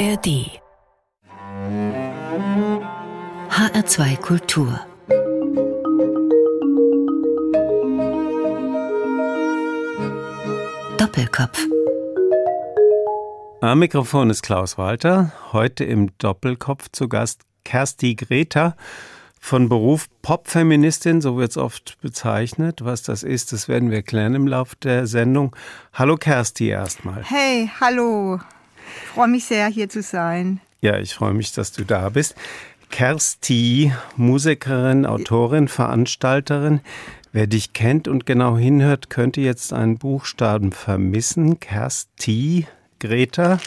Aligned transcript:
ARD 0.00 0.48
HR2 3.50 4.16
Kultur 4.16 4.80
Doppelkopf 10.96 11.66
Am 13.60 13.78
Mikrofon 13.78 14.30
ist 14.30 14.40
Klaus 14.42 14.78
Walter. 14.78 15.32
Heute 15.52 15.84
im 15.84 16.16
Doppelkopf 16.16 16.88
zu 16.92 17.10
Gast 17.10 17.42
Kersti 17.64 18.14
Greta. 18.14 18.76
Von 19.38 19.68
Beruf 19.68 20.06
Popfeministin, 20.22 21.20
so 21.20 21.36
wird 21.36 21.50
es 21.50 21.56
oft 21.58 22.00
bezeichnet. 22.00 22.82
Was 22.86 23.02
das 23.02 23.22
ist, 23.22 23.52
das 23.52 23.68
werden 23.68 23.90
wir 23.90 24.00
klären 24.00 24.34
im 24.34 24.46
Laufe 24.46 24.76
der 24.76 25.06
Sendung. 25.06 25.54
Hallo 25.92 26.16
Kersti 26.16 26.68
erstmal. 26.68 27.22
Hey, 27.22 27.70
hallo. 27.78 28.40
Ich 29.04 29.08
freue 29.10 29.28
mich 29.28 29.44
sehr, 29.44 29.66
hier 29.68 29.88
zu 29.88 30.02
sein. 30.02 30.60
Ja, 30.80 30.98
ich 30.98 31.14
freue 31.14 31.34
mich, 31.34 31.52
dass 31.52 31.72
du 31.72 31.84
da 31.84 32.08
bist. 32.08 32.34
Kersti, 32.90 33.92
Musikerin, 34.16 35.06
Autorin, 35.06 35.68
Veranstalterin. 35.68 36.80
Wer 37.32 37.46
dich 37.46 37.72
kennt 37.72 38.08
und 38.08 38.26
genau 38.26 38.56
hinhört, 38.56 39.10
könnte 39.10 39.40
jetzt 39.40 39.72
einen 39.72 39.98
Buchstaben 39.98 40.72
vermissen. 40.72 41.60
Kersti, 41.60 42.66
Greta 42.98 43.58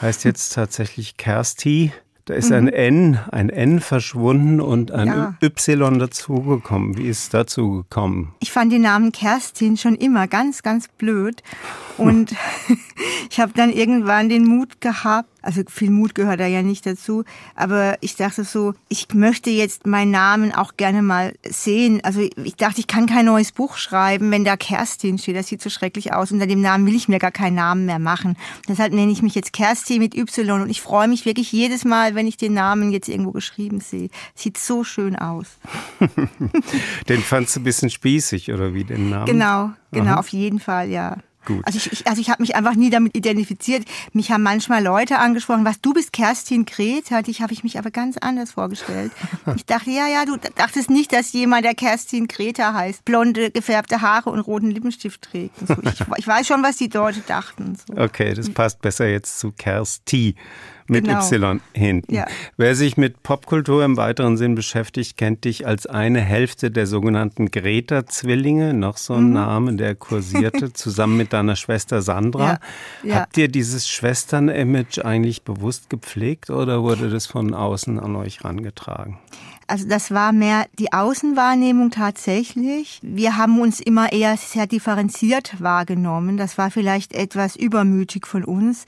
heißt 0.00 0.24
jetzt 0.24 0.54
tatsächlich 0.54 1.16
Kersti. 1.16 1.92
Da 2.26 2.32
ist 2.32 2.48
mhm. 2.48 2.56
ein 2.56 2.68
N, 2.68 3.18
ein 3.30 3.50
N 3.50 3.80
verschwunden 3.80 4.60
und 4.60 4.92
ein 4.92 5.08
ja. 5.08 5.34
Y 5.42 5.98
dazugekommen. 5.98 6.96
Wie 6.96 7.06
ist 7.06 7.24
es 7.24 7.28
dazu 7.28 7.82
gekommen? 7.82 8.34
Ich 8.40 8.50
fand 8.50 8.72
den 8.72 8.82
Namen 8.82 9.12
Kerstin 9.12 9.76
schon 9.76 9.94
immer 9.94 10.26
ganz, 10.26 10.62
ganz 10.62 10.88
blöd. 10.88 11.42
Und 11.96 12.34
ich 13.30 13.38
habe 13.38 13.52
dann 13.54 13.70
irgendwann 13.70 14.28
den 14.28 14.44
Mut 14.44 14.80
gehabt, 14.80 15.28
also 15.44 15.62
viel 15.68 15.90
Mut 15.90 16.14
gehört 16.14 16.40
da 16.40 16.46
ja 16.46 16.62
nicht 16.62 16.86
dazu. 16.86 17.24
Aber 17.54 17.96
ich 18.00 18.16
dachte 18.16 18.44
so, 18.44 18.74
ich 18.88 19.08
möchte 19.12 19.50
jetzt 19.50 19.86
meinen 19.86 20.10
Namen 20.10 20.52
auch 20.52 20.76
gerne 20.76 21.02
mal 21.02 21.34
sehen. 21.48 22.00
Also 22.02 22.20
ich 22.20 22.56
dachte, 22.56 22.80
ich 22.80 22.86
kann 22.86 23.06
kein 23.06 23.26
neues 23.26 23.52
Buch 23.52 23.76
schreiben, 23.76 24.30
wenn 24.30 24.44
da 24.44 24.56
Kerstin 24.56 25.18
steht. 25.18 25.36
Das 25.36 25.48
sieht 25.48 25.62
so 25.62 25.70
schrecklich 25.70 26.12
aus. 26.12 26.32
Unter 26.32 26.46
dem 26.46 26.60
Namen 26.60 26.86
will 26.86 26.94
ich 26.94 27.08
mir 27.08 27.18
gar 27.18 27.30
keinen 27.30 27.54
Namen 27.54 27.86
mehr 27.86 27.98
machen. 27.98 28.36
Deshalb 28.68 28.92
nenne 28.92 29.12
ich 29.12 29.22
mich 29.22 29.34
jetzt 29.34 29.52
Kerstin 29.52 30.00
mit 30.00 30.16
Y. 30.16 30.62
Und 30.62 30.70
ich 30.70 30.80
freue 30.80 31.08
mich 31.08 31.26
wirklich 31.26 31.52
jedes 31.52 31.84
Mal, 31.84 32.14
wenn 32.14 32.26
ich 32.26 32.36
den 32.36 32.54
Namen 32.54 32.90
jetzt 32.90 33.08
irgendwo 33.08 33.32
geschrieben 33.32 33.80
sehe. 33.80 34.08
Sieht 34.34 34.58
so 34.58 34.84
schön 34.84 35.16
aus. 35.16 35.46
den 37.08 37.20
fandst 37.20 37.56
du 37.56 37.60
ein 37.60 37.64
bisschen 37.64 37.90
spießig, 37.90 38.52
oder 38.52 38.74
wie 38.74 38.84
den 38.84 39.10
Namen? 39.10 39.26
Genau, 39.26 39.70
genau, 39.92 40.12
Aha. 40.12 40.20
auf 40.20 40.28
jeden 40.28 40.60
Fall, 40.60 40.88
ja. 40.90 41.18
Gut. 41.44 41.64
Also 41.66 41.78
ich, 41.78 41.92
ich 41.92 42.06
also 42.06 42.20
ich 42.20 42.30
habe 42.30 42.42
mich 42.42 42.54
einfach 42.56 42.74
nie 42.74 42.90
damit 42.90 43.16
identifiziert. 43.16 43.84
Mich 44.12 44.30
haben 44.30 44.42
manchmal 44.42 44.82
Leute 44.82 45.18
angesprochen, 45.18 45.64
was 45.64 45.80
du 45.80 45.92
bist 45.92 46.12
Kerstin 46.12 46.64
Greta, 46.64 47.22
dich 47.22 47.42
habe 47.42 47.52
ich 47.52 47.64
mich 47.64 47.78
aber 47.78 47.90
ganz 47.90 48.16
anders 48.18 48.52
vorgestellt. 48.52 49.12
Ich 49.56 49.66
dachte, 49.66 49.90
ja, 49.90 50.06
ja, 50.08 50.24
du 50.24 50.36
dachtest 50.56 50.90
nicht, 50.90 51.12
dass 51.12 51.32
jemand, 51.32 51.64
der 51.64 51.74
Kerstin 51.74 52.28
Greta 52.28 52.74
heißt, 52.74 53.04
blonde, 53.04 53.50
gefärbte 53.50 54.00
Haare 54.00 54.30
und 54.30 54.40
roten 54.40 54.70
Lippenstift 54.70 55.22
trägt. 55.22 55.54
So. 55.66 55.76
Ich, 55.82 56.00
ich, 56.18 56.26
weiß 56.26 56.46
schon, 56.46 56.62
was 56.62 56.76
die 56.76 56.88
Leute 56.88 57.20
dachten. 57.20 57.76
So. 57.76 57.96
Okay, 57.96 58.34
das 58.34 58.50
passt 58.50 58.80
besser 58.80 59.06
jetzt 59.06 59.38
zu 59.38 59.52
Kersti 59.52 60.34
mit 60.86 61.06
genau. 61.06 61.20
Y 61.20 61.60
hinten. 61.72 62.14
Ja. 62.14 62.26
Wer 62.56 62.74
sich 62.74 62.96
mit 62.96 63.22
Popkultur 63.22 63.84
im 63.84 63.96
weiteren 63.96 64.36
Sinn 64.36 64.54
beschäftigt, 64.54 65.16
kennt 65.16 65.44
dich 65.44 65.66
als 65.66 65.86
eine 65.86 66.20
Hälfte 66.20 66.70
der 66.70 66.86
sogenannten 66.86 67.50
Greta-Zwillinge, 67.50 68.74
noch 68.74 68.96
so 68.96 69.14
ein 69.14 69.28
mhm. 69.28 69.32
Name, 69.32 69.74
der 69.74 69.94
kursierte, 69.94 70.72
zusammen 70.72 71.16
mit 71.16 71.32
deiner 71.32 71.56
Schwester 71.56 72.02
Sandra. 72.02 72.44
Ja. 72.44 72.58
Ja. 73.02 73.14
Habt 73.20 73.36
ihr 73.38 73.48
dieses 73.48 73.88
Schwestern-Image 73.88 74.98
eigentlich 74.98 75.42
bewusst 75.42 75.90
gepflegt 75.90 76.50
oder 76.50 76.82
wurde 76.82 77.10
das 77.10 77.26
von 77.26 77.54
außen 77.54 77.98
an 77.98 78.16
euch 78.16 78.44
rangetragen? 78.44 79.18
Also 79.66 79.88
das 79.88 80.10
war 80.10 80.32
mehr 80.32 80.66
die 80.78 80.92
Außenwahrnehmung 80.92 81.90
tatsächlich. 81.90 83.00
Wir 83.02 83.36
haben 83.36 83.58
uns 83.60 83.80
immer 83.80 84.12
eher 84.12 84.36
sehr 84.36 84.66
differenziert 84.66 85.60
wahrgenommen. 85.62 86.36
Das 86.36 86.58
war 86.58 86.70
vielleicht 86.70 87.14
etwas 87.14 87.56
übermütig 87.56 88.26
von 88.26 88.44
uns. 88.44 88.84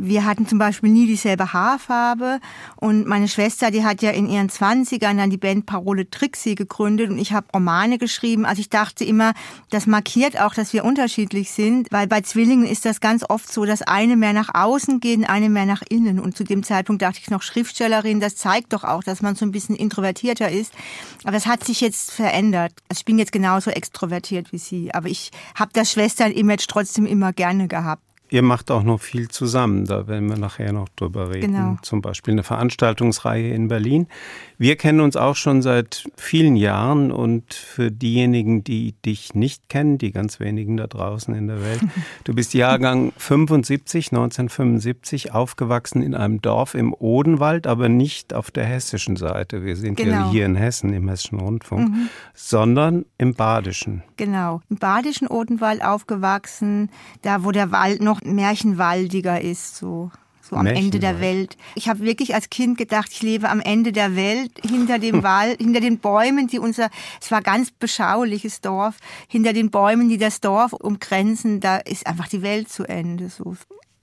Wir 0.00 0.24
hatten 0.24 0.46
zum 0.46 0.58
Beispiel 0.58 0.90
nie 0.90 1.06
dieselbe 1.06 1.52
Haarfarbe 1.52 2.38
und 2.76 3.06
meine 3.06 3.28
Schwester, 3.28 3.70
die 3.70 3.84
hat 3.84 4.00
ja 4.00 4.10
in 4.10 4.28
ihren 4.28 4.48
Zwanzigern 4.48 5.18
dann 5.18 5.28
die 5.28 5.36
Band 5.36 5.66
Parole 5.66 6.08
Trixie 6.08 6.54
gegründet 6.54 7.10
und 7.10 7.18
ich 7.18 7.32
habe 7.32 7.48
Romane 7.52 7.98
geschrieben. 7.98 8.46
Also 8.46 8.60
ich 8.60 8.70
dachte 8.70 9.04
immer, 9.04 9.34
das 9.70 9.86
markiert 9.86 10.40
auch, 10.40 10.54
dass 10.54 10.72
wir 10.72 10.84
unterschiedlich 10.84 11.50
sind, 11.50 11.88
weil 11.90 12.06
bei 12.06 12.20
Zwillingen 12.20 12.66
ist 12.66 12.84
das 12.84 13.00
ganz 13.00 13.24
oft 13.28 13.52
so, 13.52 13.64
dass 13.64 13.82
eine 13.82 14.16
mehr 14.16 14.32
nach 14.32 14.54
außen 14.54 15.00
geht 15.00 15.18
eine 15.28 15.48
mehr 15.48 15.66
nach 15.66 15.82
innen. 15.88 16.20
Und 16.20 16.36
zu 16.36 16.44
dem 16.44 16.62
Zeitpunkt 16.62 17.02
dachte 17.02 17.18
ich 17.20 17.30
noch 17.30 17.42
Schriftstellerin, 17.42 18.20
das 18.20 18.36
zeigt 18.36 18.72
doch 18.72 18.84
auch, 18.84 19.02
dass 19.02 19.20
man 19.20 19.34
so 19.34 19.44
ein 19.44 19.50
bisschen 19.50 19.74
introvertierter 19.74 20.48
ist. 20.48 20.72
Aber 21.24 21.32
das 21.32 21.46
hat 21.46 21.64
sich 21.64 21.80
jetzt 21.80 22.12
verändert. 22.12 22.72
Also 22.88 23.00
ich 23.00 23.04
bin 23.04 23.18
jetzt 23.18 23.32
genauso 23.32 23.70
extrovertiert 23.70 24.52
wie 24.52 24.58
sie, 24.58 24.94
aber 24.94 25.08
ich 25.08 25.32
habe 25.56 25.70
das 25.72 25.90
Schwestern-Image 25.90 26.66
trotzdem 26.68 27.04
immer 27.04 27.32
gerne 27.32 27.66
gehabt. 27.66 28.07
Ihr 28.30 28.42
macht 28.42 28.70
auch 28.70 28.82
noch 28.82 29.00
viel 29.00 29.28
zusammen, 29.28 29.86
da 29.86 30.06
werden 30.06 30.28
wir 30.28 30.36
nachher 30.36 30.72
noch 30.72 30.88
drüber 30.90 31.30
reden. 31.30 31.52
Genau. 31.52 31.76
Zum 31.82 32.02
Beispiel 32.02 32.32
eine 32.32 32.42
Veranstaltungsreihe 32.42 33.54
in 33.54 33.68
Berlin. 33.68 34.06
Wir 34.58 34.76
kennen 34.76 35.00
uns 35.00 35.16
auch 35.16 35.36
schon 35.36 35.62
seit 35.62 36.08
vielen 36.16 36.56
Jahren 36.56 37.12
und 37.12 37.54
für 37.54 37.92
diejenigen, 37.92 38.64
die 38.64 38.92
dich 39.02 39.34
nicht 39.34 39.68
kennen, 39.68 39.98
die 39.98 40.10
ganz 40.10 40.40
wenigen 40.40 40.76
da 40.76 40.88
draußen 40.88 41.32
in 41.32 41.46
der 41.46 41.62
Welt, 41.62 41.80
du 42.24 42.34
bist 42.34 42.54
Jahrgang 42.54 43.12
75, 43.16 44.08
1975, 44.08 45.32
aufgewachsen 45.32 46.02
in 46.02 46.16
einem 46.16 46.42
Dorf 46.42 46.74
im 46.74 46.92
Odenwald, 46.92 47.68
aber 47.68 47.88
nicht 47.88 48.34
auf 48.34 48.50
der 48.50 48.64
hessischen 48.64 49.14
Seite. 49.14 49.64
Wir 49.64 49.76
sind 49.76 49.96
genau. 49.96 50.10
ja 50.10 50.30
hier 50.30 50.44
in 50.44 50.56
Hessen 50.56 50.92
im 50.92 51.08
Hessischen 51.08 51.38
Rundfunk, 51.38 51.90
mhm. 51.90 52.08
sondern 52.34 53.04
im 53.16 53.34
Badischen. 53.34 54.02
Genau, 54.16 54.60
im 54.68 54.76
Badischen 54.76 55.28
Odenwald 55.28 55.84
aufgewachsen, 55.84 56.90
da 57.22 57.44
wo 57.44 57.52
der 57.52 57.70
Wald 57.70 58.02
noch 58.02 58.08
noch 58.08 58.22
märchenwaldiger 58.22 59.40
ist, 59.40 59.76
so 59.76 60.10
so 60.48 60.56
am 60.56 60.66
Ende 60.66 60.98
der 60.98 61.20
Welt. 61.20 61.56
Ich 61.74 61.88
habe 61.88 62.00
wirklich 62.00 62.34
als 62.34 62.50
Kind 62.50 62.78
gedacht, 62.78 63.08
ich 63.12 63.22
lebe 63.22 63.48
am 63.48 63.60
Ende 63.60 63.92
der 63.92 64.16
Welt, 64.16 64.52
hinter 64.62 64.98
dem 64.98 65.22
Wald, 65.22 65.58
hinter 65.58 65.80
den 65.80 65.98
Bäumen, 65.98 66.46
die 66.46 66.58
unser, 66.58 66.90
es 67.20 67.30
war 67.30 67.42
ganz 67.42 67.70
beschauliches 67.70 68.60
Dorf, 68.60 68.96
hinter 69.28 69.52
den 69.52 69.70
Bäumen, 69.70 70.08
die 70.08 70.18
das 70.18 70.40
Dorf 70.40 70.72
umgrenzen, 70.72 71.60
da 71.60 71.76
ist 71.76 72.06
einfach 72.06 72.28
die 72.28 72.42
Welt 72.42 72.68
zu 72.68 72.84
Ende. 72.84 73.28
So. 73.28 73.56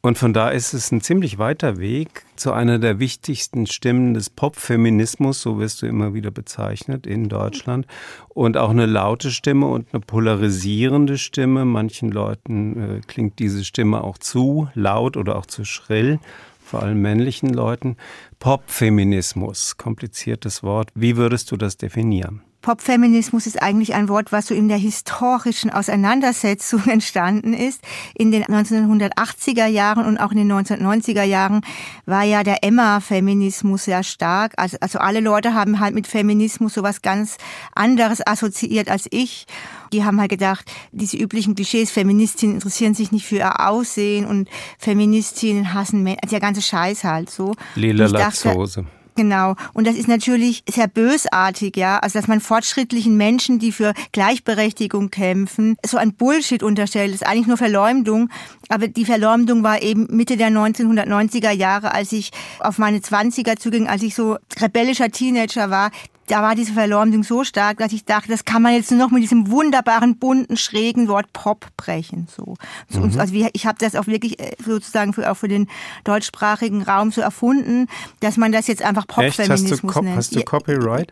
Und 0.05 0.19
von 0.19 0.33
da 0.33 0.49
ist 0.49 0.73
es 0.75 0.91
ein 0.91 1.01
ziemlich 1.01 1.39
weiter 1.39 1.79
Weg 1.79 2.25
zu 2.35 2.53
einer 2.53 2.77
der 2.77 2.99
wichtigsten 2.99 3.66
Stimmen 3.66 4.13
des 4.13 4.29
Popfeminismus, 4.29 5.41
so 5.41 5.57
wirst 5.57 5.81
du 5.81 5.88
immer 5.88 6.13
wieder 6.13 6.29
bezeichnet 6.29 7.07
in 7.07 7.27
Deutschland. 7.27 7.88
Und 8.29 8.55
auch 8.55 8.69
eine 8.69 8.85
laute 8.85 9.31
Stimme 9.31 9.66
und 9.66 9.88
eine 9.91 10.01
polarisierende 10.01 11.17
Stimme. 11.17 11.66
Manchen 11.66 12.11
Leuten 12.11 12.99
äh, 12.99 13.01
klingt 13.07 13.39
diese 13.39 13.66
Stimme 13.66 14.03
auch 14.03 14.19
zu 14.19 14.69
laut 14.75 15.17
oder 15.17 15.38
auch 15.38 15.47
zu 15.47 15.66
schrill, 15.66 16.19
vor 16.63 16.83
allem 16.83 17.01
männlichen 17.01 17.51
Leuten. 17.51 17.97
Popfeminismus, 18.37 19.75
kompliziertes 19.77 20.61
Wort. 20.61 20.91
Wie 20.93 21.17
würdest 21.17 21.51
du 21.51 21.57
das 21.57 21.77
definieren? 21.77 22.44
Popfeminismus 22.65 23.45
ist 23.45 23.61
eigentlich 23.61 23.93
ein 23.93 24.09
Wort, 24.09 24.31
was 24.31 24.47
so 24.47 24.55
in 24.55 24.67
der 24.67 24.77
historischen 24.77 25.69
Auseinandersetzung 25.69 26.83
entstanden 26.87 27.53
ist. 27.53 27.79
In 28.15 28.31
den 28.31 28.43
1980er 28.43 29.67
Jahren 29.67 30.03
und 30.03 30.17
auch 30.17 30.31
in 30.31 30.37
den 30.37 30.51
1990er 30.51 31.21
Jahren 31.21 31.61
war 32.07 32.23
ja 32.23 32.41
der 32.41 32.63
Emma-Feminismus 32.63 33.85
sehr 33.85 34.01
stark. 34.01 34.53
Also, 34.57 34.77
also 34.81 34.97
alle 34.97 35.19
Leute 35.19 35.53
haben 35.53 35.79
halt 35.79 35.93
mit 35.93 36.07
Feminismus 36.07 36.73
so 36.73 36.81
was 36.81 37.03
ganz 37.03 37.37
anderes 37.75 38.25
assoziiert 38.25 38.89
als 38.89 39.05
ich. 39.11 39.45
Die 39.93 40.03
haben 40.03 40.19
halt 40.19 40.31
gedacht, 40.31 40.65
diese 40.91 41.17
üblichen 41.17 41.53
Klischees, 41.53 41.91
Feministinnen 41.91 42.55
interessieren 42.55 42.95
sich 42.95 43.11
nicht 43.11 43.27
für 43.27 43.35
ihr 43.35 43.59
Aussehen 43.59 44.25
und 44.25 44.49
Feministinnen 44.79 45.75
hassen 45.75 46.01
Männer, 46.01 46.17
der 46.31 46.40
ganze 46.40 46.63
Scheiß 46.63 47.03
halt 47.03 47.29
so. 47.29 47.53
Lila 47.75 48.07
Latzhose. 48.07 48.87
Genau. 49.17 49.56
Und 49.73 49.88
das 49.88 49.96
ist 49.96 50.09
natürlich 50.09 50.64
sehr 50.70 50.88
bösartig, 50.88 51.78
ja. 51.78 52.00
Also, 52.00 52.20
dass 52.20 52.28
man 52.28 52.41
fortschrittlichen 52.41 53.16
Menschen, 53.16 53.59
die 53.59 53.72
für 53.72 53.94
Gleichberechtigung 54.12 55.09
kämpfen, 55.09 55.78
so 55.85 55.97
ein 55.97 56.14
Bullshit 56.14 56.62
unterstellt. 56.62 57.14
Das 57.14 57.22
ist 57.22 57.28
eigentlich 57.28 57.47
nur 57.47 57.56
Verleumdung. 57.56 58.29
Aber 58.67 58.90
die 58.90 59.06
Verleumdung 59.06 59.64
war 59.64 59.82
eben 59.82 60.08
Mitte 60.09 60.35
der 60.35 60.50
1990er 60.50 61.52
Jahre, 61.52 61.94
als 61.94 62.12
ich 62.12 62.32
auf 62.59 62.78
meine 62.78 63.00
20er 63.00 63.58
zuging, 63.58 63.88
als 63.88 64.03
ich 64.03 64.16
so 64.16 64.38
rebellischer 64.59 65.09
Teenager 65.09 65.70
war 65.70 65.91
da 66.27 66.41
war 66.41 66.55
diese 66.55 66.73
Verleumdung 66.73 67.23
so 67.23 67.43
stark, 67.43 67.77
dass 67.77 67.93
ich 67.93 68.05
dachte, 68.05 68.29
das 68.29 68.45
kann 68.45 68.61
man 68.61 68.73
jetzt 68.73 68.91
nur 68.91 68.99
noch 68.99 69.11
mit 69.11 69.23
diesem 69.23 69.49
wunderbaren, 69.49 70.17
bunten, 70.17 70.57
schrägen 70.57 71.07
Wort 71.07 71.31
Pop 71.33 71.67
brechen. 71.77 72.27
So. 72.35 72.55
Mhm. 72.89 73.19
Also 73.19 73.33
ich 73.53 73.66
habe 73.66 73.77
das 73.79 73.95
auch 73.95 74.07
wirklich 74.07 74.39
äh, 74.39 74.55
sozusagen 74.63 75.13
für, 75.13 75.29
auch 75.29 75.37
für 75.37 75.47
den 75.47 75.67
deutschsprachigen 76.03 76.81
Raum 76.81 77.11
so 77.11 77.22
erfunden, 77.22 77.87
dass 78.19 78.37
man 78.37 78.51
das 78.51 78.67
jetzt 78.67 78.81
einfach 78.81 79.07
Popfeminismus 79.07 79.95
nennt. 79.95 80.17
Hast 80.17 80.35
du 80.35 80.43
Copyright? 80.43 81.11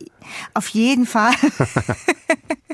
Auf 0.53 0.67
jeden 0.69 1.05
Fall. 1.05 1.33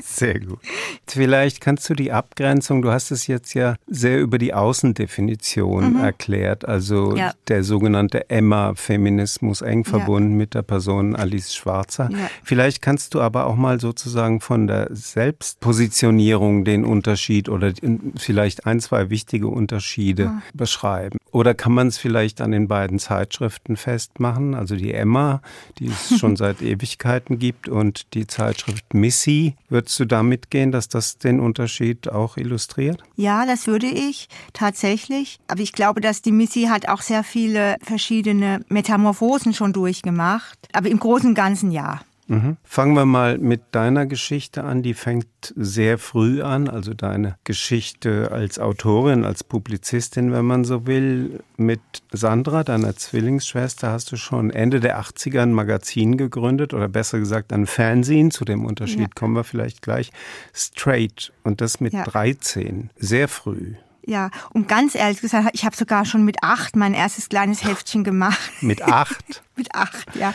Sehr 0.02 0.40
gut. 0.40 0.60
Vielleicht 1.06 1.60
kannst 1.60 1.88
du 1.90 1.94
die 1.94 2.12
Abgrenzung, 2.12 2.82
du 2.82 2.90
hast 2.90 3.10
es 3.10 3.26
jetzt 3.26 3.54
ja 3.54 3.76
sehr 3.86 4.20
über 4.20 4.38
die 4.38 4.54
Außendefinition 4.54 5.94
mhm. 5.94 6.00
erklärt, 6.00 6.66
also 6.66 7.16
ja. 7.16 7.32
der 7.48 7.64
sogenannte 7.64 8.30
Emma-Feminismus 8.30 9.62
eng 9.62 9.84
verbunden 9.84 10.32
ja. 10.32 10.36
mit 10.36 10.54
der 10.54 10.62
Person 10.62 11.16
Alice 11.16 11.54
Schwarzer. 11.54 12.10
Ja. 12.10 12.29
Vielleicht 12.42 12.82
kannst 12.82 13.14
du 13.14 13.20
aber 13.20 13.46
auch 13.46 13.56
mal 13.56 13.80
sozusagen 13.80 14.40
von 14.40 14.66
der 14.66 14.88
Selbstpositionierung 14.90 16.64
den 16.64 16.84
Unterschied 16.84 17.48
oder 17.48 17.72
vielleicht 18.16 18.66
ein, 18.66 18.80
zwei 18.80 19.10
wichtige 19.10 19.48
Unterschiede 19.48 20.26
ah. 20.26 20.42
beschreiben. 20.54 21.18
Oder 21.32 21.54
kann 21.54 21.72
man 21.72 21.88
es 21.88 21.98
vielleicht 21.98 22.40
an 22.40 22.50
den 22.50 22.66
beiden 22.66 22.98
Zeitschriften 22.98 23.76
festmachen? 23.76 24.54
Also 24.54 24.74
die 24.76 24.92
Emma, 24.92 25.42
die 25.78 25.86
es 25.86 26.18
schon 26.18 26.36
seit 26.36 26.60
Ewigkeiten 26.62 27.38
gibt, 27.38 27.68
und 27.68 28.14
die 28.14 28.26
Zeitschrift 28.26 28.94
Missy. 28.94 29.54
Würdest 29.68 29.98
du 30.00 30.04
da 30.04 30.22
mitgehen, 30.22 30.72
dass 30.72 30.88
das 30.88 31.18
den 31.18 31.40
Unterschied 31.40 32.10
auch 32.10 32.36
illustriert? 32.36 33.02
Ja, 33.16 33.46
das 33.46 33.66
würde 33.66 33.86
ich 33.86 34.28
tatsächlich. 34.52 35.38
Aber 35.48 35.60
ich 35.60 35.72
glaube, 35.72 36.00
dass 36.00 36.22
die 36.22 36.32
Missy 36.32 36.64
hat 36.64 36.88
auch 36.88 37.02
sehr 37.02 37.24
viele 37.24 37.76
verschiedene 37.82 38.64
Metamorphosen 38.68 39.54
schon 39.54 39.72
durchgemacht. 39.72 40.58
Aber 40.72 40.88
im 40.88 40.98
Großen 40.98 41.28
und 41.28 41.34
Ganzen 41.34 41.70
ja. 41.70 42.00
Mhm. 42.30 42.58
Fangen 42.62 42.94
wir 42.94 43.06
mal 43.06 43.38
mit 43.38 43.60
deiner 43.72 44.06
Geschichte 44.06 44.62
an. 44.62 44.84
Die 44.84 44.94
fängt 44.94 45.26
sehr 45.56 45.98
früh 45.98 46.42
an, 46.42 46.68
also 46.68 46.94
deine 46.94 47.36
Geschichte 47.42 48.30
als 48.30 48.60
Autorin, 48.60 49.24
als 49.24 49.42
Publizistin, 49.42 50.30
wenn 50.30 50.44
man 50.44 50.64
so 50.64 50.86
will. 50.86 51.40
Mit 51.56 51.80
Sandra, 52.12 52.62
deiner 52.62 52.94
Zwillingsschwester, 52.94 53.90
hast 53.90 54.12
du 54.12 54.16
schon 54.16 54.50
Ende 54.50 54.78
der 54.78 55.00
80er 55.00 55.42
ein 55.42 55.52
Magazin 55.52 56.16
gegründet 56.16 56.72
oder 56.72 56.88
besser 56.88 57.18
gesagt 57.18 57.52
ein 57.52 57.66
Fernsehen. 57.66 58.30
Zu 58.30 58.44
dem 58.44 58.64
Unterschied 58.64 59.00
ja. 59.00 59.08
kommen 59.12 59.34
wir 59.34 59.44
vielleicht 59.44 59.82
gleich. 59.82 60.12
Straight 60.54 61.32
und 61.42 61.60
das 61.60 61.80
mit 61.80 61.92
ja. 61.92 62.04
13, 62.04 62.90
sehr 62.96 63.26
früh. 63.26 63.74
Ja, 64.06 64.30
und 64.52 64.66
ganz 64.66 64.94
ehrlich 64.94 65.20
gesagt, 65.20 65.50
ich 65.52 65.64
habe 65.64 65.76
sogar 65.76 66.04
schon 66.04 66.24
mit 66.24 66.42
acht 66.42 66.74
mein 66.74 66.94
erstes 66.94 67.28
kleines 67.28 67.64
Heftchen 67.64 68.02
gemacht. 68.02 68.50
Mit 68.60 68.82
acht? 68.82 69.42
mit 69.56 69.74
acht, 69.74 70.16
ja. 70.16 70.34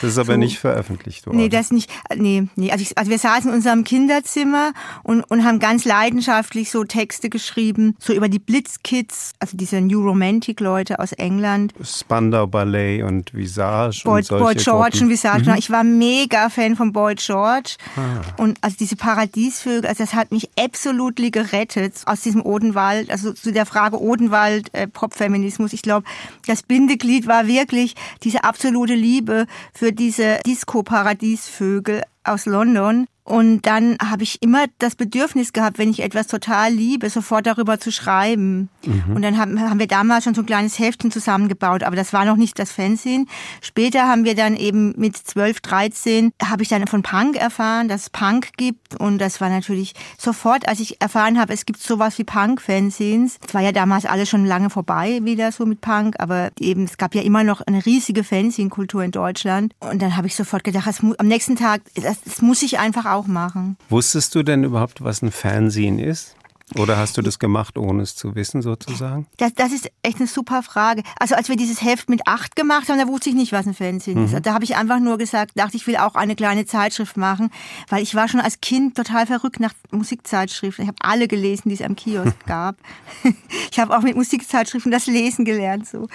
Das 0.00 0.10
ist 0.10 0.18
aber 0.18 0.34
so. 0.34 0.38
nicht 0.38 0.58
veröffentlicht 0.58 1.26
worden. 1.26 1.36
Nee, 1.36 1.48
das 1.48 1.70
nicht. 1.70 1.90
Nee, 2.14 2.44
nee. 2.56 2.70
Also, 2.70 2.82
ich, 2.82 2.98
also 2.98 3.10
wir 3.10 3.18
saßen 3.18 3.50
in 3.50 3.56
unserem 3.56 3.84
Kinderzimmer 3.84 4.72
und, 5.02 5.22
und 5.22 5.44
haben 5.44 5.58
ganz 5.58 5.84
leidenschaftlich 5.84 6.70
so 6.70 6.84
Texte 6.84 7.30
geschrieben, 7.30 7.96
so 7.98 8.12
über 8.12 8.28
die 8.28 8.38
Blitzkids, 8.38 9.32
also 9.38 9.56
diese 9.56 9.80
New 9.80 10.00
Romantic 10.00 10.60
Leute 10.60 10.98
aus 10.98 11.12
England. 11.12 11.72
Spandau 11.82 12.46
Ballet 12.46 13.02
und 13.02 13.34
Visage 13.34 14.02
Boy, 14.04 14.18
und 14.18 14.26
solche 14.26 14.44
Boy 14.44 14.54
George 14.54 14.90
Gruppen. 14.90 15.02
und 15.04 15.10
Visage. 15.10 15.38
Mhm. 15.40 15.44
Genau. 15.44 15.58
Ich 15.58 15.70
war 15.70 15.84
mega 15.84 16.48
Fan 16.50 16.76
von 16.76 16.92
Boy 16.92 17.14
George. 17.14 17.76
Ah. 17.96 18.42
Und 18.42 18.58
also 18.60 18.76
diese 18.78 18.96
Paradiesvögel, 18.96 19.86
also 19.86 20.02
das 20.02 20.14
hat 20.14 20.32
mich 20.32 20.50
absolut 20.58 21.16
gerettet 21.16 21.94
aus 22.04 22.20
diesem 22.20 22.44
Odenwald, 22.44 23.10
also 23.10 23.32
zu 23.32 23.52
der 23.52 23.64
Frage 23.64 24.00
Odenwald, 24.00 24.72
äh, 24.74 24.86
Popfeminismus. 24.86 25.72
Ich 25.72 25.80
glaube, 25.80 26.06
das 26.46 26.62
Bindeglied 26.62 27.26
war 27.26 27.46
wirklich 27.46 27.94
diese 28.22 28.44
absolute 28.44 28.66
absolute 28.66 28.94
Liebe 28.94 29.46
für 29.72 29.85
diese 29.92 30.38
Disco-Paradiesvögel 30.46 32.02
aus 32.24 32.46
London. 32.46 33.06
Und 33.26 33.62
dann 33.62 33.96
habe 34.00 34.22
ich 34.22 34.40
immer 34.40 34.66
das 34.78 34.94
Bedürfnis 34.94 35.52
gehabt, 35.52 35.78
wenn 35.78 35.90
ich 35.90 36.00
etwas 36.00 36.28
total 36.28 36.72
liebe, 36.72 37.10
sofort 37.10 37.44
darüber 37.46 37.80
zu 37.80 37.90
schreiben. 37.90 38.68
Mhm. 38.84 39.16
Und 39.16 39.22
dann 39.22 39.36
haben, 39.36 39.60
haben 39.60 39.80
wir 39.80 39.88
damals 39.88 40.22
schon 40.22 40.34
so 40.34 40.42
ein 40.42 40.46
kleines 40.46 40.78
Heftchen 40.78 41.10
zusammengebaut, 41.10 41.82
aber 41.82 41.96
das 41.96 42.12
war 42.12 42.24
noch 42.24 42.36
nicht 42.36 42.56
das 42.60 42.70
Fernsehen. 42.70 43.28
Später 43.60 44.06
haben 44.06 44.24
wir 44.24 44.36
dann 44.36 44.54
eben 44.54 44.94
mit 44.96 45.16
12, 45.16 45.60
13, 45.60 46.32
habe 46.40 46.62
ich 46.62 46.68
dann 46.68 46.86
von 46.86 47.02
Punk 47.02 47.34
erfahren, 47.34 47.88
dass 47.88 48.02
es 48.02 48.10
Punk 48.10 48.50
gibt. 48.56 48.94
Und 49.00 49.18
das 49.18 49.40
war 49.40 49.48
natürlich 49.48 49.94
sofort, 50.16 50.68
als 50.68 50.78
ich 50.78 51.00
erfahren 51.00 51.40
habe, 51.40 51.52
es 51.52 51.66
gibt 51.66 51.82
sowas 51.82 52.18
wie 52.18 52.24
Punk-Fanzines. 52.24 53.38
Es 53.44 53.54
war 53.54 53.60
ja 53.60 53.72
damals 53.72 54.06
alles 54.06 54.28
schon 54.28 54.46
lange 54.46 54.70
vorbei 54.70 55.18
wieder 55.24 55.50
so 55.50 55.66
mit 55.66 55.80
Punk, 55.80 56.14
aber 56.20 56.50
eben 56.60 56.84
es 56.84 56.96
gab 56.96 57.16
ja 57.16 57.22
immer 57.22 57.42
noch 57.42 57.60
eine 57.60 57.84
riesige 57.84 58.22
Fanzine-Kultur 58.22 59.02
in 59.02 59.10
Deutschland. 59.10 59.74
Und 59.80 60.00
dann 60.00 60.16
habe 60.16 60.28
ich 60.28 60.36
sofort 60.36 60.62
gedacht, 60.62 61.02
muss, 61.02 61.18
am 61.18 61.26
nächsten 61.26 61.56
Tag, 61.56 61.82
das, 61.96 62.20
das 62.22 62.40
muss 62.40 62.62
ich 62.62 62.78
einfach 62.78 63.15
auch 63.16 63.26
machen. 63.26 63.76
Wusstest 63.88 64.34
du 64.34 64.42
denn 64.42 64.64
überhaupt, 64.64 65.02
was 65.02 65.22
ein 65.22 65.30
Fernsehen 65.30 65.98
ist? 65.98 66.36
Oder 66.74 66.96
hast 66.96 67.16
du 67.16 67.22
das 67.22 67.38
gemacht, 67.38 67.78
ohne 67.78 68.02
es 68.02 68.16
zu 68.16 68.34
wissen, 68.34 68.60
sozusagen? 68.60 69.28
Das, 69.36 69.54
das 69.54 69.70
ist 69.70 69.88
echt 70.02 70.18
eine 70.18 70.26
super 70.26 70.64
Frage. 70.64 71.04
Also 71.20 71.36
als 71.36 71.48
wir 71.48 71.54
dieses 71.54 71.80
Heft 71.80 72.10
mit 72.10 72.26
acht 72.26 72.56
gemacht 72.56 72.88
haben, 72.88 72.98
da 72.98 73.06
wusste 73.06 73.30
ich 73.30 73.36
nicht, 73.36 73.52
was 73.52 73.68
ein 73.68 73.74
Fernsehen 73.74 74.18
mhm. 74.18 74.24
ist. 74.24 74.44
Da 74.44 74.52
habe 74.52 74.64
ich 74.64 74.74
einfach 74.74 74.98
nur 74.98 75.16
gesagt, 75.16 75.52
dachte 75.54 75.76
ich 75.76 75.86
will 75.86 75.96
auch 75.96 76.16
eine 76.16 76.34
kleine 76.34 76.66
Zeitschrift 76.66 77.16
machen, 77.16 77.50
weil 77.88 78.02
ich 78.02 78.16
war 78.16 78.26
schon 78.26 78.40
als 78.40 78.60
Kind 78.60 78.96
total 78.96 79.26
verrückt 79.26 79.60
nach 79.60 79.74
Musikzeitschriften. 79.92 80.82
Ich 80.82 80.88
habe 80.88 80.98
alle 81.00 81.28
gelesen, 81.28 81.68
die 81.68 81.76
es 81.76 81.82
am 81.82 81.94
Kiosk 81.94 82.34
gab. 82.46 82.76
ich 83.70 83.78
habe 83.78 83.96
auch 83.96 84.02
mit 84.02 84.16
Musikzeitschriften 84.16 84.90
das 84.90 85.06
Lesen 85.06 85.44
gelernt. 85.44 85.86
So. 85.86 86.08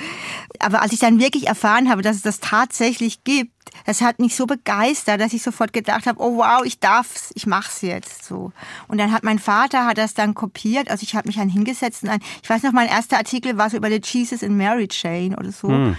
Aber 0.60 0.82
als 0.82 0.92
ich 0.92 1.00
dann 1.00 1.20
wirklich 1.22 1.48
erfahren 1.48 1.90
habe, 1.90 2.02
dass 2.02 2.18
es 2.18 2.24
das 2.24 2.42
tatsächlich 2.42 3.24
gibt, 3.24 3.54
das 3.86 4.02
hat 4.02 4.20
mich 4.20 4.36
so 4.36 4.46
begeistert, 4.46 5.22
dass 5.22 5.34
ich 5.34 5.42
sofort 5.42 5.74
gedacht 5.74 6.06
habe, 6.06 6.22
oh 6.22 6.38
wow, 6.38 6.64
ich 6.64 6.80
darf's, 6.80 7.32
ich 7.36 7.48
mach's 7.48 7.82
jetzt 7.82 8.26
so. 8.26 8.52
Und 8.88 8.98
dann 8.98 9.12
hat 9.12 9.24
mein 9.24 9.40
Vater 9.40 9.86
hat 9.86 9.98
das 9.98 10.14
dann 10.14 10.34
kopiert, 10.34 10.90
also 10.90 11.04
ich 11.04 11.16
habe 11.16 11.28
mich 11.28 11.38
dann 11.38 11.50
hingesetzt 11.50 12.04
und 12.04 12.10
ein, 12.10 12.20
ich 12.42 12.50
weiß 12.50 12.64
noch, 12.64 12.72
mein 12.72 12.88
erster 12.88 13.18
Artikel 13.18 13.58
war 13.58 13.70
so 13.70 13.78
über 13.78 13.90
die 13.90 14.02
Jesus 14.04 14.44
and 14.44 14.56
Mary 14.56 14.88
Chain 14.88 15.36
oder 15.36 15.52
so. 15.52 15.70
Mhm. 15.70 15.96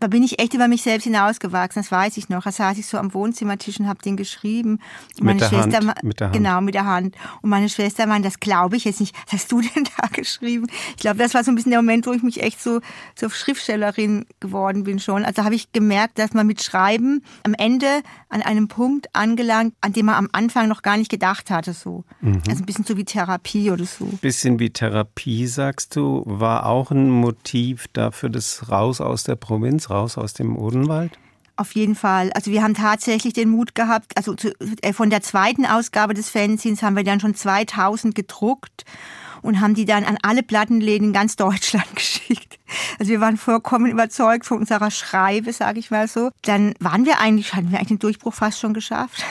Da 0.00 0.06
bin 0.06 0.22
ich 0.22 0.38
echt 0.38 0.54
über 0.54 0.68
mich 0.68 0.82
selbst 0.82 1.04
hinausgewachsen, 1.04 1.82
das 1.82 1.90
weiß 1.90 2.16
ich 2.16 2.28
noch. 2.28 2.44
Da 2.44 2.52
saß 2.52 2.78
ich 2.78 2.86
so 2.86 2.98
am 2.98 3.12
Wohnzimmertisch 3.14 3.80
und 3.80 3.88
habe 3.88 4.00
den 4.02 4.16
geschrieben. 4.16 4.80
Und 5.18 5.24
meine 5.24 5.40
mit 5.40 5.48
Schwester, 5.48 5.78
Hand, 5.78 6.02
mit 6.02 6.20
der 6.20 6.26
Hand. 6.28 6.36
Genau, 6.36 6.60
mit 6.60 6.74
der 6.74 6.86
Hand. 6.86 7.16
Und 7.42 7.50
meine 7.50 7.68
Schwester 7.68 8.06
meinte, 8.06 8.28
das 8.28 8.40
glaube 8.40 8.76
ich 8.76 8.84
jetzt 8.84 9.00
nicht. 9.00 9.14
Was 9.26 9.34
hast 9.34 9.52
du 9.52 9.60
denn 9.74 9.84
da 9.96 10.08
geschrieben? 10.08 10.66
Ich 10.90 11.02
glaube, 11.02 11.18
das 11.18 11.34
war 11.34 11.44
so 11.44 11.50
ein 11.50 11.54
bisschen 11.54 11.70
der 11.70 11.82
Moment, 11.82 12.06
wo 12.06 12.12
ich 12.12 12.22
mich 12.22 12.42
echt 12.42 12.62
so 12.62 12.80
zur 13.14 13.30
Schriftstellerin 13.30 14.26
geworden 14.40 14.84
bin 14.84 14.98
schon. 14.98 15.24
Also 15.24 15.44
habe 15.44 15.54
ich 15.54 15.72
gemerkt, 15.72 16.18
dass 16.18 16.32
man 16.32 16.46
mit 16.46 16.62
Schreiben 16.62 16.97
Leben 16.98 17.22
am 17.44 17.54
Ende 17.54 18.02
an 18.28 18.42
einem 18.42 18.68
Punkt 18.68 19.14
angelangt, 19.14 19.74
an 19.80 19.92
dem 19.92 20.06
man 20.06 20.16
am 20.16 20.28
Anfang 20.32 20.68
noch 20.68 20.82
gar 20.82 20.96
nicht 20.96 21.10
gedacht 21.10 21.50
hatte. 21.50 21.72
So. 21.72 22.04
Mhm. 22.20 22.42
Also 22.48 22.62
ein 22.62 22.66
bisschen 22.66 22.84
so 22.84 22.96
wie 22.96 23.04
Therapie 23.04 23.70
oder 23.70 23.84
so. 23.84 24.06
Bisschen 24.20 24.58
wie 24.58 24.70
Therapie, 24.70 25.46
sagst 25.46 25.96
du, 25.96 26.22
war 26.26 26.66
auch 26.66 26.90
ein 26.90 27.10
Motiv 27.10 27.86
dafür, 27.92 28.28
das 28.28 28.70
raus 28.70 29.00
aus 29.00 29.24
der 29.24 29.36
Provinz, 29.36 29.90
raus 29.90 30.18
aus 30.18 30.34
dem 30.34 30.56
Odenwald? 30.56 31.18
Auf 31.56 31.74
jeden 31.74 31.96
Fall. 31.96 32.30
Also 32.34 32.52
wir 32.52 32.62
haben 32.62 32.74
tatsächlich 32.74 33.32
den 33.32 33.48
Mut 33.48 33.74
gehabt, 33.74 34.16
also 34.16 34.34
zu, 34.34 34.52
äh, 34.82 34.92
von 34.92 35.10
der 35.10 35.22
zweiten 35.22 35.66
Ausgabe 35.66 36.14
des 36.14 36.30
Fanzines 36.30 36.82
haben 36.82 36.94
wir 36.94 37.02
dann 37.02 37.18
schon 37.18 37.34
2000 37.34 38.14
gedruckt 38.14 38.84
und 39.42 39.60
haben 39.60 39.74
die 39.74 39.84
dann 39.84 40.04
an 40.04 40.18
alle 40.22 40.44
Plattenläden 40.44 41.08
in 41.08 41.12
ganz 41.12 41.34
Deutschland 41.34 41.86
geschickt. 41.96 42.57
Also 42.98 43.10
wir 43.10 43.20
waren 43.20 43.36
vollkommen 43.36 43.90
überzeugt 43.90 44.46
von 44.46 44.58
unserer 44.58 44.90
Schreibe, 44.90 45.52
sage 45.52 45.78
ich 45.78 45.90
mal 45.90 46.08
so. 46.08 46.30
Dann 46.42 46.74
waren 46.80 47.04
wir 47.04 47.20
eigentlich, 47.20 47.54
hatten 47.54 47.70
wir 47.70 47.78
eigentlich 47.78 47.88
den 47.88 47.98
Durchbruch 47.98 48.34
fast 48.34 48.60
schon 48.60 48.74
geschafft. 48.74 49.24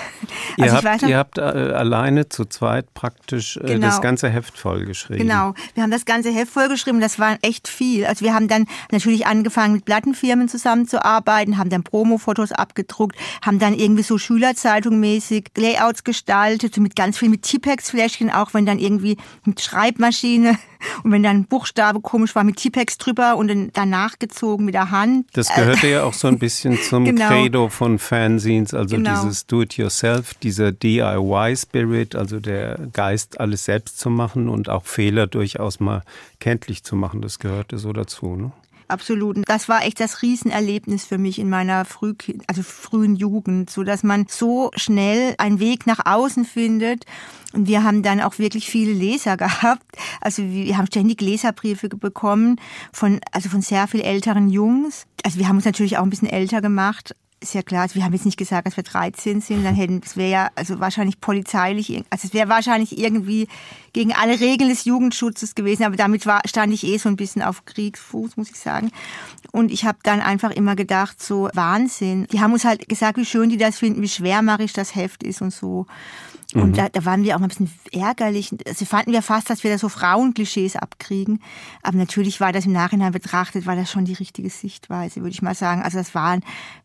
Also 0.59 0.75
ihr, 0.75 0.83
habt, 0.83 1.01
noch, 1.01 1.09
ihr 1.09 1.17
habt 1.17 1.37
äh, 1.37 1.41
alleine 1.41 2.29
zu 2.29 2.45
zweit 2.45 2.93
praktisch 2.93 3.57
äh, 3.57 3.67
genau. 3.67 3.87
das 3.87 4.01
ganze 4.01 4.29
Heft 4.29 4.57
vollgeschrieben. 4.57 5.27
Genau, 5.27 5.53
wir 5.75 5.83
haben 5.83 5.91
das 5.91 6.05
ganze 6.05 6.31
Heft 6.31 6.51
vollgeschrieben, 6.51 6.99
das 6.99 7.19
war 7.19 7.37
echt 7.41 7.67
viel. 7.67 8.05
Also 8.05 8.25
wir 8.25 8.33
haben 8.33 8.47
dann 8.47 8.65
natürlich 8.91 9.27
angefangen 9.27 9.73
mit 9.73 9.85
Plattenfirmen 9.85 10.49
zusammenzuarbeiten, 10.49 11.57
haben 11.57 11.69
dann 11.69 11.83
Promo-Fotos 11.83 12.51
abgedruckt, 12.51 13.15
haben 13.41 13.59
dann 13.59 13.73
irgendwie 13.73 14.03
so 14.03 14.17
Schülerzeitungmäßig 14.17 15.51
Layouts 15.55 16.03
gestaltet, 16.03 16.77
mit 16.77 16.95
ganz 16.95 17.17
viel 17.17 17.29
mit 17.29 17.43
Tipex-Fläschchen, 17.43 18.31
auch 18.31 18.53
wenn 18.53 18.65
dann 18.65 18.79
irgendwie 18.79 19.17
mit 19.45 19.61
Schreibmaschine 19.61 20.57
und 21.03 21.11
wenn 21.11 21.23
dann 21.23 21.37
ein 21.37 21.45
Buchstabe 21.45 22.01
komisch 22.01 22.35
war, 22.35 22.43
mit 22.43 22.57
Tipex 22.57 22.97
drüber 22.97 23.37
und 23.37 23.47
dann 23.47 23.69
danach 23.73 24.19
gezogen 24.19 24.65
mit 24.65 24.73
der 24.73 24.91
Hand. 24.91 25.27
Das 25.33 25.53
gehörte 25.53 25.87
ja 25.87 26.03
auch 26.03 26.13
so 26.13 26.27
ein 26.27 26.39
bisschen 26.39 26.77
zum 26.81 27.05
genau. 27.05 27.27
Credo 27.27 27.69
von 27.69 27.99
Fanzines, 27.99 28.73
also 28.73 28.95
genau. 28.95 29.21
dieses 29.21 29.45
Do-it-yourself, 29.47 30.33
dieser 30.35 30.71
DIY-Spirit, 30.71 32.15
also 32.15 32.39
der 32.39 32.79
Geist, 32.93 33.39
alles 33.39 33.65
selbst 33.65 33.99
zu 33.99 34.09
machen 34.09 34.49
und 34.49 34.69
auch 34.69 34.85
Fehler 34.85 35.27
durchaus 35.27 35.79
mal 35.79 36.03
kenntlich 36.39 36.83
zu 36.83 36.95
machen. 36.95 37.21
Das 37.21 37.39
gehörte 37.39 37.77
so 37.77 37.93
dazu. 37.93 38.35
Ne? 38.35 38.51
Absolut. 38.87 39.37
Das 39.47 39.69
war 39.69 39.83
echt 39.83 39.99
das 39.99 40.21
Riesenerlebnis 40.21 41.05
für 41.05 41.17
mich 41.17 41.39
in 41.39 41.49
meiner 41.49 41.85
früh, 41.85 42.13
also 42.47 42.63
frühen 42.63 43.15
Jugend, 43.15 43.69
so 43.69 43.83
dass 43.83 44.03
man 44.03 44.25
so 44.27 44.71
schnell 44.75 45.35
einen 45.37 45.59
Weg 45.59 45.87
nach 45.87 46.05
außen 46.05 46.45
findet. 46.45 47.05
Und 47.53 47.67
wir 47.67 47.83
haben 47.83 48.03
dann 48.03 48.21
auch 48.21 48.39
wirklich 48.39 48.69
viele 48.69 48.93
Leser 48.93 49.37
gehabt. 49.37 49.85
Also 50.21 50.43
wir 50.43 50.77
haben 50.77 50.87
ständig 50.87 51.21
Leserbriefe 51.21 51.89
bekommen 51.89 52.59
von, 52.91 53.19
also 53.31 53.49
von 53.49 53.61
sehr 53.61 53.87
viel 53.87 54.01
älteren 54.01 54.49
Jungs. 54.49 55.05
Also 55.23 55.39
wir 55.39 55.47
haben 55.47 55.57
uns 55.57 55.65
natürlich 55.65 55.97
auch 55.97 56.03
ein 56.03 56.09
bisschen 56.09 56.29
älter 56.29 56.61
gemacht, 56.61 57.15
ist 57.39 57.53
ja 57.53 57.61
klar, 57.61 57.83
also 57.83 57.95
wir 57.95 58.03
haben 58.03 58.13
jetzt 58.13 58.25
nicht 58.25 58.37
gesagt, 58.37 58.65
dass 58.65 58.77
wir 58.77 58.83
13 58.83 59.41
sind, 59.41 59.63
dann 59.63 59.75
hätten, 59.75 60.01
es 60.03 60.17
wäre 60.17 60.31
ja 60.31 60.49
also 60.55 60.79
wahrscheinlich 60.79 61.21
polizeilich, 61.21 62.03
also 62.09 62.27
es 62.27 62.33
wäre 62.33 62.49
wahrscheinlich 62.49 62.97
irgendwie 62.97 63.47
gegen 63.93 64.13
alle 64.13 64.39
Regeln 64.39 64.69
des 64.69 64.85
Jugendschutzes 64.85 65.53
gewesen, 65.53 65.83
aber 65.83 65.95
damit 65.95 66.25
war, 66.25 66.41
stand 66.45 66.73
ich 66.73 66.83
eh 66.83 66.97
so 66.97 67.09
ein 67.09 67.15
bisschen 67.15 67.41
auf 67.41 67.65
Kriegsfuß, 67.65 68.37
muss 68.37 68.49
ich 68.49 68.59
sagen. 68.59 68.91
Und 69.51 69.71
ich 69.71 69.85
habe 69.85 69.99
dann 70.03 70.19
einfach 70.19 70.51
immer 70.51 70.75
gedacht, 70.75 71.21
so 71.21 71.49
Wahnsinn. 71.53 72.27
Die 72.31 72.41
haben 72.41 72.53
uns 72.53 72.65
halt 72.65 72.89
gesagt, 72.89 73.17
wie 73.17 73.25
schön 73.25 73.49
die 73.49 73.57
das 73.57 73.79
finden, 73.79 74.01
wie 74.01 74.09
schwermachig 74.09 74.73
das 74.73 74.95
Heft 74.95 75.23
ist 75.23 75.41
und 75.41 75.51
so. 75.51 75.85
Und 76.59 76.71
mhm. 76.71 76.73
da, 76.73 76.89
da 76.89 77.05
waren 77.05 77.23
wir 77.23 77.35
auch 77.35 77.39
mal 77.39 77.45
ein 77.45 77.49
bisschen 77.49 77.71
ärgerlich. 77.91 78.51
Also 78.67 78.85
fanden 78.85 79.11
wir 79.11 79.21
fast, 79.21 79.49
dass 79.49 79.63
wir 79.63 79.71
da 79.71 79.77
so 79.77 79.89
Frauenklischees 79.89 80.75
abkriegen. 80.75 81.41
Aber 81.83 81.97
natürlich 81.97 82.39
war 82.39 82.51
das 82.51 82.65
im 82.65 82.71
Nachhinein 82.71 83.11
betrachtet, 83.11 83.65
war 83.65 83.75
das 83.75 83.91
schon 83.91 84.05
die 84.05 84.13
richtige 84.13 84.49
Sichtweise, 84.49 85.21
würde 85.21 85.31
ich 85.31 85.41
mal 85.41 85.55
sagen. 85.55 85.81
Also 85.81 85.97
das 85.97 86.15
war, 86.15 86.37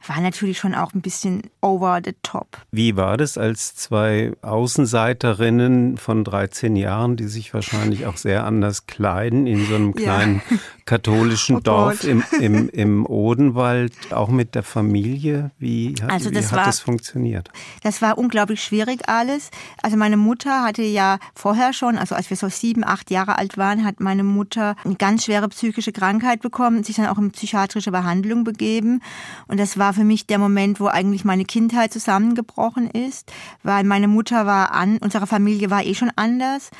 war 0.07 0.21
natürlich 0.21 0.59
schon 0.59 0.75
auch 0.75 0.95
ein 0.95 1.00
bisschen 1.00 1.43
over 1.61 2.00
the 2.05 2.14
top. 2.23 2.59
Wie 2.71 2.97
war 2.97 3.17
das 3.17 3.38
als 3.38 3.75
zwei 3.75 4.33
Außenseiterinnen 4.43 5.97
von 5.97 6.25
13 6.25 6.76
Jahren, 6.76 7.17
die 7.17 7.26
sich 7.26 7.55
wahrscheinlich 7.55 8.07
auch 8.07 8.17
sehr 8.17 8.45
anders 8.45 8.87
kleiden 8.87 9.47
in 9.47 9.67
so 9.67 9.75
einem 9.75 9.95
kleinen 9.95 10.43
ja. 10.50 10.57
Katholischen 10.84 11.56
oh 11.56 11.60
Dorf 11.60 12.04
im, 12.04 12.22
im, 12.40 12.68
im 12.68 13.06
Odenwald, 13.06 13.92
auch 14.12 14.28
mit 14.28 14.54
der 14.54 14.62
Familie? 14.62 15.50
Wie 15.58 15.94
hat, 16.02 16.10
also 16.10 16.30
das, 16.30 16.44
wie 16.44 16.46
hat 16.48 16.58
war, 16.58 16.66
das 16.66 16.80
funktioniert? 16.80 17.50
Das 17.82 18.02
war 18.02 18.18
unglaublich 18.18 18.62
schwierig 18.62 19.08
alles. 19.08 19.50
Also 19.82 19.96
meine 19.96 20.16
Mutter 20.16 20.62
hatte 20.62 20.82
ja 20.82 21.18
vorher 21.34 21.72
schon, 21.72 21.98
also 21.98 22.14
als 22.14 22.30
wir 22.30 22.36
so 22.36 22.48
sieben, 22.48 22.84
acht 22.84 23.10
Jahre 23.10 23.38
alt 23.38 23.56
waren, 23.56 23.84
hat 23.84 24.00
meine 24.00 24.24
Mutter 24.24 24.76
eine 24.84 24.96
ganz 24.96 25.24
schwere 25.24 25.48
psychische 25.48 25.92
Krankheit 25.92 26.42
bekommen, 26.42 26.84
sich 26.84 26.96
dann 26.96 27.06
auch 27.06 27.18
in 27.18 27.30
psychiatrische 27.30 27.90
Behandlung 27.90 28.44
begeben. 28.44 29.02
Und 29.48 29.60
das 29.60 29.78
war 29.78 29.92
für 29.92 30.04
mich 30.04 30.26
der 30.26 30.38
Moment, 30.38 30.80
wo 30.80 30.86
eigentlich 30.86 31.24
meine 31.24 31.44
Kindheit 31.44 31.92
zusammengebrochen 31.92 32.90
ist, 32.90 33.32
weil 33.62 33.84
meine 33.84 34.08
Mutter 34.08 34.46
war 34.46 34.72
an, 34.72 34.98
unsere 34.98 35.26
Familie 35.26 35.70
war 35.70 35.84
eh 35.84 35.94
schon 35.94 36.10
anders 36.16 36.70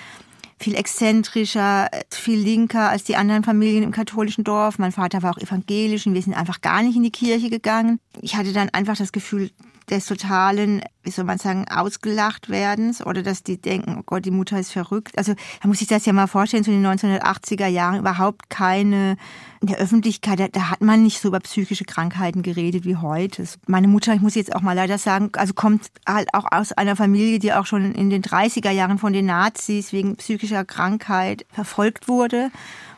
viel 0.63 0.75
exzentrischer, 0.75 1.89
viel 2.11 2.39
linker 2.39 2.89
als 2.89 3.05
die 3.05 3.17
anderen 3.17 3.45
Familien 3.45 3.83
im 3.83 3.91
katholischen 3.91 4.45
Dorf. 4.45 4.79
Mein 4.79 4.93
Vater 4.93 5.23
war 5.23 5.33
auch 5.33 5.39
evangelisch 5.39 6.07
und 6.07 6.15
wir 6.15 6.23
sind 6.23 6.35
einfach 6.35 6.61
gar 6.61 6.83
nicht 6.83 6.97
in 6.97 7.03
die 7.03 7.11
Kirche 7.11 7.51
gegangen. 7.51 7.99
Ich 8.21 8.37
hatte 8.37 8.53
dann 8.53 8.71
einfach 8.71 8.97
das 8.97 9.13
Gefühl, 9.13 9.51
des 9.91 10.07
totalen, 10.07 10.83
wie 11.03 11.11
soll 11.11 11.25
man 11.25 11.39
sagen, 11.39 11.67
ausgelacht 11.69 12.49
werdens 12.49 13.05
oder 13.05 13.23
dass 13.23 13.43
die 13.43 13.61
denken, 13.61 13.97
oh 13.99 14.03
Gott, 14.05 14.25
die 14.25 14.31
Mutter 14.31 14.59
ist 14.59 14.73
verrückt. 14.73 15.17
Also 15.19 15.35
da 15.61 15.69
muss 15.69 15.81
ich 15.81 15.89
das 15.89 16.07
ja 16.07 16.13
mal 16.13 16.27
vorstellen, 16.27 16.65
so 16.65 16.71
in 16.71 16.83
den 16.83 16.93
1980er 16.93 17.67
Jahren 17.67 17.99
überhaupt 17.99 18.51
keine, 18.51 19.17
in 19.61 19.69
der 19.69 19.79
Öffentlichkeit, 19.79 20.41
da, 20.41 20.49
da, 20.49 20.71
hat 20.71 20.81
man 20.81 21.03
nicht 21.03 21.21
so 21.21 21.29
über 21.29 21.41
psychische 21.41 21.85
Krankheiten 21.85 22.43
geredet 22.43 22.85
wie 22.85 22.97
heute. 22.97 23.45
Meine 23.67 23.89
Mutter, 23.89 24.15
ich 24.15 24.21
muss 24.21 24.35
jetzt 24.35 24.55
auch 24.55 24.63
mal 24.63 24.75
leider 24.75 24.99
sagen, 24.99 25.31
also 25.37 25.55
kommt 25.55 25.91
halt 26.07 26.33
auch 26.35 26.47
aus 26.51 26.73
einer 26.73 26.97
Familie, 26.97 27.39
die 27.39 27.53
auch 27.53 27.67
schon 27.67 27.93
in 27.95 28.11
den 28.11 28.23
30er 28.23 28.71
Jahren 28.71 28.99
von 28.99 29.13
den 29.13 29.27
Nazis 29.27 29.93
wegen 29.93 30.17
psychischer 30.17 30.65
Krankheit 30.65 31.47
verfolgt 31.51 32.09
wurde. 32.09 32.51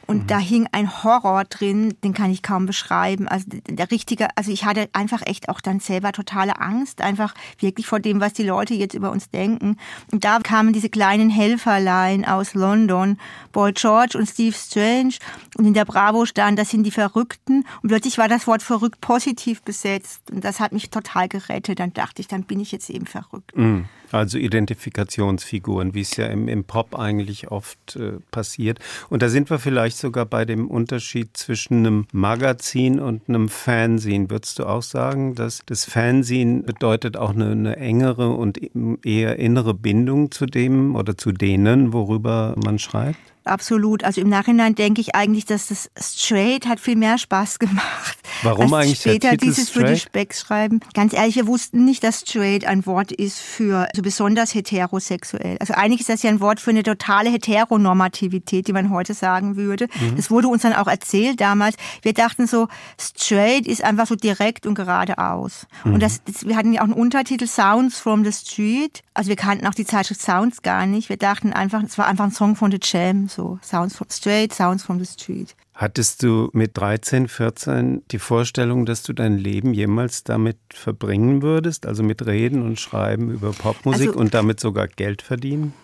Und 0.06 0.25
mhm. 0.25 0.26
da 0.26 0.38
hing 0.38 0.68
ein 0.73 1.02
Horror 1.02 1.44
drin, 1.44 1.94
den 2.02 2.14
kann 2.14 2.30
ich 2.30 2.42
kaum 2.42 2.66
beschreiben. 2.66 3.28
Also 3.28 3.46
der 3.49 3.90
richtige, 3.90 4.28
also 4.37 4.50
ich 4.50 4.64
hatte 4.64 4.88
einfach 4.92 5.23
echt 5.26 5.49
auch 5.49 5.61
dann 5.61 5.80
selber 5.80 6.12
totale 6.12 6.61
Angst, 6.61 7.00
einfach 7.00 7.34
wirklich 7.58 7.87
vor 7.87 8.00
dem, 8.00 8.20
was 8.20 8.32
die 8.32 8.42
Leute 8.42 8.75
jetzt 8.75 8.94
über 8.94 9.11
uns 9.11 9.30
denken. 9.30 9.76
Und 10.12 10.25
da 10.25 10.38
kamen 10.40 10.73
diese 10.73 10.88
kleinen 10.88 11.30
Helferlein 11.30 12.25
aus 12.25 12.54
London, 12.54 13.18
Boy 13.52 13.73
George 13.73 14.18
und 14.18 14.28
Steve 14.28 14.54
Strange. 14.54 15.14
Und 15.56 15.66
in 15.66 15.75
der 15.75 15.84
Bravo 15.84 16.26
stand, 16.26 16.58
das 16.58 16.70
sind 16.70 16.84
die 16.84 16.90
Verrückten. 16.90 17.64
Und 17.82 17.88
plötzlich 17.88 18.18
war 18.18 18.28
das 18.28 18.46
Wort 18.46 18.62
verrückt 18.62 19.00
positiv 19.00 19.62
besetzt. 19.62 20.30
Und 20.30 20.44
das 20.44 20.61
hat 20.61 20.73
mich 20.73 20.90
total 20.90 21.28
gerettet. 21.28 21.78
Dann 21.78 21.92
dachte 21.92 22.20
ich, 22.20 22.28
dann 22.28 22.44
bin 22.44 22.61
ich 22.61 22.73
jetzt 22.73 22.90
eben 22.90 23.06
verrückt. 23.06 23.56
Mhm. 23.56 23.87
Also 24.14 24.38
Identifikationsfiguren, 24.38 25.92
wie 25.92 26.02
es 26.02 26.16
ja 26.16 26.26
im, 26.26 26.47
im 26.47 26.62
Pop 26.62 26.97
eigentlich 26.97 27.50
oft 27.50 27.97
äh, 27.97 28.12
passiert. 28.30 28.78
Und 29.11 29.23
da 29.23 29.28
sind 29.28 29.50
wir 29.50 29.59
vielleicht 29.59 29.97
sogar 29.97 30.25
bei 30.25 30.44
dem 30.44 30.71
Unterschied 30.71 31.37
zwischen 31.37 31.78
einem 31.78 32.06
Magazin 32.12 33.00
und 33.00 33.28
einem 33.28 33.49
Fanzine. 33.49 34.30
Würdest 34.30 34.61
du 34.61 34.66
auch 34.66 34.83
sagen, 34.83 35.35
dass 35.35 35.62
das 35.66 35.85
Fanzine 35.85 36.62
bedeutet 36.62 37.16
auch 37.16 37.30
eine, 37.30 37.50
eine 37.50 37.76
engere 37.76 38.30
und 38.30 38.61
eher 39.04 39.37
innere 39.40 39.75
Bindung 39.75 40.30
zu 40.30 40.47
dem 40.47 40.94
oder 40.94 41.18
zu 41.18 41.33
denen, 41.33 41.92
worüber 41.92 42.54
man 42.64 42.78
schreibt? 42.78 43.34
Absolut. 43.45 44.05
Also 44.05 44.23
im 44.23 44.29
Nachhinein 44.29 44.75
denke 44.75 45.03
ich 45.03 45.15
eigentlich, 45.15 45.45
dass 45.45 45.69
das 45.69 45.91
Straight 46.01 46.67
hat 46.67 46.81
viel 46.81 46.97
mehr 46.97 47.19
Spaß 47.19 47.59
gemacht. 47.59 48.19
Warum 48.43 48.73
eigentlich 48.73 49.01
später 49.01 49.31
der 49.31 49.31
Titel 49.33 49.45
dieses 49.45 49.69
straight? 49.69 49.87
für 49.87 49.95
die 49.95 50.01
Specks 50.01 50.41
schreiben? 50.41 50.81
Ganz 50.95 51.13
ehrlich, 51.13 51.37
wir 51.37 51.47
wussten 51.47 51.85
nicht, 51.85 52.03
dass 52.03 52.21
Straight 52.21 52.65
ein 52.65 52.87
Wort 52.87 53.13
ist 53.13 53.39
für 53.41 53.89
so 53.95 54.03
besonders 54.03 54.55
heterosexuell. 54.55 55.57
Also 55.61 55.75
eigentlich 55.75 56.01
ist 56.01 56.09
das 56.09 56.23
ja 56.23 56.31
ein 56.31 56.41
Wort 56.41 56.59
für 56.59 56.71
eine 56.71 56.83
totale 56.83 57.31
Heteronormativität, 57.31 58.67
die 58.67 58.73
man 58.73 58.91
heute 58.91 59.15
sagen 59.15 59.57
würde. 59.57 59.89
Mhm. 60.01 60.17
Das 60.17 60.31
wurde 60.31 60.49
uns 60.49 60.63
dann 60.63 60.73
auch 60.73 60.89
erzählt 60.89 61.41
damals. 61.41 61.77
Wir 62.03 62.15
dachten 62.15 62.47
so, 62.47 62.69
Straight 62.99 63.67
ist 63.67 63.85
einfach 63.85 64.07
so 64.07 64.17
direkt 64.17 64.67
und 64.67 64.75
geradeaus. 64.75 65.67
Mhm. 65.85 65.95
Und 65.95 66.03
das, 66.03 66.23
das, 66.25 66.47
wir 66.47 66.57
hatten 66.57 66.73
ja 66.73 66.81
auch 66.81 66.85
einen 66.85 66.95
Untertitel 66.95 67.47
Sounds 67.47 67.99
from 67.99 68.25
the 68.25 68.33
Street. 68.33 69.03
Also 69.13 69.29
wir 69.29 69.37
kannten 69.37 69.67
auch 69.67 69.75
die 69.75 69.85
Zeitschrift 69.85 70.23
Sounds 70.23 70.63
gar 70.63 70.87
nicht. 70.87 71.09
Wir 71.09 71.19
dachten 71.19 71.53
einfach, 71.53 71.83
es 71.83 71.99
war 71.99 72.07
einfach 72.07 72.25
ein 72.25 72.33
Song 72.33 72.57
von 72.57 72.71
The 72.71 72.79
Jam 72.83 73.29
so 73.35 73.59
Sounds 73.62 73.97
from 73.97 74.09
Straight, 74.11 74.53
Sounds 74.53 74.85
from 74.85 74.99
the 74.99 75.05
Street. 75.05 75.55
Hattest 75.75 76.23
du 76.23 76.50
mit 76.53 76.76
13, 76.79 77.26
14 77.29 78.05
die 78.11 78.19
Vorstellung, 78.19 78.87
dass 78.87 79.03
du 79.03 79.12
dein 79.12 79.38
Leben 79.38 79.75
jemals 79.75 80.23
damit 80.23 80.59
verbringen 80.73 81.43
würdest, 81.43 81.87
also 81.87 82.03
mit 82.03 82.25
Reden 82.25 82.62
und 82.62 82.79
Schreiben 82.79 83.31
über 83.31 83.50
Popmusik 83.50 84.09
also, 84.09 84.21
und 84.21 84.35
damit 84.35 84.61
sogar 84.61 84.87
Geld 84.87 85.23
verdienen? 85.23 85.75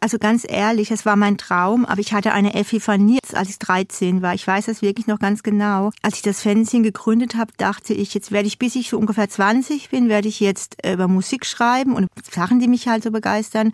Also 0.00 0.18
ganz 0.18 0.46
ehrlich, 0.48 0.90
es 0.90 1.06
war 1.06 1.16
mein 1.16 1.36
Traum, 1.38 1.84
aber 1.84 2.00
ich 2.00 2.12
hatte 2.12 2.32
eine 2.32 2.54
Epiphanie, 2.54 3.18
als 3.32 3.50
ich 3.50 3.58
13 3.58 4.22
war. 4.22 4.34
Ich 4.34 4.46
weiß 4.46 4.66
das 4.66 4.82
wirklich 4.82 5.06
noch 5.06 5.18
ganz 5.18 5.42
genau. 5.42 5.90
Als 6.02 6.16
ich 6.16 6.22
das 6.22 6.42
Fernsehen 6.42 6.82
gegründet 6.82 7.34
habe, 7.34 7.52
dachte 7.56 7.94
ich, 7.94 8.14
jetzt 8.14 8.32
werde 8.32 8.48
ich, 8.48 8.58
bis 8.58 8.76
ich 8.76 8.90
so 8.90 8.98
ungefähr 8.98 9.28
20 9.28 9.90
bin, 9.90 10.08
werde 10.08 10.28
ich 10.28 10.40
jetzt 10.40 10.84
äh, 10.84 10.94
über 10.94 11.08
Musik 11.08 11.46
schreiben 11.46 11.94
und 11.94 12.08
Sachen, 12.30 12.60
die 12.60 12.68
mich 12.68 12.88
halt 12.88 13.02
so 13.02 13.10
begeistern. 13.10 13.72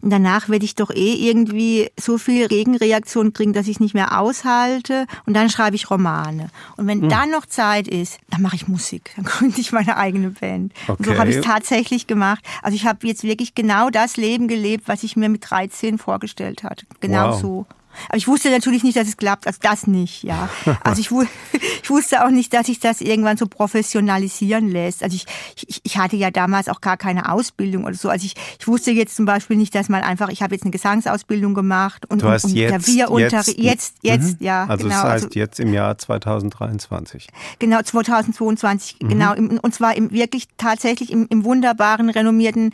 Und 0.00 0.10
danach 0.10 0.48
werde 0.48 0.64
ich 0.64 0.76
doch 0.76 0.90
eh 0.90 1.14
irgendwie 1.14 1.88
so 1.98 2.18
viel 2.18 2.46
Gegenreaktion 2.46 3.32
kriegen, 3.32 3.52
dass 3.52 3.66
ich 3.66 3.76
es 3.76 3.80
nicht 3.80 3.94
mehr 3.94 4.20
aushalte. 4.20 5.06
Und 5.26 5.34
dann 5.34 5.50
schreibe 5.50 5.74
ich 5.74 5.90
Romane. 5.90 6.50
Und 6.76 6.86
wenn 6.86 7.00
mhm. 7.00 7.08
dann 7.08 7.30
noch 7.30 7.46
Zeit 7.46 7.88
ist, 7.88 8.18
dann 8.30 8.42
mache 8.42 8.56
ich 8.56 8.68
Musik. 8.68 9.10
Dann 9.16 9.24
gründe 9.24 9.60
ich 9.60 9.72
meine 9.72 9.96
eigene 9.96 10.30
Band. 10.30 10.72
Okay. 10.86 10.94
Und 10.98 11.06
so 11.06 11.18
habe 11.18 11.30
ich 11.30 11.36
es 11.36 11.44
tatsächlich 11.44 12.06
gemacht. 12.06 12.44
Also 12.62 12.76
ich 12.76 12.86
habe 12.86 13.06
jetzt 13.06 13.24
wirklich 13.24 13.54
genau 13.54 13.90
das 13.90 14.16
Leben 14.16 14.46
gelebt, 14.46 14.86
was 14.86 15.02
ich 15.02 15.16
mir 15.16 15.28
mit 15.28 15.37
13 15.38 15.98
vorgestellt 15.98 16.62
hatte. 16.62 16.86
Genau 17.00 17.30
wow. 17.32 17.40
so. 17.40 17.66
Aber 18.08 18.16
ich 18.16 18.28
wusste 18.28 18.50
natürlich 18.50 18.84
nicht, 18.84 18.96
dass 18.96 19.08
es 19.08 19.16
klappt, 19.16 19.46
also 19.46 19.58
das 19.62 19.86
nicht, 19.86 20.22
ja. 20.22 20.48
Also 20.82 21.00
ich, 21.00 21.10
ich 21.82 21.90
wusste 21.90 22.24
auch 22.24 22.30
nicht, 22.30 22.52
dass 22.54 22.66
sich 22.66 22.80
das 22.80 23.00
irgendwann 23.00 23.36
so 23.36 23.46
professionalisieren 23.46 24.68
lässt. 24.68 25.02
Also 25.02 25.16
ich, 25.16 25.26
ich, 25.66 25.80
ich 25.82 25.98
hatte 25.98 26.16
ja 26.16 26.30
damals 26.30 26.68
auch 26.68 26.80
gar 26.80 26.96
keine 26.96 27.30
Ausbildung 27.32 27.84
oder 27.84 27.94
so. 27.94 28.08
Also 28.08 28.26
ich, 28.26 28.34
ich 28.58 28.68
wusste 28.68 28.90
jetzt 28.90 29.16
zum 29.16 29.24
Beispiel 29.24 29.56
nicht, 29.56 29.74
dass 29.74 29.88
man 29.88 30.02
einfach, 30.02 30.28
ich 30.28 30.42
habe 30.42 30.54
jetzt 30.54 30.62
eine 30.62 30.70
Gesangsausbildung 30.70 31.54
gemacht 31.54 32.04
und, 32.08 32.22
du 32.22 32.28
hast 32.28 32.44
und, 32.44 32.52
und 32.52 32.56
jetzt, 32.56 32.84
Klavierunterricht. 32.84 33.58
Jetzt, 33.58 33.94
jetzt, 34.02 34.24
jetzt, 34.24 34.40
mhm. 34.40 34.46
ja. 34.46 34.66
Also 34.66 34.84
genau, 34.84 34.94
das 34.94 35.04
heißt 35.04 35.24
also, 35.24 35.38
jetzt 35.38 35.60
im 35.60 35.72
Jahr 35.72 35.98
2023. 35.98 37.28
Genau, 37.58 37.82
2022, 37.82 38.98
mhm. 39.00 39.08
genau. 39.08 39.34
Und 39.34 39.74
zwar 39.74 39.96
im, 39.96 40.10
wirklich 40.10 40.48
tatsächlich 40.56 41.10
im, 41.10 41.26
im 41.30 41.44
wunderbaren, 41.44 42.10
renommierten 42.10 42.72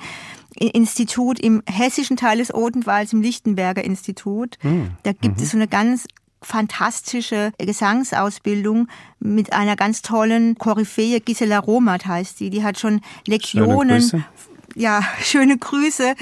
Institut 0.58 1.38
im 1.40 1.62
hessischen 1.66 2.16
Teil 2.16 2.38
des 2.38 2.54
Odenwalds, 2.54 3.12
im 3.12 3.22
Lichtenberger 3.22 3.84
Institut. 3.84 4.58
Mhm. 4.62 4.92
Da 5.02 5.12
gibt 5.12 5.38
mhm. 5.38 5.42
es 5.42 5.50
so 5.50 5.56
eine 5.56 5.68
ganz 5.68 6.06
fantastische 6.44 7.52
Gesangsausbildung 7.58 8.88
mit 9.18 9.52
einer 9.52 9.76
ganz 9.76 10.02
tollen 10.02 10.56
Koryphäe, 10.56 11.20
Gisela 11.20 11.58
Romat 11.58 12.06
heißt 12.06 12.38
sie. 12.38 12.50
Die 12.50 12.62
hat 12.62 12.78
schon 12.78 13.00
Lektionen 13.26 14.24
ja, 14.74 15.02
schöne 15.22 15.56
Grüße. 15.58 16.14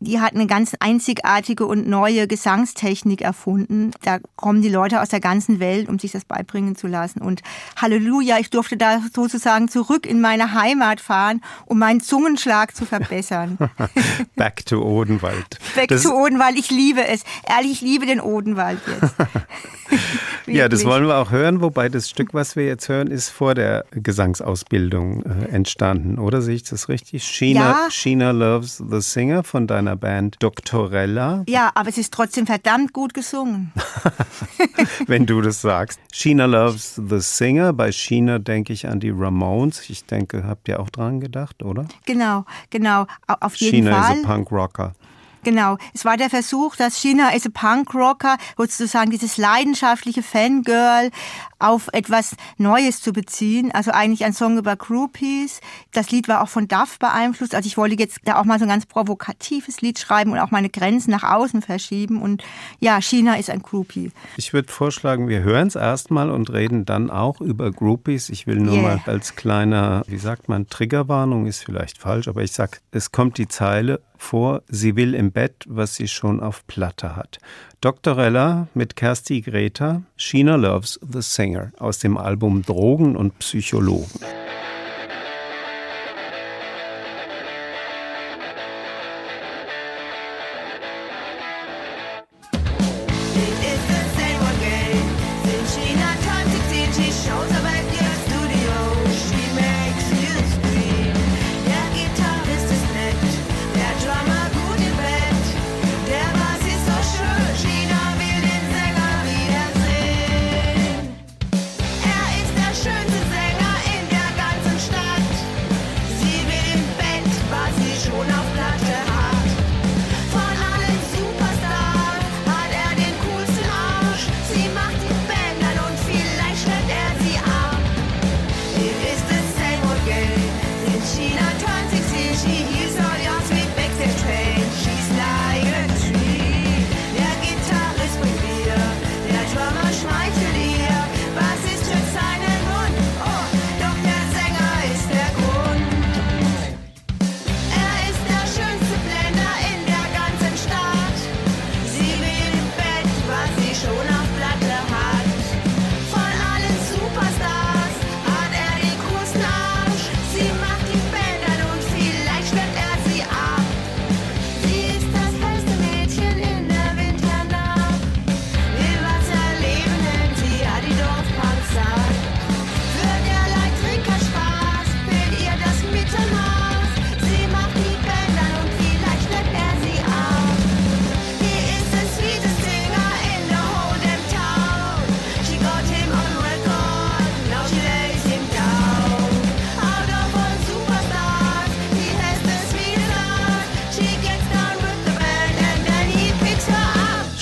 Die 0.00 0.20
hat 0.20 0.34
eine 0.34 0.46
ganz 0.46 0.74
einzigartige 0.80 1.66
und 1.66 1.88
neue 1.88 2.26
Gesangstechnik 2.26 3.20
erfunden. 3.20 3.92
Da 4.02 4.18
kommen 4.36 4.62
die 4.62 4.68
Leute 4.68 5.00
aus 5.00 5.08
der 5.08 5.20
ganzen 5.20 5.60
Welt, 5.60 5.88
um 5.88 5.98
sich 5.98 6.12
das 6.12 6.24
beibringen 6.24 6.76
zu 6.76 6.86
lassen. 6.86 7.20
Und 7.20 7.42
Halleluja, 7.76 8.38
ich 8.38 8.50
durfte 8.50 8.76
da 8.76 9.00
sozusagen 9.12 9.68
zurück 9.68 10.06
in 10.06 10.20
meine 10.20 10.54
Heimat 10.54 11.00
fahren, 11.00 11.42
um 11.66 11.78
meinen 11.78 12.00
Zungenschlag 12.00 12.74
zu 12.74 12.84
verbessern. 12.84 13.58
Back 14.36 14.64
to 14.66 14.82
Odenwald. 14.82 15.58
Back 15.74 15.88
das 15.88 16.02
to 16.02 16.10
Odenwald, 16.10 16.58
ich 16.58 16.70
liebe 16.70 17.06
es. 17.06 17.24
Ehrlich, 17.48 17.72
ich 17.72 17.80
liebe 17.80 18.06
den 18.06 18.20
Odenwald 18.20 18.80
jetzt. 18.86 19.14
ja, 20.48 20.68
das 20.68 20.84
wollen 20.84 21.06
wir 21.06 21.16
auch 21.16 21.30
hören, 21.30 21.60
wobei 21.60 21.88
das 21.88 22.08
Stück, 22.08 22.34
was 22.34 22.56
wir 22.56 22.66
jetzt 22.66 22.88
hören, 22.88 23.08
ist 23.08 23.30
vor 23.30 23.54
der 23.54 23.84
Gesangsausbildung 23.90 25.22
äh, 25.22 25.48
entstanden, 25.48 26.18
oder 26.18 26.42
sehe 26.42 26.56
ich 26.56 26.64
das 26.64 26.88
richtig? 26.88 27.24
China, 27.24 27.60
ja. 27.60 27.88
China 27.90 28.30
Loves 28.30 28.82
the 28.90 29.00
Singer 29.00 29.44
von 29.44 29.66
deiner 29.66 29.96
Band 29.96 30.36
Doctorella. 30.40 31.44
Ja, 31.48 31.70
aber 31.74 31.88
es 31.88 31.98
ist 31.98 32.12
trotzdem 32.12 32.46
verdammt 32.46 32.92
gut 32.92 33.14
gesungen. 33.14 33.72
Wenn 35.06 35.26
du 35.26 35.40
das 35.40 35.60
sagst. 35.60 36.00
China 36.12 36.46
Loves 36.46 36.94
the 36.96 37.20
Singer. 37.20 37.72
Bei 37.72 37.92
China 37.92 38.38
denke 38.38 38.72
ich 38.72 38.88
an 38.88 39.00
die 39.00 39.10
Ramones. 39.10 39.88
Ich 39.90 40.04
denke, 40.04 40.44
habt 40.44 40.68
ihr 40.68 40.80
auch 40.80 40.90
dran 40.90 41.20
gedacht, 41.20 41.62
oder? 41.62 41.86
Genau, 42.06 42.44
genau. 42.70 43.06
Auf 43.26 43.54
jeden 43.56 43.86
China 43.86 43.92
Fall. 43.92 44.14
China 44.14 44.20
is 44.20 44.24
a 44.24 44.34
Punk 44.34 44.52
Rocker. 44.52 44.94
Genau. 45.44 45.78
Es 45.94 46.04
war 46.04 46.16
der 46.16 46.30
Versuch, 46.30 46.76
dass 46.76 46.96
China 46.98 47.30
is 47.34 47.46
a 47.46 47.50
Punk 47.52 47.94
Rocker, 47.94 48.36
sozusagen 48.56 49.10
dieses 49.10 49.36
leidenschaftliche 49.36 50.22
Fangirl 50.22 51.10
auf 51.58 51.88
etwas 51.92 52.36
Neues 52.56 53.00
zu 53.00 53.12
beziehen. 53.12 53.70
Also 53.72 53.90
eigentlich 53.90 54.24
ein 54.24 54.32
Song 54.32 54.58
über 54.58 54.76
Groupies. 54.76 55.60
Das 55.92 56.10
Lied 56.10 56.28
war 56.28 56.42
auch 56.42 56.48
von 56.48 56.68
Duff 56.68 56.98
beeinflusst. 56.98 57.54
Also 57.54 57.66
ich 57.66 57.76
wollte 57.76 57.96
jetzt 57.98 58.20
da 58.24 58.40
auch 58.40 58.44
mal 58.44 58.58
so 58.58 58.64
ein 58.64 58.68
ganz 58.68 58.86
provokatives 58.86 59.80
Lied 59.80 59.98
schreiben 59.98 60.32
und 60.32 60.38
auch 60.38 60.50
meine 60.50 60.68
Grenzen 60.68 61.10
nach 61.10 61.24
außen 61.24 61.62
verschieben. 61.62 62.22
Und 62.22 62.42
ja, 62.80 63.00
China 63.00 63.36
ist 63.36 63.50
ein 63.50 63.62
Groupie. 63.62 64.12
Ich 64.36 64.52
würde 64.52 64.70
vorschlagen, 64.70 65.28
wir 65.28 65.42
hören 65.42 65.68
es 65.68 65.74
erstmal 65.74 66.30
und 66.30 66.52
reden 66.52 66.84
dann 66.84 67.10
auch 67.10 67.40
über 67.40 67.70
Groupies. 67.70 68.28
Ich 68.28 68.46
will 68.46 68.56
nur 68.56 68.74
yeah. 68.74 68.82
mal 68.82 69.00
als 69.06 69.36
kleiner, 69.36 70.02
wie 70.06 70.18
sagt 70.18 70.48
man, 70.48 70.68
Triggerwarnung 70.68 71.46
ist 71.46 71.64
vielleicht 71.64 71.98
falsch, 71.98 72.28
aber 72.28 72.42
ich 72.42 72.52
sag, 72.52 72.80
es 72.90 73.12
kommt 73.12 73.38
die 73.38 73.48
Zeile 73.48 74.00
vor, 74.16 74.62
sie 74.68 74.96
will 74.96 75.14
im 75.14 75.32
Bett, 75.32 75.64
was 75.68 75.94
sie 75.94 76.08
schon 76.08 76.40
auf 76.40 76.66
Platte 76.66 77.16
hat. 77.16 77.38
Doktorella 77.80 78.66
mit 78.74 78.96
Kersti 78.96 79.40
Greta, 79.40 80.02
Sheena 80.16 80.56
Loves 80.56 80.98
the 81.00 81.22
Singer 81.22 81.70
aus 81.78 82.00
dem 82.00 82.16
Album 82.16 82.62
Drogen 82.62 83.14
und 83.14 83.38
Psychologen. 83.38 84.37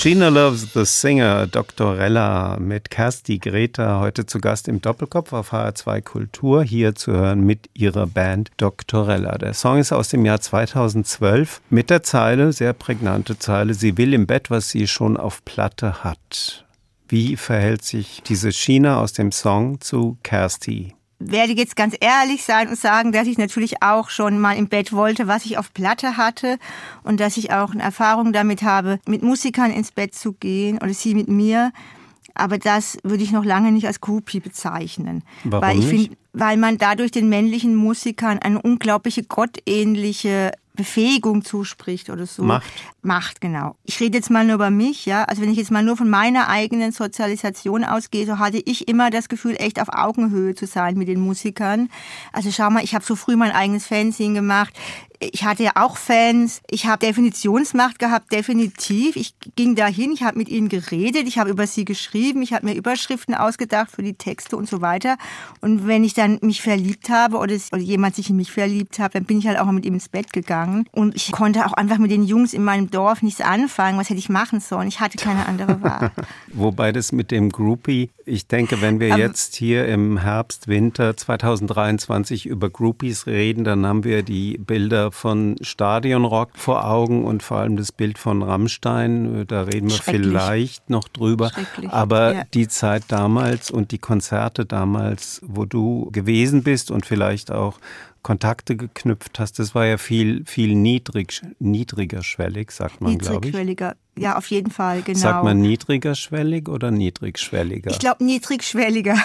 Gina 0.06 0.28
Loves 0.28 0.72
the 0.72 0.84
Singer, 0.84 1.48
Doktorella 1.48 2.58
mit 2.60 2.90
Kersti 2.90 3.40
Greta, 3.40 3.98
heute 3.98 4.24
zu 4.24 4.38
Gast 4.38 4.68
im 4.68 4.80
Doppelkopf 4.80 5.32
auf 5.32 5.52
HR2 5.52 6.00
Kultur, 6.00 6.62
hier 6.62 6.94
zu 6.94 7.10
hören 7.10 7.40
mit 7.40 7.68
ihrer 7.74 8.06
Band 8.06 8.52
Doktorella. 8.56 9.36
Der 9.36 9.52
Song 9.52 9.78
ist 9.78 9.90
aus 9.90 10.08
dem 10.08 10.24
Jahr 10.24 10.40
2012 10.40 11.60
mit 11.70 11.90
der 11.90 12.04
Zeile, 12.04 12.52
sehr 12.52 12.72
prägnante 12.72 13.40
Zeile, 13.40 13.74
sie 13.74 13.98
will 13.98 14.14
im 14.14 14.28
Bett, 14.28 14.48
was 14.48 14.68
sie 14.68 14.86
schon 14.86 15.16
auf 15.16 15.44
Platte 15.44 16.04
hat. 16.04 16.64
Wie 17.08 17.34
verhält 17.34 17.82
sich 17.82 18.22
diese 18.24 18.52
China 18.52 19.00
aus 19.00 19.12
dem 19.12 19.32
Song 19.32 19.80
zu 19.80 20.18
Kersti? 20.22 20.94
Werde 21.18 21.52
jetzt 21.52 21.76
ganz 21.76 21.96
ehrlich 22.00 22.44
sein 22.44 22.68
und 22.68 22.78
sagen, 22.78 23.12
dass 23.12 23.26
ich 23.26 23.38
natürlich 23.38 23.82
auch 23.82 24.10
schon 24.10 24.38
mal 24.38 24.56
im 24.56 24.68
Bett 24.68 24.92
wollte, 24.92 25.26
was 25.26 25.46
ich 25.46 25.58
auf 25.58 25.72
Platte 25.72 26.16
hatte 26.16 26.58
und 27.04 27.20
dass 27.20 27.36
ich 27.36 27.52
auch 27.52 27.72
eine 27.72 27.82
Erfahrung 27.82 28.32
damit 28.32 28.62
habe, 28.62 29.00
mit 29.06 29.22
Musikern 29.22 29.70
ins 29.70 29.92
Bett 29.92 30.14
zu 30.14 30.32
gehen 30.32 30.78
oder 30.78 30.92
sie 30.92 31.14
mit 31.14 31.28
mir. 31.28 31.72
Aber 32.34 32.58
das 32.58 32.98
würde 33.02 33.22
ich 33.22 33.32
noch 33.32 33.44
lange 33.44 33.72
nicht 33.72 33.86
als 33.86 34.02
Groupie 34.02 34.40
bezeichnen. 34.40 35.22
Warum 35.44 35.66
weil 35.66 35.78
ich 35.78 35.86
nicht? 35.86 36.08
Find, 36.08 36.18
weil 36.34 36.58
man 36.58 36.76
dadurch 36.76 37.10
den 37.10 37.30
männlichen 37.30 37.74
Musikern 37.74 38.38
eine 38.38 38.60
unglaubliche 38.60 39.22
gottähnliche 39.22 40.52
Befähigung 40.76 41.44
zuspricht 41.44 42.10
oder 42.10 42.26
so. 42.26 42.42
Macht. 42.44 42.70
Macht, 43.02 43.40
genau. 43.40 43.76
Ich 43.84 43.98
rede 44.00 44.18
jetzt 44.18 44.30
mal 44.30 44.44
nur 44.44 44.54
über 44.54 44.70
mich, 44.70 45.06
ja. 45.06 45.24
Also 45.24 45.42
wenn 45.42 45.50
ich 45.50 45.56
jetzt 45.56 45.70
mal 45.70 45.82
nur 45.82 45.96
von 45.96 46.08
meiner 46.08 46.48
eigenen 46.48 46.92
Sozialisation 46.92 47.84
ausgehe, 47.84 48.26
so 48.26 48.38
hatte 48.38 48.62
ich 48.64 48.88
immer 48.88 49.10
das 49.10 49.28
Gefühl, 49.28 49.56
echt 49.58 49.80
auf 49.80 49.88
Augenhöhe 49.88 50.54
zu 50.54 50.66
sein 50.66 50.96
mit 50.96 51.08
den 51.08 51.20
Musikern. 51.20 51.88
Also 52.32 52.50
schau 52.52 52.70
mal, 52.70 52.84
ich 52.84 52.94
habe 52.94 53.04
so 53.04 53.16
früh 53.16 53.36
mein 53.36 53.52
eigenes 53.52 53.86
Fernsehen 53.86 54.34
gemacht 54.34 54.74
ich 55.20 55.44
hatte 55.44 55.64
ja 55.64 55.72
auch 55.74 55.96
Fans. 55.96 56.60
Ich 56.70 56.86
habe 56.86 57.04
Definitionsmacht 57.06 57.98
gehabt, 57.98 58.32
definitiv. 58.32 59.16
Ich 59.16 59.34
ging 59.54 59.74
dahin, 59.74 60.12
ich 60.12 60.22
habe 60.22 60.38
mit 60.38 60.48
ihnen 60.48 60.68
geredet, 60.68 61.26
ich 61.26 61.38
habe 61.38 61.50
über 61.50 61.66
sie 61.66 61.84
geschrieben, 61.84 62.42
ich 62.42 62.52
habe 62.52 62.66
mir 62.66 62.74
Überschriften 62.74 63.34
ausgedacht 63.34 63.90
für 63.90 64.02
die 64.02 64.14
Texte 64.14 64.56
und 64.56 64.68
so 64.68 64.80
weiter. 64.80 65.16
Und 65.60 65.86
wenn 65.86 66.04
ich 66.04 66.14
dann 66.14 66.38
mich 66.42 66.62
verliebt 66.62 67.10
habe 67.10 67.38
oder, 67.38 67.56
oder 67.72 67.82
jemand 67.82 68.16
sich 68.16 68.30
in 68.30 68.36
mich 68.36 68.52
verliebt 68.52 68.98
hat, 68.98 69.14
dann 69.14 69.24
bin 69.24 69.38
ich 69.38 69.46
halt 69.46 69.58
auch 69.58 69.70
mit 69.70 69.84
ihm 69.84 69.94
ins 69.94 70.08
Bett 70.08 70.32
gegangen. 70.32 70.88
Und 70.92 71.14
ich 71.14 71.32
konnte 71.32 71.66
auch 71.66 71.72
einfach 71.72 71.98
mit 71.98 72.10
den 72.10 72.22
Jungs 72.22 72.52
in 72.52 72.64
meinem 72.64 72.90
Dorf 72.90 73.22
nichts 73.22 73.40
anfangen. 73.40 73.98
Was 73.98 74.10
hätte 74.10 74.18
ich 74.18 74.28
machen 74.28 74.60
sollen? 74.60 74.88
Ich 74.88 75.00
hatte 75.00 75.18
keine 75.18 75.46
andere 75.46 75.82
Wahl. 75.82 76.12
Wobei 76.52 76.92
das 76.92 77.12
mit 77.12 77.30
dem 77.30 77.50
Groupie, 77.50 78.10
ich 78.26 78.48
denke, 78.48 78.82
wenn 78.82 78.98
wir 78.98 79.14
Aber 79.14 79.22
jetzt 79.22 79.54
hier 79.54 79.86
im 79.86 80.18
Herbst, 80.18 80.66
Winter 80.66 81.16
2023 81.16 82.46
über 82.46 82.68
Groupies 82.68 83.26
reden, 83.26 83.62
dann 83.62 83.86
haben 83.86 84.02
wir 84.02 84.24
die 84.24 84.58
Bilder 84.58 85.12
von 85.12 85.56
Stadionrock 85.60 86.50
vor 86.54 86.84
Augen 86.84 87.24
und 87.24 87.44
vor 87.44 87.58
allem 87.58 87.76
das 87.76 87.92
Bild 87.92 88.18
von 88.18 88.42
Rammstein. 88.42 89.46
Da 89.46 89.62
reden 89.62 89.88
wir 89.88 89.96
vielleicht 89.96 90.90
noch 90.90 91.08
drüber. 91.08 91.52
Aber 91.88 92.34
ja. 92.34 92.42
die 92.52 92.66
Zeit 92.66 93.04
damals 93.08 93.70
und 93.70 93.92
die 93.92 93.98
Konzerte 93.98 94.66
damals, 94.66 95.40
wo 95.46 95.64
du 95.64 96.10
gewesen 96.10 96.64
bist 96.64 96.90
und 96.90 97.06
vielleicht 97.06 97.52
auch 97.52 97.78
Kontakte 98.22 98.76
geknüpft 98.76 99.38
hast, 99.38 99.60
das 99.60 99.76
war 99.76 99.86
ja 99.86 99.98
viel, 99.98 100.44
viel 100.46 100.74
niedrig, 100.74 101.42
niedriger 101.60 102.24
schwellig, 102.24 102.72
sagt 102.72 103.00
man, 103.00 103.18
glaube 103.18 103.46
ich. 103.46 103.54
Niedrigschwelliger, 103.54 103.94
ja, 104.18 104.38
auf 104.38 104.46
jeden 104.46 104.70
Fall, 104.70 105.02
genau. 105.02 105.18
Sagt 105.18 105.44
man 105.44 105.60
niedrigerschwellig 105.60 106.70
oder 106.70 106.90
niedrigschwelliger? 106.90 107.90
Ich 107.90 107.98
glaube 107.98 108.24
niedrigschwelliger. 108.24 109.16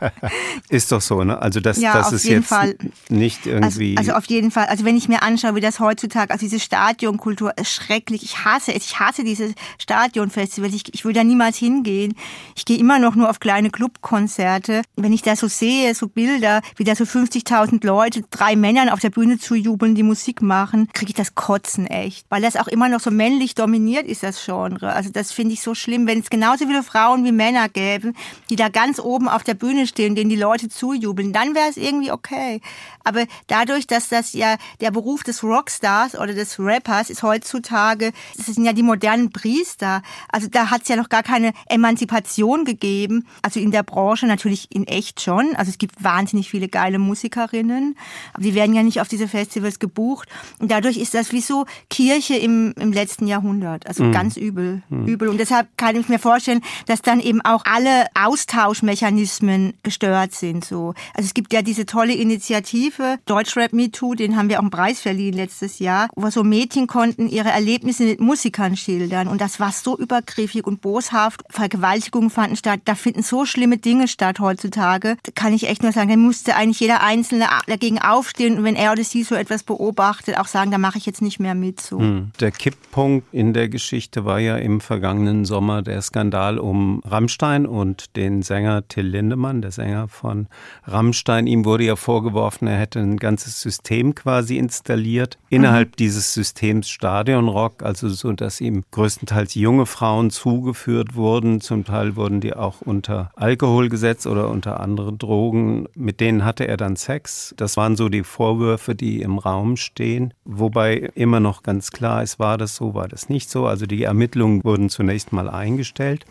ist 0.70 0.90
doch 0.90 1.02
so, 1.02 1.22
ne? 1.22 1.40
Also 1.40 1.60
das, 1.60 1.78
ja, 1.78 1.92
das 1.92 2.12
ist 2.12 2.24
jetzt 2.24 2.46
Fall. 2.46 2.76
nicht 3.10 3.40
also, 3.40 3.50
irgendwie. 3.50 3.98
Also, 3.98 4.12
also, 4.12 4.18
auf 4.18 4.24
jeden 4.30 4.50
Fall. 4.50 4.66
Also 4.66 4.86
wenn 4.86 4.96
ich 4.96 5.08
mir 5.08 5.22
anschaue, 5.22 5.54
wie 5.54 5.60
das 5.60 5.80
heutzutage, 5.80 6.30
also 6.30 6.46
diese 6.46 6.60
Stadionkultur 6.60 7.52
ist 7.58 7.72
schrecklich. 7.72 8.22
Ich 8.22 8.44
hasse 8.44 8.74
es. 8.74 8.86
Ich 8.86 8.98
hasse 8.98 9.22
diese 9.22 9.52
Stadionfestivals. 9.78 10.72
Ich, 10.72 10.94
ich 10.94 11.04
will 11.04 11.12
da 11.12 11.24
niemals 11.24 11.58
hingehen. 11.58 12.14
Ich 12.56 12.64
gehe 12.64 12.78
immer 12.78 12.98
noch 12.98 13.14
nur 13.14 13.28
auf 13.28 13.38
kleine 13.38 13.68
Clubkonzerte. 13.68 14.80
Wenn 14.96 15.12
ich 15.12 15.20
da 15.20 15.36
so 15.36 15.46
sehe, 15.46 15.94
so 15.94 16.08
Bilder, 16.08 16.62
wie 16.76 16.84
da 16.84 16.94
so 16.94 17.04
50.000 17.04 17.86
Leute, 17.86 18.22
drei 18.30 18.56
Männern 18.56 18.88
auf 18.88 19.00
der 19.00 19.10
Bühne 19.10 19.38
zujubeln, 19.38 19.94
die 19.94 20.02
Musik 20.02 20.40
machen, 20.40 20.88
kriege 20.94 21.10
ich 21.10 21.16
das 21.16 21.34
Kotzen 21.34 21.86
echt. 21.86 22.24
Weil 22.30 22.40
das 22.40 22.56
auch 22.56 22.68
immer 22.68 22.88
noch 22.88 23.00
so 23.00 23.10
männlich 23.10 23.54
dominiert 23.54 24.06
ist 24.06 24.21
das 24.22 24.44
Genre. 24.44 24.92
Also 24.92 25.10
das 25.10 25.32
finde 25.32 25.54
ich 25.54 25.62
so 25.62 25.74
schlimm, 25.74 26.06
wenn 26.06 26.20
es 26.20 26.30
genauso 26.30 26.66
viele 26.66 26.82
Frauen 26.82 27.24
wie 27.24 27.32
Männer 27.32 27.68
gäbe, 27.68 28.12
die 28.50 28.56
da 28.56 28.68
ganz 28.68 28.98
oben 28.98 29.28
auf 29.28 29.42
der 29.42 29.54
Bühne 29.54 29.86
stehen, 29.86 30.14
denen 30.14 30.30
die 30.30 30.36
Leute 30.36 30.68
zujubeln, 30.68 31.32
dann 31.32 31.54
wäre 31.54 31.68
es 31.68 31.76
irgendwie 31.76 32.12
okay. 32.12 32.60
Aber 33.04 33.26
dadurch, 33.46 33.86
dass 33.86 34.08
das 34.08 34.32
ja 34.32 34.56
der 34.80 34.90
Beruf 34.90 35.22
des 35.22 35.42
Rockstars 35.42 36.14
oder 36.14 36.34
des 36.34 36.58
Rappers 36.58 37.10
ist 37.10 37.22
heutzutage, 37.22 38.12
das 38.36 38.46
sind 38.46 38.64
ja 38.64 38.72
die 38.72 38.82
modernen 38.82 39.30
Priester. 39.30 40.02
Also 40.30 40.48
da 40.48 40.70
hat 40.70 40.82
es 40.82 40.88
ja 40.88 40.96
noch 40.96 41.08
gar 41.08 41.22
keine 41.22 41.52
Emanzipation 41.66 42.64
gegeben. 42.64 43.26
Also 43.42 43.60
in 43.60 43.70
der 43.70 43.82
Branche 43.82 44.26
natürlich 44.26 44.68
in 44.70 44.86
echt 44.86 45.20
schon. 45.20 45.56
Also 45.56 45.70
es 45.70 45.78
gibt 45.78 46.02
wahnsinnig 46.02 46.50
viele 46.50 46.68
geile 46.68 46.98
Musikerinnen, 46.98 47.96
aber 48.32 48.42
die 48.42 48.54
werden 48.54 48.74
ja 48.74 48.82
nicht 48.82 49.00
auf 49.00 49.08
diese 49.08 49.28
Festivals 49.28 49.78
gebucht. 49.78 50.28
Und 50.58 50.70
dadurch 50.70 50.96
ist 50.96 51.14
das 51.14 51.32
wie 51.32 51.40
so 51.40 51.66
Kirche 51.90 52.36
im, 52.36 52.72
im 52.78 52.92
letzten 52.92 53.26
Jahrhundert. 53.26 53.86
Also 53.86 54.04
mhm. 54.12 54.16
ganz 54.16 54.36
übel, 54.36 54.82
mhm. 54.88 55.06
übel. 55.06 55.28
Und 55.28 55.38
deshalb 55.38 55.68
kann 55.76 55.96
ich 55.96 56.08
mir 56.08 56.18
vorstellen, 56.18 56.60
dass 56.86 57.02
dann 57.02 57.20
eben 57.20 57.40
auch 57.40 57.62
alle 57.64 58.06
Austauschmechanismen 58.14 59.74
gestört 59.82 60.32
sind. 60.32 60.64
So. 60.64 60.94
Also 61.14 61.26
es 61.26 61.34
gibt 61.34 61.52
ja 61.52 61.62
diese 61.62 61.86
tolle 61.86 62.14
Initiative 62.14 63.18
Deutschrap 63.26 63.72
Me 63.72 63.90
Too, 63.90 64.14
den 64.14 64.36
haben 64.36 64.48
wir 64.48 64.58
auch 64.58 64.62
einen 64.62 64.70
Preis 64.70 65.00
verliehen 65.00 65.34
letztes 65.34 65.78
Jahr, 65.78 66.08
wo 66.14 66.30
so 66.30 66.44
Mädchen 66.44 66.86
konnten 66.86 67.28
ihre 67.28 67.50
Erlebnisse 67.50 68.04
mit 68.04 68.20
Musikern 68.20 68.76
schildern. 68.76 69.28
Und 69.28 69.40
das 69.40 69.60
war 69.60 69.72
so 69.72 69.98
übergriffig 69.98 70.66
und 70.66 70.80
boshaft. 70.80 71.42
Vergewaltigungen 71.50 72.30
fanden 72.30 72.56
statt. 72.56 72.80
Da 72.84 72.94
finden 72.94 73.22
so 73.22 73.44
schlimme 73.44 73.78
Dinge 73.78 74.08
statt 74.08 74.40
heutzutage. 74.40 75.16
Da 75.22 75.32
kann 75.34 75.52
ich 75.52 75.68
echt 75.68 75.82
nur 75.82 75.92
sagen, 75.92 76.10
da 76.10 76.16
musste 76.16 76.56
eigentlich 76.56 76.80
jeder 76.80 77.02
Einzelne 77.02 77.46
dagegen 77.66 77.98
aufstehen 77.98 78.58
und 78.58 78.64
wenn 78.64 78.76
er 78.76 78.92
oder 78.92 79.04
sie 79.04 79.22
so 79.22 79.34
etwas 79.34 79.62
beobachtet, 79.62 80.38
auch 80.38 80.46
sagen, 80.46 80.70
da 80.70 80.78
mache 80.78 80.98
ich 80.98 81.06
jetzt 81.06 81.22
nicht 81.22 81.40
mehr 81.40 81.54
mit. 81.54 81.80
So. 81.80 81.98
Hm. 81.98 82.30
Der 82.40 82.50
Kipppunkt 82.50 83.32
in 83.32 83.52
der 83.52 83.68
Geschichte 83.68 84.01
war 84.16 84.40
ja 84.40 84.56
im 84.56 84.80
vergangenen 84.80 85.44
Sommer 85.44 85.82
der 85.82 86.02
Skandal 86.02 86.58
um 86.58 87.00
Rammstein 87.04 87.66
und 87.66 88.16
den 88.16 88.42
Sänger 88.42 88.86
Till 88.88 89.06
Lindemann, 89.06 89.62
der 89.62 89.70
Sänger 89.70 90.08
von 90.08 90.48
Rammstein. 90.84 91.46
Ihm 91.46 91.64
wurde 91.64 91.84
ja 91.84 91.96
vorgeworfen, 91.96 92.68
er 92.68 92.78
hätte 92.78 93.00
ein 93.00 93.16
ganzes 93.16 93.60
System 93.60 94.14
quasi 94.14 94.58
installiert. 94.58 95.38
Innerhalb 95.48 95.90
mhm. 95.90 95.96
dieses 95.96 96.34
Systems 96.34 96.88
Stadionrock, 96.88 97.82
also 97.82 98.08
so, 98.08 98.32
dass 98.32 98.60
ihm 98.60 98.84
größtenteils 98.90 99.54
junge 99.54 99.86
Frauen 99.86 100.30
zugeführt 100.30 101.14
wurden. 101.14 101.60
Zum 101.60 101.84
Teil 101.84 102.16
wurden 102.16 102.40
die 102.40 102.54
auch 102.54 102.80
unter 102.80 103.30
Alkohol 103.36 103.88
gesetzt 103.88 104.26
oder 104.26 104.48
unter 104.48 104.80
andere 104.80 105.12
Drogen. 105.12 105.86
Mit 105.94 106.20
denen 106.20 106.44
hatte 106.44 106.66
er 106.66 106.76
dann 106.76 106.96
Sex. 106.96 107.54
Das 107.56 107.76
waren 107.76 107.96
so 107.96 108.08
die 108.08 108.24
Vorwürfe, 108.24 108.94
die 108.94 109.22
im 109.22 109.38
Raum 109.38 109.76
stehen. 109.76 110.34
Wobei 110.44 111.10
immer 111.14 111.40
noch 111.40 111.62
ganz 111.62 111.90
klar 111.90 112.22
ist, 112.22 112.38
war 112.38 112.58
das 112.58 112.76
so, 112.76 112.94
war 112.94 113.08
das 113.08 113.28
nicht 113.28 113.50
so. 113.50 113.66
Also 113.66 113.86
die 113.92 114.02
Ermittlungen 114.02 114.64
wurden 114.64 114.88
zunächst 114.88 115.32
mal 115.32 115.48
eingestellt. 115.48 116.26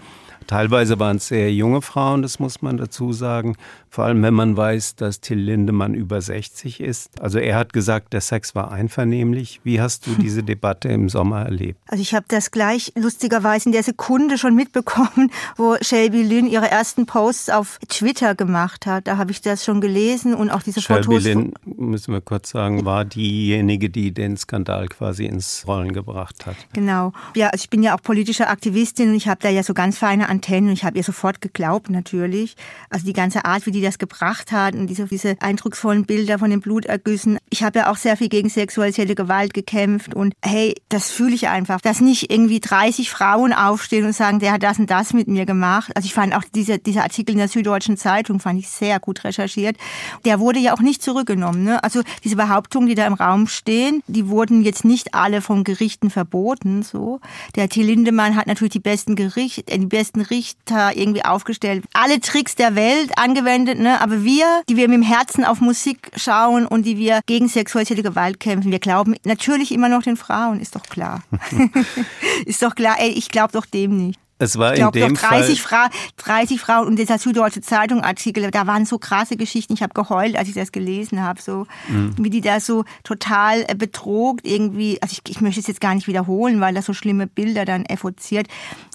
Teilweise 0.48 1.00
waren 1.00 1.18
es 1.18 1.28
sehr 1.28 1.54
junge 1.54 1.82
Frauen, 1.82 2.22
das 2.22 2.40
muss 2.40 2.62
man 2.62 2.78
dazu 2.78 3.14
sagen. 3.14 3.56
Vor 3.94 4.06
allem, 4.06 4.24
wenn 4.24 4.34
man 4.34 4.56
weiß, 4.56 4.96
dass 4.96 5.20
Till 5.20 5.38
Lindemann 5.38 5.94
über 5.94 6.22
60 6.22 6.80
ist. 6.80 7.22
Also 7.22 7.40
er 7.40 7.58
hat 7.58 7.74
gesagt, 7.74 8.14
der 8.14 8.22
Sex 8.22 8.56
war 8.56 8.72
einvernehmlich. 8.72 9.60
Wie 9.66 9.82
hast 9.82 10.08
du 10.08 10.12
diese 10.18 10.44
Debatte 10.44 10.88
im 10.88 11.10
Sommer 11.10 11.42
erlebt? 11.42 11.78
Also 11.88 12.02
ich 12.02 12.16
habe 12.16 12.26
das 12.30 12.52
gleich 12.52 12.94
lustigerweise 12.96 13.68
in 13.68 13.74
der 13.74 13.84
Sekunde 13.84 14.38
schon 14.38 14.56
mitbekommen, 14.56 15.30
wo 15.58 15.76
Shelby 15.82 16.24
Lynn 16.24 16.48
ihre 16.48 16.72
ersten 16.72 17.06
Posts 17.06 17.50
auf 17.50 17.80
Twitter 17.90 18.34
gemacht 18.34 18.86
hat. 18.86 19.08
Da 19.08 19.18
habe 19.18 19.32
ich 19.32 19.42
das 19.42 19.66
schon 19.66 19.82
gelesen 19.82 20.36
und 20.36 20.52
auch 20.52 20.64
diese 20.64 20.80
Shelby 20.80 21.04
Fotos. 21.04 21.24
Shelby 21.24 21.52
Lynn, 21.66 21.76
müssen 21.90 22.14
wir 22.14 22.22
kurz 22.22 22.52
sagen, 22.52 22.86
war 22.86 23.04
diejenige, 23.04 23.90
die 23.90 24.14
den 24.14 24.38
Skandal 24.38 24.88
quasi 24.88 25.26
ins 25.26 25.66
Rollen 25.68 25.92
gebracht 25.92 26.46
hat. 26.46 26.56
Genau. 26.72 27.12
Ja, 27.36 27.50
also 27.50 27.64
ich 27.64 27.70
bin 27.70 27.84
ja 27.84 27.94
auch 27.98 28.02
politische 28.02 28.48
Aktivistin 28.48 29.10
und 29.10 29.16
ich 29.16 29.28
habe 29.28 29.42
da 29.42 29.50
ja 29.50 29.64
so 29.64 29.74
ganz 29.74 29.98
feine 29.98 30.30
Antennen 30.30 30.70
und 30.70 30.76
ich 30.76 30.86
habe 30.86 30.96
ihr 30.96 31.04
sofort 31.04 31.42
geglaubt 31.42 31.90
natürlich. 31.90 32.56
Also 32.90 33.06
die 33.06 33.12
ganze 33.12 33.44
Art, 33.44 33.66
wie 33.66 33.72
die 33.72 33.81
das 33.82 33.98
gebracht 33.98 34.52
hat 34.52 34.76
und 34.76 34.88
diese, 34.88 35.06
diese 35.06 35.36
eindrucksvollen 35.40 36.06
Bilder 36.06 36.40
von 36.40 36.50
den 36.50 36.62
Blutergüssen. 36.62 37.38
Ich 37.50 37.64
habe 37.64 37.80
ja 37.80 37.92
auch 37.92 37.98
sehr 37.98 38.18
viel 38.18 38.30
gegen 38.30 38.50
sexualisierte 38.50 39.16
Gewalt 39.16 39.54
gekämpft 39.54 40.14
und 40.14 40.34
hey, 40.44 40.76
das 40.90 41.12
fühle 41.12 41.36
ich 41.36 41.48
einfach, 41.48 41.82
dass 41.82 42.02
nicht 42.02 42.32
irgendwie 42.32 42.60
30 42.60 43.10
Frauen 43.10 43.54
aufstehen 43.54 44.06
und 44.06 44.14
sagen, 44.14 44.40
der 44.40 44.54
hat 44.54 44.64
das 44.64 44.80
und 44.80 44.90
das 44.90 45.14
mit 45.14 45.28
mir 45.28 45.46
gemacht. 45.46 45.92
Also 45.96 46.06
ich 46.06 46.14
fand 46.14 46.36
auch 46.36 46.44
diese, 46.56 46.80
dieser 46.80 47.04
Artikel 47.04 47.34
in 47.34 47.38
der 47.38 47.48
Süddeutschen 47.48 47.98
Zeitung 47.98 48.40
fand 48.40 48.60
ich 48.60 48.70
sehr 48.70 49.00
gut 49.00 49.24
recherchiert. 49.24 49.78
Der 50.26 50.40
wurde 50.40 50.60
ja 50.60 50.74
auch 50.74 50.82
nicht 50.82 51.02
zurückgenommen. 51.02 51.64
Ne? 51.64 51.84
Also 51.84 52.02
diese 52.24 52.36
Behauptungen, 52.36 52.88
die 52.88 52.96
da 52.96 53.06
im 53.06 53.14
Raum 53.14 53.48
stehen, 53.48 54.04
die 54.08 54.28
wurden 54.28 54.62
jetzt 54.64 54.86
nicht 54.86 55.14
alle 55.14 55.42
von 55.42 55.64
Gerichten 55.64 56.10
verboten. 56.10 56.84
So, 56.84 57.20
der 57.56 57.70
Till 57.70 57.86
Lindemann 57.86 58.36
hat 58.36 58.48
natürlich 58.48 58.74
die 58.74 58.80
besten 58.80 59.16
Gerichte, 59.16 59.64
die 59.64 59.86
besten 59.86 60.22
Richter 60.22 60.96
irgendwie 60.96 61.26
aufgestellt, 61.26 61.84
alle 61.94 62.20
Tricks 62.20 62.56
der 62.56 62.76
Welt 62.76 63.18
angewendet, 63.18 63.71
ne? 63.76 64.02
aber 64.02 64.24
wir, 64.24 64.64
die 64.70 64.78
wir 64.78 64.88
mit 64.88 64.98
dem 64.98 65.04
Herzen 65.04 65.46
auf 65.46 65.62
Musik 65.62 66.12
schauen 66.16 66.66
und 66.66 66.86
die 66.86 66.98
wir 66.98 67.22
gegen 67.26 67.48
sexualisierte 67.48 68.04
Gewalt 68.04 68.40
kämpfen, 68.40 68.72
wir 68.72 68.80
glauben 68.80 69.16
natürlich 69.24 69.72
immer 69.72 69.90
noch 69.90 70.04
den 70.04 70.18
Frauen, 70.18 70.60
ist 70.60 70.76
doch 70.76 70.84
klar. 70.84 71.24
ist 72.46 72.62
doch 72.62 72.76
klar, 72.76 72.96
ey, 73.00 73.10
ich 73.10 73.30
glaube 73.30 73.54
doch 73.54 73.66
dem 73.66 73.98
nicht. 73.98 74.20
Es 74.42 74.58
war 74.58 74.74
ich 74.74 74.80
glaube 74.80 75.00
doch 75.00 75.12
30, 75.12 75.62
Fra 75.62 75.90
30 76.18 76.60
Frauen 76.60 76.88
und 76.88 76.98
dieser 76.98 77.20
Süddeutsche 77.20 77.62
Zeitung 77.62 78.02
Artikel, 78.02 78.50
da 78.50 78.66
waren 78.66 78.86
so 78.86 78.98
krasse 78.98 79.38
Geschichten. 79.38 79.74
Ich 79.74 79.84
habe 79.84 79.94
geheult, 79.94 80.36
als 80.36 80.48
ich 80.50 80.56
das 80.56 80.72
gelesen 80.72 81.22
habe, 81.22 81.40
so 81.40 81.68
mhm. 81.88 82.16
wie 82.18 82.32
die 82.32 82.42
da 82.42 82.60
so 82.60 82.84
total 83.04 83.64
äh, 83.68 83.76
betrogt 83.76 84.48
irgendwie. 84.48 85.00
Also 85.00 85.14
ich, 85.14 85.32
ich 85.32 85.42
möchte 85.42 85.60
es 85.60 85.68
jetzt 85.68 85.80
gar 85.80 85.94
nicht 85.94 86.08
wiederholen, 86.08 86.60
weil 86.60 86.74
das 86.74 86.88
so 86.88 86.94
schlimme 86.94 87.28
Bilder 87.28 87.66
dann 87.66 87.86
evoziert. 87.86 88.48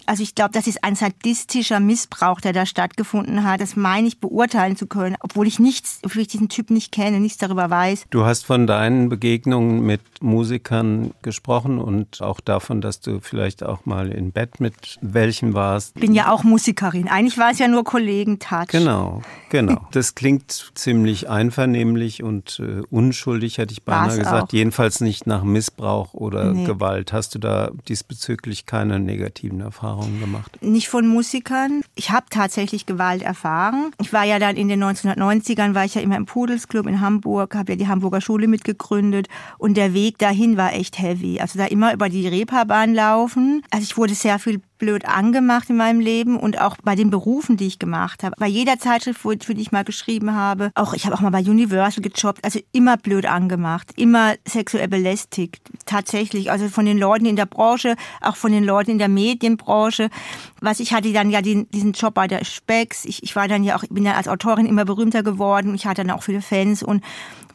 Also 0.06 0.22
ich 0.22 0.34
glaube, 0.34 0.52
das 0.52 0.66
ist 0.66 0.84
ein 0.84 0.94
sadistischer 0.94 1.80
Missbrauch, 1.80 2.40
der 2.40 2.52
da 2.52 2.64
stattgefunden 2.64 3.44
hat. 3.44 3.60
Das 3.60 3.76
meine 3.76 4.06
ich 4.06 4.20
beurteilen 4.20 4.76
zu 4.76 4.86
können, 4.86 5.16
obwohl 5.20 5.46
ich 5.46 5.58
nichts, 5.58 6.00
obwohl 6.04 6.22
ich 6.22 6.28
diesen 6.28 6.48
Typ 6.48 6.70
nicht 6.70 6.92
kenne, 6.92 7.20
nichts 7.20 7.38
darüber 7.38 7.68
weiß. 7.70 8.06
Du 8.10 8.24
hast 8.24 8.46
von 8.46 8.66
deinen 8.66 9.08
Begegnungen 9.08 9.84
mit 9.84 10.00
Musikern 10.20 11.12
gesprochen 11.22 11.78
und 11.78 12.22
auch 12.22 12.40
davon, 12.40 12.80
dass 12.80 13.00
du 13.00 13.20
vielleicht 13.20 13.64
auch 13.64 13.84
mal 13.84 14.12
in 14.12 14.30
Bett 14.30 14.60
mit 14.60 14.98
welchen 15.00 15.54
warst. 15.54 15.92
Ich 15.96 16.00
bin 16.00 16.14
ja 16.14 16.30
auch 16.30 16.44
Musikerin. 16.44 17.08
Eigentlich 17.08 17.38
war 17.38 17.50
es 17.50 17.58
ja 17.58 17.68
nur 17.68 17.84
Kollegentouch. 17.84 18.68
Genau, 18.68 19.22
genau. 19.50 19.76
Das 19.92 20.14
klingt 20.14 20.72
ziemlich 20.74 21.30
einvernehmlich 21.30 22.22
und 22.22 22.60
äh, 22.60 22.82
unschuldig, 22.90 23.58
hätte 23.58 23.72
ich 23.72 23.82
beinahe 23.82 24.18
gesagt. 24.18 24.48
Auch. 24.48 24.52
Jedenfalls 24.52 25.00
nicht 25.00 25.26
nach 25.26 25.42
Missbrauch 25.42 26.12
oder 26.12 26.52
nee. 26.52 26.64
Gewalt. 26.64 27.12
Hast 27.12 27.34
du 27.34 27.38
da 27.38 27.70
diesbezüglich 27.88 28.66
keine 28.66 28.98
negativen 28.98 29.60
Erfahrungen? 29.60 29.95
Erfahrungen 29.96 30.20
gemacht? 30.20 30.58
Nicht 30.60 30.88
von 30.88 31.08
Musikern. 31.08 31.82
Ich 31.94 32.10
habe 32.10 32.26
tatsächlich 32.30 32.86
Gewalt 32.86 33.22
erfahren. 33.22 33.92
Ich 34.00 34.12
war 34.12 34.24
ja 34.24 34.38
dann 34.38 34.56
in 34.56 34.68
den 34.68 34.82
1990ern, 34.82 35.74
war 35.74 35.84
ich 35.84 35.94
ja 35.94 36.00
immer 36.00 36.16
im 36.16 36.26
Pudelsclub 36.26 36.86
in 36.86 37.00
Hamburg, 37.00 37.54
habe 37.54 37.72
ja 37.72 37.76
die 37.76 37.88
Hamburger 37.88 38.20
Schule 38.20 38.48
mitgegründet 38.48 39.28
und 39.58 39.76
der 39.76 39.94
Weg 39.94 40.18
dahin 40.18 40.56
war 40.56 40.74
echt 40.74 40.98
heavy. 40.98 41.40
Also 41.40 41.58
da 41.58 41.66
immer 41.66 41.92
über 41.92 42.08
die 42.08 42.28
Reeperbahn 42.28 42.94
laufen. 42.94 43.62
Also 43.70 43.84
ich 43.84 43.96
wurde 43.96 44.14
sehr 44.14 44.38
viel 44.38 44.60
blöd 44.78 45.06
angemacht 45.06 45.70
in 45.70 45.76
meinem 45.76 46.00
Leben 46.00 46.38
und 46.38 46.60
auch 46.60 46.76
bei 46.82 46.94
den 46.94 47.10
Berufen, 47.10 47.56
die 47.56 47.66
ich 47.66 47.78
gemacht 47.78 48.22
habe. 48.22 48.34
Bei 48.38 48.46
jeder 48.46 48.78
Zeitschrift, 48.78 49.20
für 49.20 49.54
die 49.54 49.62
ich 49.62 49.72
mal 49.72 49.84
geschrieben 49.84 50.34
habe, 50.34 50.70
auch 50.74 50.94
ich 50.94 51.06
habe 51.06 51.16
auch 51.16 51.20
mal 51.20 51.30
bei 51.30 51.40
Universal 51.40 52.02
gejobbt, 52.02 52.44
also 52.44 52.60
immer 52.72 52.96
blöd 52.96 53.26
angemacht, 53.26 53.92
immer 53.96 54.34
sexuell 54.46 54.88
belästigt, 54.88 55.60
tatsächlich. 55.86 56.50
Also 56.50 56.68
von 56.68 56.86
den 56.86 56.98
Leuten 56.98 57.26
in 57.26 57.36
der 57.36 57.46
Branche, 57.46 57.96
auch 58.20 58.36
von 58.36 58.52
den 58.52 58.64
Leuten 58.64 58.92
in 58.92 58.98
der 58.98 59.08
Medienbranche. 59.08 60.10
Was 60.60 60.80
ich 60.80 60.92
hatte 60.92 61.12
dann 61.12 61.30
ja 61.30 61.42
den, 61.42 61.68
diesen 61.70 61.92
Job 61.92 62.14
bei 62.14 62.26
der 62.26 62.44
Specs. 62.44 63.04
Ich, 63.04 63.22
ich 63.22 63.36
war 63.36 63.48
dann 63.48 63.62
ja 63.62 63.76
auch, 63.76 63.84
bin 63.90 64.04
ja 64.04 64.14
als 64.14 64.28
Autorin 64.28 64.66
immer 64.66 64.84
berühmter 64.84 65.22
geworden. 65.22 65.74
Ich 65.74 65.86
hatte 65.86 66.02
dann 66.02 66.10
auch 66.16 66.22
viele 66.22 66.40
Fans 66.40 66.82
und 66.82 67.02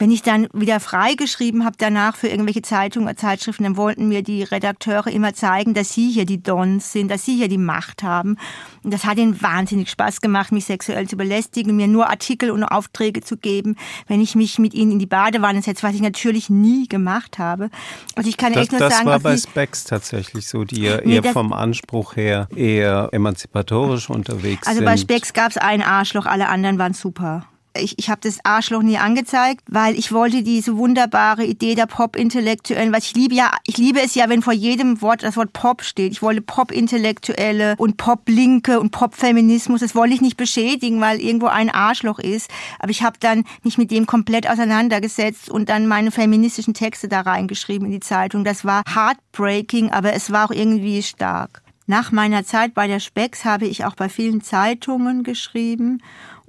wenn 0.02 0.10
ich 0.10 0.22
dann 0.22 0.48
wieder 0.52 0.80
freigeschrieben 0.80 1.64
habe 1.64 1.76
danach 1.78 2.16
für 2.16 2.26
irgendwelche 2.26 2.62
Zeitungen 2.62 3.08
oder 3.08 3.16
Zeitschriften, 3.16 3.62
dann 3.62 3.76
wollten 3.76 4.08
mir 4.08 4.22
die 4.22 4.42
Redakteure 4.42 5.06
immer 5.06 5.32
zeigen, 5.32 5.74
dass 5.74 5.94
sie 5.94 6.10
hier 6.10 6.24
die 6.24 6.42
Dons 6.42 6.92
sind, 6.92 7.08
dass 7.08 7.24
sie 7.24 7.36
hier 7.36 7.46
die 7.46 7.56
Macht 7.56 8.02
haben. 8.02 8.36
Und 8.82 8.92
das 8.92 9.04
hat 9.04 9.18
ihnen 9.18 9.40
wahnsinnig 9.40 9.90
Spaß 9.90 10.20
gemacht, 10.20 10.50
mich 10.50 10.64
sexuell 10.64 11.06
zu 11.06 11.16
belästigen, 11.16 11.76
mir 11.76 11.86
nur 11.86 12.10
Artikel 12.10 12.50
und 12.50 12.64
Aufträge 12.64 13.20
zu 13.20 13.36
geben, 13.36 13.76
wenn 14.08 14.20
ich 14.20 14.34
mich 14.34 14.58
mit 14.58 14.74
ihnen 14.74 14.90
in 14.90 14.98
die 14.98 15.06
Badewanne 15.06 15.62
setze, 15.62 15.84
was 15.84 15.94
ich 15.94 16.02
natürlich 16.02 16.50
nie 16.50 16.88
gemacht 16.88 17.38
habe. 17.38 17.70
Also 18.16 18.28
ich 18.28 18.36
kann 18.36 18.54
das, 18.54 18.62
echt 18.62 18.72
nur 18.72 18.80
das 18.80 18.94
sagen, 18.94 19.06
das 19.06 19.22
war 19.22 19.30
bei 19.32 19.36
Specs 19.36 19.84
tatsächlich 19.84 20.48
so, 20.48 20.64
die 20.64 20.82
ja 20.82 20.98
nee, 21.04 21.16
eher 21.16 21.32
vom 21.32 21.52
Anspruch 21.52 22.16
her 22.16 22.48
eher 22.56 22.91
emanzipatorisch 23.12 24.10
unterwegs 24.10 24.66
also 24.66 24.78
sind. 24.78 24.88
Also 24.88 25.06
bei 25.06 25.14
Specs 25.14 25.32
gab 25.32 25.50
es 25.50 25.56
ein 25.56 25.82
Arschloch, 25.82 26.26
alle 26.26 26.48
anderen 26.48 26.78
waren 26.78 26.94
super. 26.94 27.46
Ich, 27.74 27.98
ich 27.98 28.10
habe 28.10 28.20
das 28.22 28.38
Arschloch 28.44 28.82
nie 28.82 28.98
angezeigt, 28.98 29.62
weil 29.66 29.98
ich 29.98 30.12
wollte 30.12 30.42
diese 30.42 30.76
wunderbare 30.76 31.44
Idee 31.44 31.74
der 31.74 31.86
Pop-Intellektuellen, 31.86 32.92
weil 32.92 33.00
ich 33.00 33.14
liebe 33.14 33.34
ja, 33.34 33.52
ich 33.66 33.78
liebe 33.78 34.00
es 34.02 34.14
ja, 34.14 34.28
wenn 34.28 34.42
vor 34.42 34.52
jedem 34.52 35.00
Wort 35.00 35.22
das 35.22 35.36
Wort 35.36 35.54
Pop 35.54 35.82
steht. 35.82 36.12
Ich 36.12 36.20
wollte 36.20 36.42
Pop-Intellektuelle 36.42 37.76
und 37.78 37.96
Pop-Linke 37.96 38.78
und 38.78 38.90
Pop-Feminismus. 38.90 39.80
Das 39.80 39.94
wollte 39.94 40.14
ich 40.14 40.20
nicht 40.20 40.36
beschädigen, 40.36 41.00
weil 41.00 41.20
irgendwo 41.20 41.46
ein 41.46 41.70
Arschloch 41.70 42.18
ist. 42.18 42.50
Aber 42.78 42.90
ich 42.90 43.02
habe 43.02 43.16
dann 43.20 43.44
mich 43.62 43.78
mit 43.78 43.90
dem 43.90 44.04
komplett 44.06 44.50
auseinandergesetzt 44.50 45.48
und 45.48 45.70
dann 45.70 45.86
meine 45.86 46.10
feministischen 46.10 46.74
Texte 46.74 47.08
da 47.08 47.22
reingeschrieben 47.22 47.86
in 47.86 47.92
die 47.92 48.00
Zeitung. 48.00 48.44
Das 48.44 48.66
war 48.66 48.82
heartbreaking, 48.94 49.90
aber 49.90 50.12
es 50.12 50.30
war 50.30 50.46
auch 50.46 50.54
irgendwie 50.54 51.02
stark. 51.02 51.61
Nach 51.86 52.12
meiner 52.12 52.44
Zeit 52.44 52.74
bei 52.74 52.86
der 52.86 53.00
Spex 53.00 53.44
habe 53.44 53.66
ich 53.66 53.84
auch 53.84 53.96
bei 53.96 54.08
vielen 54.08 54.40
Zeitungen 54.40 55.24
geschrieben 55.24 56.02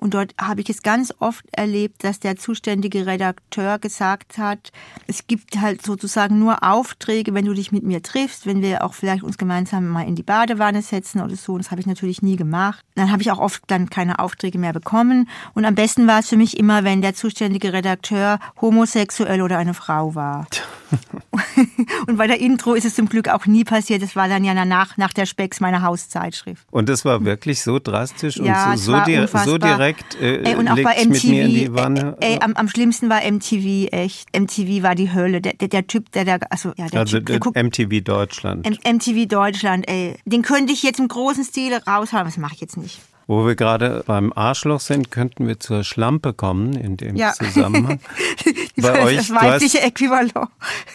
und 0.03 0.13
dort 0.13 0.35
habe 0.37 0.59
ich 0.59 0.69
es 0.69 0.81
ganz 0.83 1.13
oft 1.19 1.45
erlebt, 1.53 2.03
dass 2.03 2.19
der 2.19 2.35
zuständige 2.35 3.05
Redakteur 3.05 3.79
gesagt 3.79 4.37
hat, 4.37 4.73
es 5.07 5.27
gibt 5.27 5.61
halt 5.61 5.81
sozusagen 5.81 6.39
nur 6.39 6.61
Aufträge, 6.61 7.33
wenn 7.33 7.45
du 7.45 7.53
dich 7.53 7.71
mit 7.71 7.83
mir 7.83 8.03
triffst, 8.03 8.45
wenn 8.45 8.61
wir 8.61 8.83
auch 8.83 8.95
vielleicht 8.95 9.23
uns 9.23 9.37
gemeinsam 9.37 9.87
mal 9.87 10.05
in 10.05 10.15
die 10.15 10.21
Badewanne 10.21 10.81
setzen 10.81 11.21
oder 11.21 11.37
so. 11.37 11.57
Das 11.57 11.71
habe 11.71 11.79
ich 11.79 11.87
natürlich 11.87 12.21
nie 12.21 12.35
gemacht. 12.35 12.83
Dann 12.95 13.13
habe 13.13 13.21
ich 13.21 13.31
auch 13.31 13.39
oft 13.39 13.63
dann 13.67 13.89
keine 13.89 14.19
Aufträge 14.19 14.57
mehr 14.57 14.73
bekommen. 14.73 15.29
Und 15.53 15.63
am 15.63 15.73
besten 15.73 16.05
war 16.05 16.19
es 16.19 16.27
für 16.27 16.35
mich 16.35 16.57
immer, 16.59 16.83
wenn 16.83 17.01
der 17.01 17.15
zuständige 17.15 17.71
Redakteur 17.71 18.39
homosexuell 18.59 19.41
oder 19.41 19.57
eine 19.57 19.73
Frau 19.73 20.15
war. 20.15 20.47
und 22.07 22.17
bei 22.17 22.27
der 22.27 22.39
Intro 22.39 22.73
ist 22.73 22.85
es 22.85 22.95
zum 22.95 23.07
Glück 23.07 23.29
auch 23.29 23.45
nie 23.45 23.63
passiert. 23.63 24.01
Das 24.01 24.15
war 24.15 24.27
dann 24.27 24.43
ja 24.43 24.53
danach, 24.53 24.97
nach 24.97 25.13
der 25.13 25.25
Specks 25.25 25.59
meine 25.59 25.81
Hauszeitschrift. 25.81 26.65
Und 26.71 26.89
das 26.89 27.05
war 27.05 27.23
wirklich 27.23 27.61
so 27.61 27.79
drastisch 27.79 28.37
ja, 28.37 28.71
und 28.71 28.77
so, 28.77 28.93
so, 28.93 28.99
di 29.01 29.27
so 29.45 29.57
direkt 29.57 29.92
äh, 30.19 30.43
ey, 30.43 30.55
und 30.55 30.67
auch 30.67 30.81
bei 30.81 31.03
MTV, 31.03 31.27
mir 31.27 31.43
in 31.45 31.49
die 31.49 31.73
Wanne. 31.73 32.17
Ey, 32.19 32.33
ey, 32.33 32.39
am, 32.41 32.53
am, 32.53 32.67
schlimmsten 32.67 33.09
war 33.09 33.19
MTV, 33.19 33.91
echt. 33.91 34.37
MTV 34.37 34.83
war 34.83 34.95
die 34.95 35.13
Hölle. 35.13 35.41
Der, 35.41 35.53
der, 35.53 35.67
der 35.67 35.87
Typ, 35.87 36.11
der 36.11 36.25
da, 36.25 36.37
also, 36.49 36.73
ja, 36.77 36.87
der 36.87 37.01
also 37.01 37.17
typ, 37.17 37.25
der 37.27 37.39
guckt, 37.39 37.61
MTV 37.61 38.03
Deutschland. 38.03 38.65
M 38.65 38.95
MTV 38.95 39.27
Deutschland, 39.27 39.87
ey. 39.87 40.15
Den 40.25 40.41
könnte 40.41 40.73
ich 40.73 40.83
jetzt 40.83 40.99
im 40.99 41.07
großen 41.07 41.43
Stil 41.43 41.73
raushauen, 41.73 42.25
das 42.25 42.37
mache 42.37 42.55
ich 42.55 42.61
jetzt 42.61 42.77
nicht. 42.77 42.99
Wo 43.25 43.45
wir 43.45 43.55
gerade 43.55 44.03
beim 44.05 44.33
Arschloch 44.33 44.81
sind, 44.81 45.09
könnten 45.09 45.47
wir 45.47 45.59
zur 45.59 45.83
Schlampe 45.85 46.33
kommen 46.33 46.73
in 46.73 46.97
dem 46.97 47.15
ja. 47.15 47.31
Zusammenhang. 47.31 47.99
bei 48.75 49.03
euch, 49.03 49.17
das 49.17 49.29
weibliche 49.31 49.77
du 49.77 49.83
hast, 49.83 49.87
Äquivalent. 49.87 50.33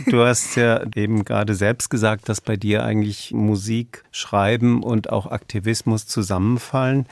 Du 0.07 0.21
hast 0.21 0.55
ja 0.57 0.83
eben 0.95 1.25
gerade 1.25 1.55
selbst 1.55 1.89
gesagt, 1.89 2.29
dass 2.29 2.43
bei 2.43 2.57
dir 2.57 2.85
eigentlich 2.85 3.33
Musik, 3.33 4.05
Schreiben 4.11 4.83
und 4.83 5.11
auch 5.11 5.27
Aktivismus 5.27 6.07
zusammenfallen. 6.07 7.07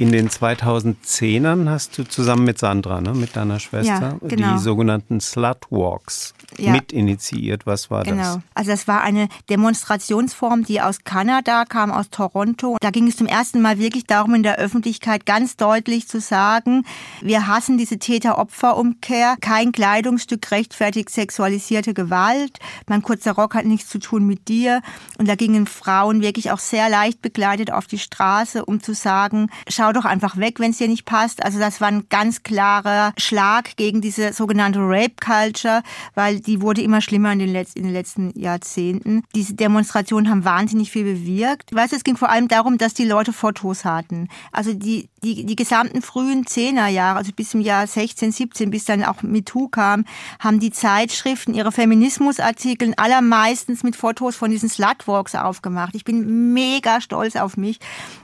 In 0.00 0.12
den 0.12 0.30
2010ern 0.30 1.68
hast 1.68 1.98
du 1.98 2.04
zusammen 2.04 2.44
mit 2.44 2.58
Sandra, 2.58 3.02
ne, 3.02 3.12
mit 3.12 3.36
deiner 3.36 3.58
Schwester, 3.58 4.18
ja, 4.22 4.28
genau. 4.28 4.54
die 4.54 4.58
sogenannten 4.58 5.20
Slutwalks 5.20 6.32
ja. 6.60 6.72
mitinitiiert. 6.72 7.66
Was 7.66 7.90
war 7.90 8.04
genau. 8.04 8.16
das? 8.16 8.32
Genau. 8.34 8.44
Also 8.54 8.70
das 8.70 8.88
war 8.88 9.02
eine 9.02 9.28
Demonstrationsform, 9.48 10.64
die 10.64 10.80
aus 10.80 11.04
Kanada 11.04 11.64
kam, 11.64 11.90
aus 11.90 12.10
Toronto. 12.10 12.76
Da 12.80 12.90
ging 12.90 13.06
es 13.06 13.16
zum 13.16 13.26
ersten 13.26 13.60
Mal 13.60 13.78
wirklich 13.78 14.06
darum, 14.06 14.34
in 14.34 14.42
der 14.42 14.56
Öffentlichkeit 14.56 15.26
ganz 15.26 15.56
deutlich 15.56 16.08
zu 16.08 16.20
sagen, 16.20 16.84
wir 17.20 17.46
hassen 17.46 17.78
diese 17.78 17.98
Täter-Opfer-Umkehr. 17.98 19.36
Kein 19.40 19.72
Kleidungsstück 19.72 20.50
rechtfertigt 20.50 21.10
sexualisierte 21.10 21.94
Gewalt. 21.94 22.58
Mein 22.88 23.02
kurzer 23.02 23.32
Rock 23.32 23.54
hat 23.54 23.64
nichts 23.64 23.88
zu 23.88 23.98
tun 23.98 24.26
mit 24.26 24.48
dir. 24.48 24.82
Und 25.18 25.28
da 25.28 25.34
gingen 25.34 25.66
Frauen 25.66 26.22
wirklich 26.22 26.50
auch 26.50 26.58
sehr 26.58 26.88
leicht 26.88 27.22
begleitet 27.22 27.72
auf 27.72 27.86
die 27.86 27.98
Straße, 27.98 28.64
um 28.64 28.82
zu 28.82 28.94
sagen, 28.94 29.50
schau 29.68 29.92
doch 29.92 30.04
einfach 30.04 30.36
weg, 30.36 30.60
wenn 30.60 30.72
es 30.72 30.78
dir 30.78 30.88
nicht 30.88 31.04
passt. 31.04 31.42
Also 31.44 31.58
das 31.58 31.80
war 31.80 31.88
ein 31.88 32.06
ganz 32.08 32.42
klarer 32.42 33.12
Schlag 33.16 33.76
gegen 33.76 34.00
diese 34.00 34.32
sogenannte 34.32 34.80
Rape-Culture, 34.80 35.82
weil 36.14 36.40
die 36.40 36.49
wurde 36.58 36.82
immer 36.82 37.02
schlimmer 37.02 37.32
in 37.32 37.38
den, 37.38 37.50
Letz-, 37.50 37.76
in 37.76 37.82
den 37.82 37.92
letzten 37.92 38.32
Jahrzehnten. 38.38 39.22
Diese 39.34 39.54
Demonstrationen 39.54 40.30
haben 40.30 40.44
wahnsinnig 40.44 40.90
viel 40.90 41.04
bewirkt. 41.04 41.74
Weißt 41.74 41.92
du, 41.92 41.96
es 41.96 42.04
ging 42.04 42.16
vor 42.16 42.30
allem 42.30 42.48
darum, 42.48 42.78
dass 42.78 42.94
die 42.94 43.04
Leute 43.04 43.32
Fotos 43.32 43.84
hatten. 43.84 44.28
Also 44.52 44.72
die, 44.72 45.09
die, 45.22 45.44
die 45.44 45.56
gesamten 45.56 46.02
frühen 46.02 46.46
Zehnerjahre, 46.46 47.18
also 47.18 47.32
bis 47.32 47.50
zum 47.50 47.60
Jahr 47.60 47.86
16, 47.86 48.32
17, 48.32 48.70
bis 48.70 48.84
dann 48.84 49.04
auch 49.04 49.22
MeToo 49.22 49.68
kam, 49.68 50.04
haben 50.38 50.60
die 50.60 50.70
Zeitschriften 50.70 51.54
ihre 51.54 51.72
Feminismusartikel 51.72 52.94
allermeistens 52.96 53.82
mit 53.82 53.96
Fotos 53.96 54.36
von 54.36 54.50
diesen 54.50 54.68
Slutwalks 54.68 55.34
aufgemacht. 55.34 55.94
Ich 55.94 56.04
bin 56.04 56.52
mega 56.54 57.00
stolz 57.00 57.36
auf 57.36 57.56
mich, 57.56 57.78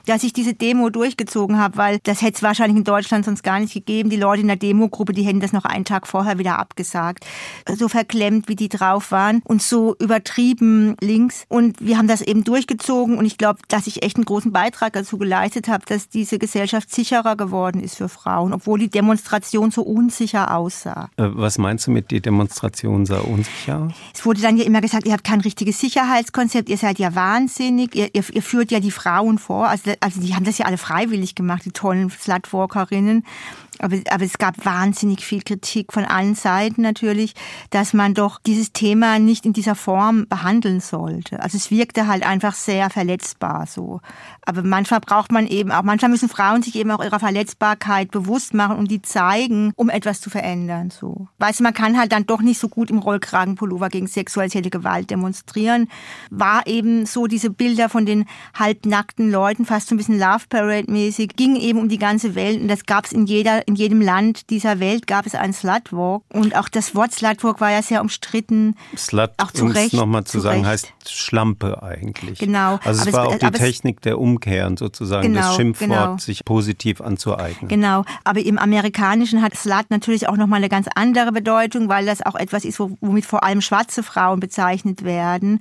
dass 0.05 0.23
ich 0.23 0.33
diese 0.33 0.53
Demo 0.53 0.89
durchgezogen 0.89 1.59
habe, 1.59 1.77
weil 1.77 1.99
das 2.03 2.21
hätte 2.21 2.37
es 2.37 2.43
wahrscheinlich 2.43 2.77
in 2.77 2.83
Deutschland 2.83 3.25
sonst 3.25 3.43
gar 3.43 3.59
nicht 3.59 3.73
gegeben. 3.73 4.09
Die 4.09 4.17
Leute 4.17 4.41
in 4.41 4.47
der 4.47 4.55
Demogruppe, 4.55 5.13
die 5.13 5.23
hätten 5.23 5.39
das 5.39 5.53
noch 5.53 5.65
einen 5.65 5.85
Tag 5.85 6.07
vorher 6.07 6.39
wieder 6.39 6.57
abgesagt. 6.57 7.25
So 7.77 7.87
verklemmt, 7.87 8.47
wie 8.47 8.55
die 8.55 8.69
drauf 8.69 9.11
waren 9.11 9.41
und 9.43 9.61
so 9.61 9.95
übertrieben 9.99 10.95
links. 11.01 11.45
Und 11.47 11.79
wir 11.79 11.97
haben 11.97 12.07
das 12.07 12.21
eben 12.21 12.43
durchgezogen 12.43 13.17
und 13.17 13.25
ich 13.25 13.37
glaube, 13.37 13.59
dass 13.67 13.87
ich 13.87 14.03
echt 14.03 14.17
einen 14.17 14.25
großen 14.25 14.51
Beitrag 14.51 14.93
dazu 14.93 15.17
geleistet 15.17 15.67
habe, 15.67 15.85
dass 15.85 16.09
diese 16.09 16.39
Gesellschaft 16.39 16.86
sicherer 16.89 17.35
geworden 17.35 17.81
ist 17.81 17.97
für 17.97 18.09
Frauen, 18.09 18.53
obwohl 18.53 18.79
die 18.79 18.89
Demonstration 18.89 19.71
so 19.71 19.81
unsicher 19.81 20.55
aussah. 20.55 21.09
Äh, 21.17 21.29
was 21.33 21.57
meinst 21.57 21.87
du 21.87 21.91
mit 21.91 22.11
die 22.11 22.21
Demonstration 22.21 23.05
sah 23.05 23.19
unsicher? 23.19 23.89
Es 24.13 24.25
wurde 24.25 24.41
dann 24.41 24.57
ja 24.57 24.63
immer 24.63 24.81
gesagt, 24.81 25.05
ihr 25.05 25.13
habt 25.13 25.23
kein 25.23 25.41
richtiges 25.41 25.79
Sicherheitskonzept, 25.79 26.69
ihr 26.69 26.77
seid 26.77 26.99
ja 26.99 27.13
wahnsinnig, 27.15 27.95
ihr, 27.95 28.09
ihr, 28.13 28.23
ihr 28.31 28.41
führt 28.41 28.71
ja 28.71 28.79
die 28.79 28.91
Frauen 28.91 29.37
vor. 29.37 29.67
Also, 29.67 29.91
also 29.99 30.21
die 30.21 30.35
haben 30.35 30.45
das 30.45 30.57
ja 30.57 30.65
alle 30.65 30.77
freiwillig 30.77 31.35
gemacht, 31.35 31.65
die 31.65 31.71
tollen 31.71 32.09
Slutwalkerinnen. 32.09 33.23
Aber, 33.79 33.97
aber 34.09 34.23
es 34.23 34.37
gab 34.37 34.65
wahnsinnig 34.65 35.23
viel 35.23 35.41
Kritik 35.41 35.93
von 35.93 36.05
allen 36.05 36.35
Seiten 36.35 36.81
natürlich, 36.81 37.33
dass 37.69 37.93
man 37.93 38.13
doch 38.13 38.39
dieses 38.39 38.73
Thema 38.73 39.19
nicht 39.19 39.45
in 39.45 39.53
dieser 39.53 39.75
Form 39.75 40.27
behandeln 40.27 40.79
sollte. 40.79 41.41
Also 41.41 41.57
es 41.57 41.69
wirkte 41.69 42.07
halt 42.07 42.25
einfach 42.25 42.55
sehr 42.55 42.89
verletzbar 42.89 43.67
so. 43.67 44.01
Aber 44.45 44.63
manchmal 44.63 44.99
braucht 44.99 45.31
man 45.31 45.47
eben 45.47 45.71
auch, 45.71 45.83
manchmal 45.83 46.09
müssen 46.09 46.29
Frauen 46.29 46.63
sich 46.63 46.75
eben 46.77 46.91
auch 46.91 47.03
ihrer 47.03 47.19
Verletzbarkeit 47.19 48.11
bewusst 48.11 48.53
machen 48.53 48.77
und 48.77 48.89
die 48.89 49.01
zeigen, 49.01 49.73
um 49.75 49.89
etwas 49.89 50.21
zu 50.21 50.29
verändern. 50.29 50.89
So. 50.89 51.27
Weißt 51.39 51.59
du, 51.59 51.63
man 51.63 51.73
kann 51.73 51.97
halt 51.97 52.11
dann 52.11 52.25
doch 52.25 52.41
nicht 52.41 52.59
so 52.59 52.69
gut 52.69 52.89
im 52.89 52.99
Rollkragenpullover 52.99 53.89
gegen 53.89 54.07
sexualisierte 54.07 54.69
Gewalt 54.69 55.09
demonstrieren. 55.09 55.89
War 56.29 56.65
eben 56.67 57.05
so 57.05 57.27
diese 57.27 57.49
Bilder 57.49 57.89
von 57.89 58.05
den 58.05 58.25
halbnackten 58.57 59.31
Leuten, 59.31 59.65
fast 59.65 59.89
so 59.89 59.95
ein 59.95 59.97
bisschen 59.97 60.19
Love 60.19 60.45
Parade 60.49 60.91
mäßig, 60.91 61.35
ging 61.35 61.55
eben 61.55 61.79
um 61.79 61.89
die 61.89 61.99
ganze 61.99 62.35
Welt 62.35 62.61
und 62.61 62.67
das 62.67 62.85
gab 62.85 63.05
es 63.05 63.11
in 63.11 63.25
jeder, 63.25 63.67
in 63.67 63.75
jedem 63.75 64.01
Land 64.01 64.49
dieser 64.49 64.79
Welt 64.79 65.07
gab 65.07 65.25
es 65.25 65.35
einen 65.35 65.53
Slutwalk. 65.53 66.23
Und 66.31 66.55
auch 66.55 66.69
das 66.69 66.95
Wort 66.95 67.13
Slutwalk 67.13 67.61
war 67.61 67.71
ja 67.71 67.81
sehr 67.81 68.01
umstritten. 68.01 68.75
Slut, 68.95 69.31
auch 69.37 69.51
zu 69.51 69.65
Recht. 69.65 69.93
nochmal 69.93 70.23
zu, 70.23 70.37
zu 70.37 70.39
sagen, 70.41 70.65
Recht. 70.65 70.93
heißt 71.03 71.11
Schlampe 71.11 71.83
eigentlich. 71.83 72.39
Genau. 72.39 72.79
Also 72.83 73.01
es 73.01 73.07
aber 73.07 73.17
war 73.17 73.35
es, 73.35 73.43
auch 73.43 73.51
die 73.51 73.57
Technik 73.57 74.01
der 74.01 74.19
Umkehr 74.19 74.37
umkehren, 74.37 74.77
sozusagen 74.77 75.33
genau, 75.33 75.47
das 75.47 75.55
Schimpfwort 75.55 75.89
genau. 75.89 76.17
sich 76.17 76.45
positiv 76.45 76.66
anzueignen. 77.01 77.69
Genau, 77.69 78.03
aber 78.23 78.39
im 78.39 78.57
Amerikanischen 78.57 79.41
hat 79.41 79.55
Slut 79.55 79.85
natürlich 79.89 80.27
auch 80.27 80.37
nochmal 80.37 80.57
eine 80.57 80.69
ganz 80.69 80.87
andere 80.95 81.31
Bedeutung, 81.31 81.89
weil 81.89 82.05
das 82.05 82.25
auch 82.25 82.35
etwas 82.35 82.65
ist, 82.65 82.79
womit 82.79 83.25
vor 83.25 83.43
allem 83.43 83.61
schwarze 83.61 84.03
Frauen 84.03 84.39
bezeichnet 84.39 85.03
werden. 85.03 85.59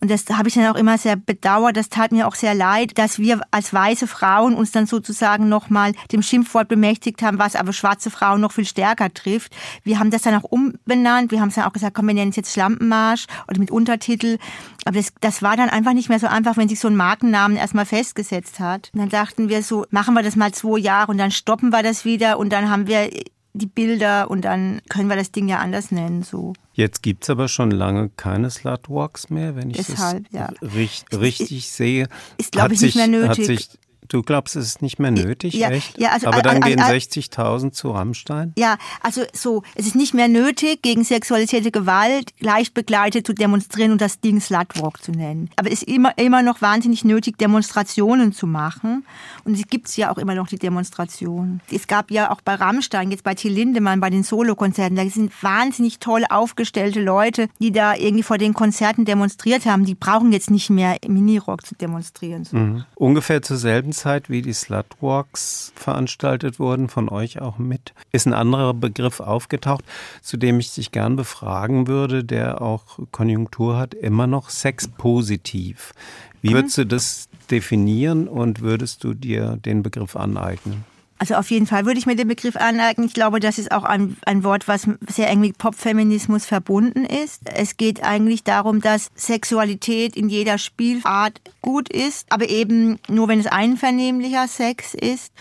Und 0.00 0.10
das 0.10 0.24
habe 0.30 0.48
ich 0.48 0.54
dann 0.54 0.66
auch 0.66 0.76
immer 0.76 0.98
sehr 0.98 1.16
bedauert. 1.16 1.76
Das 1.76 1.88
tat 1.88 2.12
mir 2.12 2.26
auch 2.26 2.34
sehr 2.34 2.54
leid, 2.54 2.98
dass 2.98 3.18
wir 3.18 3.40
als 3.50 3.72
weiße 3.72 4.06
Frauen 4.06 4.54
uns 4.54 4.72
dann 4.72 4.86
sozusagen 4.86 5.48
nochmal 5.48 5.92
dem 6.10 6.22
Schimpfwort 6.22 6.68
bemächtigt 6.68 7.22
haben, 7.22 7.38
was 7.38 7.56
aber 7.56 7.72
schwarze 7.72 8.10
Frauen 8.10 8.40
noch 8.40 8.52
viel 8.52 8.64
stärker 8.64 9.12
trifft. 9.12 9.54
Wir 9.84 9.98
haben 9.98 10.10
das 10.10 10.22
dann 10.22 10.34
auch 10.34 10.44
umbenannt. 10.44 11.30
Wir 11.30 11.40
haben 11.40 11.48
es 11.48 11.54
dann 11.54 11.64
auch 11.64 11.72
gesagt, 11.72 11.94
komm, 11.94 12.08
wir 12.08 12.14
nennen 12.14 12.30
es 12.30 12.36
jetzt 12.36 12.52
Schlampenmarsch 12.52 13.26
oder 13.48 13.58
mit 13.58 13.70
Untertitel. 13.70 14.38
Aber 14.84 14.96
das, 14.96 15.12
das 15.20 15.42
war 15.42 15.56
dann 15.56 15.68
einfach 15.68 15.92
nicht 15.92 16.08
mehr 16.08 16.18
so 16.18 16.26
einfach, 16.26 16.56
wenn 16.56 16.68
sich 16.68 16.80
so 16.80 16.88
ein 16.88 16.96
Markennamen 16.96 17.56
erstmal 17.56 17.86
festgesetzt 17.86 18.58
hat. 18.58 18.90
Und 18.92 19.00
dann 19.00 19.08
dachten 19.08 19.48
wir 19.48 19.62
so, 19.62 19.86
machen 19.90 20.14
wir 20.14 20.22
das 20.22 20.34
mal 20.34 20.41
zwei 20.50 20.78
Jahre 20.78 21.10
und 21.12 21.18
dann 21.18 21.30
stoppen 21.30 21.70
wir 21.70 21.82
das 21.82 22.04
wieder 22.04 22.38
und 22.38 22.52
dann 22.52 22.70
haben 22.70 22.86
wir 22.86 23.10
die 23.54 23.66
Bilder 23.66 24.30
und 24.30 24.42
dann 24.42 24.80
können 24.88 25.08
wir 25.08 25.16
das 25.16 25.30
Ding 25.30 25.48
ja 25.48 25.58
anders 25.58 25.90
nennen. 25.90 26.22
So. 26.22 26.54
Jetzt 26.72 27.02
gibt 27.02 27.24
es 27.24 27.30
aber 27.30 27.48
schon 27.48 27.70
lange 27.70 28.08
keine 28.08 28.50
Slutwalks 28.50 29.28
mehr, 29.28 29.56
wenn 29.56 29.70
ich 29.70 29.76
Deshalb, 29.76 30.24
das 30.30 30.40
ja. 30.40 30.68
richtig, 30.74 31.20
richtig 31.20 31.70
sehe. 31.70 32.08
Ist, 32.38 32.52
glaube 32.52 32.74
ich, 32.74 32.80
nicht 32.80 32.96
mehr 32.96 33.08
nötig. 33.08 33.28
Hat 33.28 33.44
sich 33.44 33.68
Du 34.12 34.20
glaubst, 34.22 34.56
es 34.56 34.66
ist 34.66 34.82
nicht 34.82 34.98
mehr 34.98 35.10
nötig, 35.10 35.54
ja, 35.54 35.70
echt? 35.70 35.98
Ja, 35.98 36.10
also, 36.10 36.26
Aber 36.26 36.42
dann 36.42 36.60
gehen 36.60 36.78
60.000 36.78 37.72
zu 37.72 37.92
Rammstein? 37.92 38.52
Ja, 38.58 38.76
also 39.00 39.22
so, 39.32 39.62
es 39.74 39.86
ist 39.86 39.94
nicht 39.94 40.12
mehr 40.12 40.28
nötig, 40.28 40.82
gegen 40.82 41.02
sexualisierte 41.02 41.70
Gewalt 41.70 42.34
leicht 42.38 42.74
begleitet 42.74 43.26
zu 43.26 43.32
demonstrieren 43.32 43.90
und 43.90 44.02
das 44.02 44.20
Ding 44.20 44.38
Slutwalk 44.38 45.02
zu 45.02 45.12
nennen. 45.12 45.48
Aber 45.56 45.72
es 45.72 45.82
ist 45.82 45.88
immer, 45.88 46.12
immer 46.18 46.42
noch 46.42 46.60
wahnsinnig 46.60 47.06
nötig, 47.06 47.38
Demonstrationen 47.38 48.34
zu 48.34 48.46
machen. 48.46 49.06
Und 49.44 49.54
es 49.54 49.66
gibt 49.66 49.96
ja 49.96 50.12
auch 50.12 50.18
immer 50.18 50.34
noch 50.34 50.48
die 50.48 50.58
Demonstrationen. 50.58 51.62
Es 51.70 51.86
gab 51.86 52.10
ja 52.10 52.30
auch 52.30 52.42
bei 52.42 52.54
Rammstein, 52.54 53.10
jetzt 53.10 53.24
bei 53.24 53.34
Till 53.34 53.54
Lindemann, 53.54 54.00
bei 54.00 54.10
den 54.10 54.24
Solokonzerten, 54.24 54.94
da 54.94 55.08
sind 55.08 55.32
wahnsinnig 55.42 56.00
toll 56.00 56.26
aufgestellte 56.28 57.00
Leute, 57.00 57.48
die 57.62 57.72
da 57.72 57.94
irgendwie 57.94 58.24
vor 58.24 58.36
den 58.36 58.52
Konzerten 58.52 59.06
demonstriert 59.06 59.64
haben. 59.64 59.86
Die 59.86 59.94
brauchen 59.94 60.32
jetzt 60.32 60.50
nicht 60.50 60.68
mehr 60.68 61.02
im 61.02 61.14
Minirock 61.14 61.64
zu 61.64 61.74
demonstrieren. 61.76 62.44
So. 62.44 62.58
Mhm. 62.58 62.84
Ungefähr 62.94 63.40
zur 63.40 63.56
selben 63.56 63.92
Zeit 63.92 64.01
Zeit, 64.02 64.28
wie 64.28 64.42
die 64.42 64.52
Slutwalks 64.52 65.72
veranstaltet 65.76 66.58
wurden, 66.58 66.88
von 66.88 67.08
euch 67.08 67.40
auch 67.40 67.58
mit, 67.58 67.94
ist 68.10 68.26
ein 68.26 68.34
anderer 68.34 68.74
Begriff 68.74 69.20
aufgetaucht, 69.20 69.84
zu 70.20 70.36
dem 70.36 70.58
ich 70.58 70.74
dich 70.74 70.90
gern 70.90 71.14
befragen 71.14 71.86
würde, 71.86 72.24
der 72.24 72.60
auch 72.60 72.98
Konjunktur 73.12 73.78
hat, 73.78 73.94
immer 73.94 74.26
noch 74.26 74.50
sexpositiv. 74.50 75.94
Wie 76.40 76.50
mhm. 76.50 76.54
würdest 76.54 76.78
du 76.78 76.86
das 76.86 77.28
definieren 77.48 78.26
und 78.26 78.60
würdest 78.60 79.04
du 79.04 79.14
dir 79.14 79.56
den 79.64 79.84
Begriff 79.84 80.16
aneignen? 80.16 80.84
Also 81.22 81.36
auf 81.36 81.52
jeden 81.52 81.68
Fall 81.68 81.86
würde 81.86 82.00
ich 82.00 82.06
mir 82.06 82.16
den 82.16 82.26
Begriff 82.26 82.56
aneignen. 82.56 83.06
Ich 83.06 83.14
glaube, 83.14 83.38
das 83.38 83.60
ist 83.60 83.70
auch 83.70 83.84
ein, 83.84 84.16
ein 84.26 84.42
Wort, 84.42 84.66
was 84.66 84.88
sehr 85.08 85.30
eng 85.30 85.38
mit 85.38 85.56
Popfeminismus 85.56 86.46
verbunden 86.46 87.04
ist. 87.04 87.42
Es 87.44 87.76
geht 87.76 88.02
eigentlich 88.02 88.42
darum, 88.42 88.80
dass 88.80 89.08
Sexualität 89.14 90.16
in 90.16 90.28
jeder 90.28 90.58
Spielart 90.58 91.40
gut 91.60 91.88
ist, 91.88 92.26
aber 92.30 92.48
eben 92.48 92.98
nur, 93.06 93.28
wenn 93.28 93.38
es 93.38 93.46
einvernehmlicher 93.46 94.48
Sex 94.48 94.94
ist. 94.94 95.32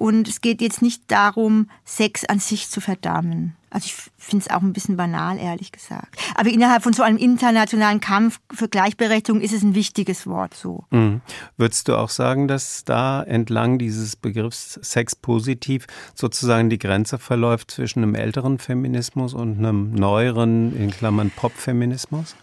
Und 0.00 0.28
es 0.28 0.40
geht 0.40 0.62
jetzt 0.62 0.80
nicht 0.80 1.02
darum, 1.08 1.68
Sex 1.84 2.24
an 2.24 2.38
sich 2.38 2.70
zu 2.70 2.80
verdammen. 2.80 3.54
Also 3.68 3.84
ich 3.84 3.94
finde 4.16 4.46
es 4.46 4.50
auch 4.50 4.62
ein 4.62 4.72
bisschen 4.72 4.96
banal, 4.96 5.36
ehrlich 5.36 5.72
gesagt. 5.72 6.16
Aber 6.34 6.48
innerhalb 6.48 6.82
von 6.82 6.94
so 6.94 7.02
einem 7.02 7.18
internationalen 7.18 8.00
Kampf 8.00 8.40
für 8.50 8.66
Gleichberechtigung 8.66 9.42
ist 9.42 9.52
es 9.52 9.62
ein 9.62 9.74
wichtiges 9.74 10.26
Wort 10.26 10.54
so. 10.54 10.84
Mhm. 10.88 11.20
Würdest 11.58 11.86
du 11.86 11.96
auch 11.96 12.08
sagen, 12.08 12.48
dass 12.48 12.82
da 12.86 13.22
entlang 13.22 13.78
dieses 13.78 14.16
Begriffs 14.16 14.80
Sex 14.82 15.14
positiv 15.14 15.86
sozusagen 16.14 16.70
die 16.70 16.78
Grenze 16.78 17.18
verläuft 17.18 17.70
zwischen 17.70 18.02
einem 18.02 18.14
älteren 18.14 18.58
Feminismus 18.58 19.34
und 19.34 19.58
einem 19.58 19.92
neueren, 19.92 20.74
in 20.74 20.90
Klammern 20.90 21.30
Pop-Feminismus? 21.30 22.36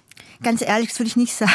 Ganz 0.44 0.62
ehrlich, 0.62 0.90
das 0.90 1.00
würde 1.00 1.08
ich 1.08 1.16
nicht 1.16 1.34
sagen. 1.34 1.52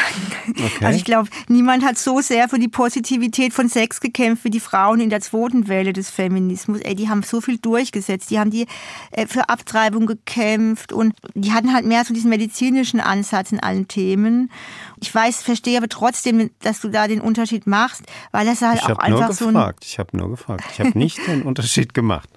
Okay. 0.49 0.85
Also 0.85 0.97
ich 0.97 1.05
glaube, 1.05 1.29
niemand 1.47 1.85
hat 1.85 1.97
so 1.97 2.19
sehr 2.21 2.49
für 2.49 2.59
die 2.59 2.67
Positivität 2.67 3.53
von 3.53 3.69
Sex 3.69 4.01
gekämpft 4.01 4.43
wie 4.43 4.49
die 4.49 4.59
Frauen 4.59 4.99
in 4.99 5.09
der 5.09 5.21
zweiten 5.21 5.67
Welle 5.67 5.93
des 5.93 6.09
Feminismus. 6.09 6.81
Ey, 6.81 6.95
die 6.95 7.09
haben 7.09 7.23
so 7.23 7.41
viel 7.41 7.57
durchgesetzt. 7.57 8.29
Die 8.29 8.39
haben 8.39 8.51
die 8.51 8.67
äh, 9.11 9.27
für 9.27 9.49
Abtreibung 9.49 10.05
gekämpft 10.05 10.91
und 10.91 11.15
die 11.33 11.53
hatten 11.53 11.73
halt 11.73 11.85
mehr 11.85 12.03
so 12.03 12.13
diesen 12.13 12.29
medizinischen 12.29 12.99
Ansatz 12.99 13.51
in 13.51 13.59
allen 13.59 13.87
Themen. 13.87 14.51
Ich 15.01 15.13
weiß, 15.13 15.43
verstehe 15.43 15.77
aber 15.77 15.89
trotzdem, 15.89 16.49
dass 16.61 16.81
du 16.81 16.89
da 16.89 17.07
den 17.07 17.21
Unterschied 17.21 17.67
machst, 17.67 18.03
weil 18.31 18.45
das 18.45 18.61
halt 18.61 18.81
ich 18.81 18.85
auch 18.85 18.99
einfach 18.99 19.31
so 19.31 19.47
ein... 19.47 19.73
Ich 19.81 19.99
habe 19.99 20.15
nur 20.17 20.29
gefragt. 20.29 20.63
Ich 20.73 20.79
habe 20.79 20.97
nicht 20.97 21.25
den 21.27 21.43
Unterschied 21.43 21.93
gemacht. 21.93 22.29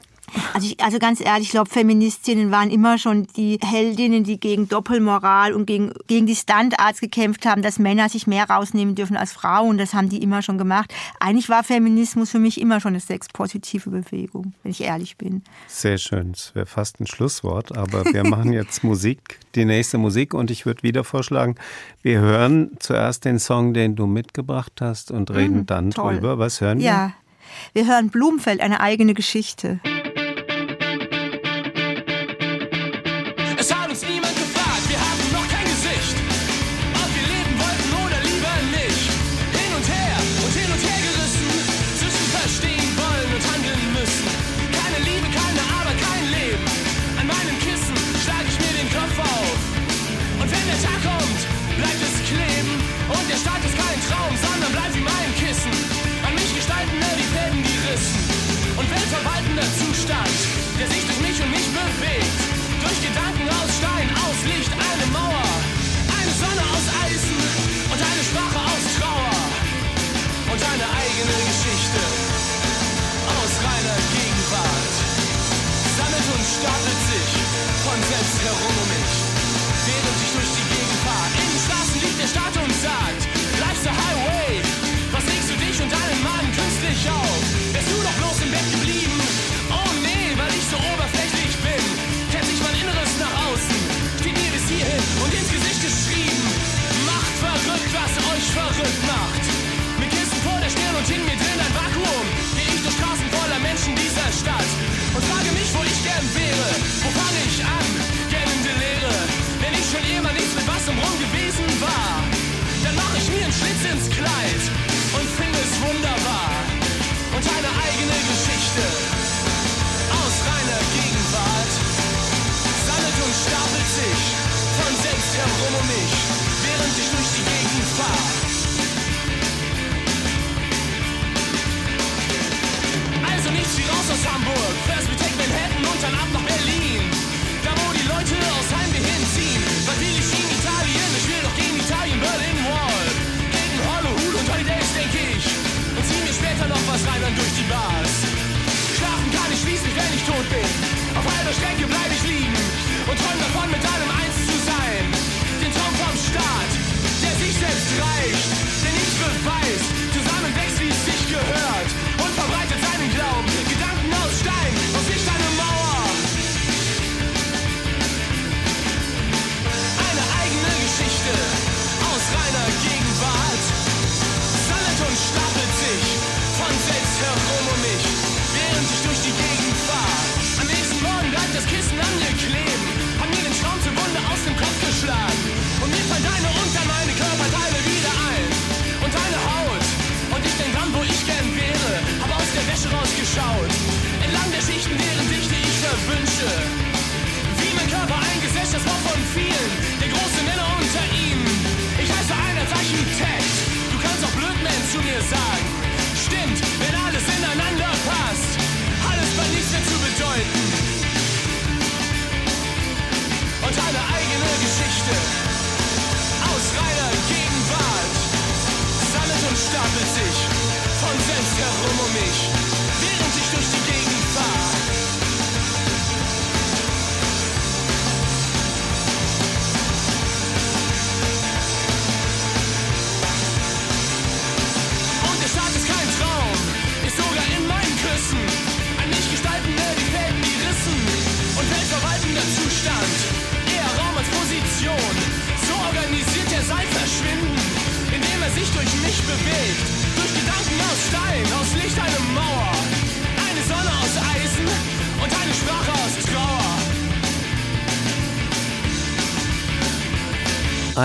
Also, 0.55 0.67
ich, 0.67 0.83
also 0.83 0.99
ganz 0.99 1.21
ehrlich, 1.21 1.45
ich 1.47 1.51
glaube, 1.51 1.71
Feministinnen 1.71 2.51
waren 2.51 2.71
immer 2.71 2.99
schon 2.99 3.27
die 3.37 3.59
Heldinnen, 3.63 4.25
die 4.25 4.41
gegen 4.41 4.69
Doppelmoral 4.69 5.53
und 5.55 5.67
gegen, 5.67 5.93
gegen 6.07 6.27
die 6.27 6.35
Standards 6.35 7.01
gekämpft 7.01 7.47
haben, 7.47 7.63
dass 7.63 7.79
Männer 7.79 8.09
sich 8.09 8.27
mehr 8.27 8.49
rausnehmen 8.49 8.95
dürfen 8.95 9.17
als 9.17 9.33
Frauen. 9.33 9.79
Das 9.79 9.95
haben 9.95 10.09
die 10.09 10.23
immer 10.23 10.43
schon 10.43 10.59
gemacht. 10.59 10.93
Eigentlich 11.21 11.49
war 11.49 11.63
Feminismus 11.63 12.31
für 12.31 12.39
mich 12.39 12.61
immer 12.61 12.81
schon 12.81 12.91
eine 12.91 13.01
sexpositive 13.01 13.91
Bewegung, 13.91 14.53
wenn 14.63 14.73
ich 14.73 14.81
ehrlich 14.83 15.17
bin. 15.17 15.43
Sehr 15.69 15.99
schön. 15.99 16.33
Das 16.33 16.55
wäre 16.55 16.67
fast 16.67 17.01
ein 17.01 17.07
Schlusswort, 17.07 17.77
aber 17.77 18.05
wir 18.05 18.25
machen 18.25 18.53
jetzt 18.53 18.83
Musik, 18.83 19.39
die 19.55 19.65
nächste 19.65 19.99
Musik 19.99 20.35
und 20.35 20.51
ich 20.51 20.67
würde 20.67 20.83
wieder 20.83 21.05
vorschlagen, 21.05 21.55
wir 22.03 22.21
hören 22.21 22.71
zuerst 22.79 23.25
den 23.25 23.39
Song, 23.39 23.75
den 23.75 23.97
du 23.97 24.07
mitgebracht 24.07 24.73
hast 24.81 25.11
und 25.11 25.31
reden 25.31 25.61
mm, 25.61 25.67
dann 25.67 25.91
toll. 25.91 26.15
drüber. 26.15 26.39
Was 26.39 26.61
hören 26.61 26.79
wir? 26.79 26.87
Ja, 26.87 27.13
wir 27.73 27.87
hören 27.87 28.11
Blumenfeld, 28.11 28.61
eine 28.61 28.81
eigene 28.81 29.15
Geschichte. 29.15 29.81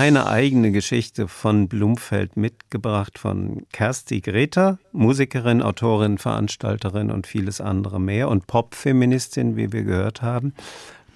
Eine 0.02 0.26
eigene 0.26 0.72
Geschichte 0.72 1.28
von 1.28 1.68
Blumfeld 1.68 2.36
mitgebracht 2.36 3.20
von 3.20 3.66
Kersti 3.70 4.20
Greta, 4.20 4.78
Musikerin, 4.90 5.62
Autorin, 5.62 6.18
Veranstalterin 6.18 7.12
und 7.12 7.28
vieles 7.28 7.60
andere 7.60 8.00
mehr 8.00 8.28
und 8.28 8.48
Popfeministin, 8.48 9.56
wie 9.56 9.72
wir 9.72 9.84
gehört 9.84 10.20
haben. 10.20 10.54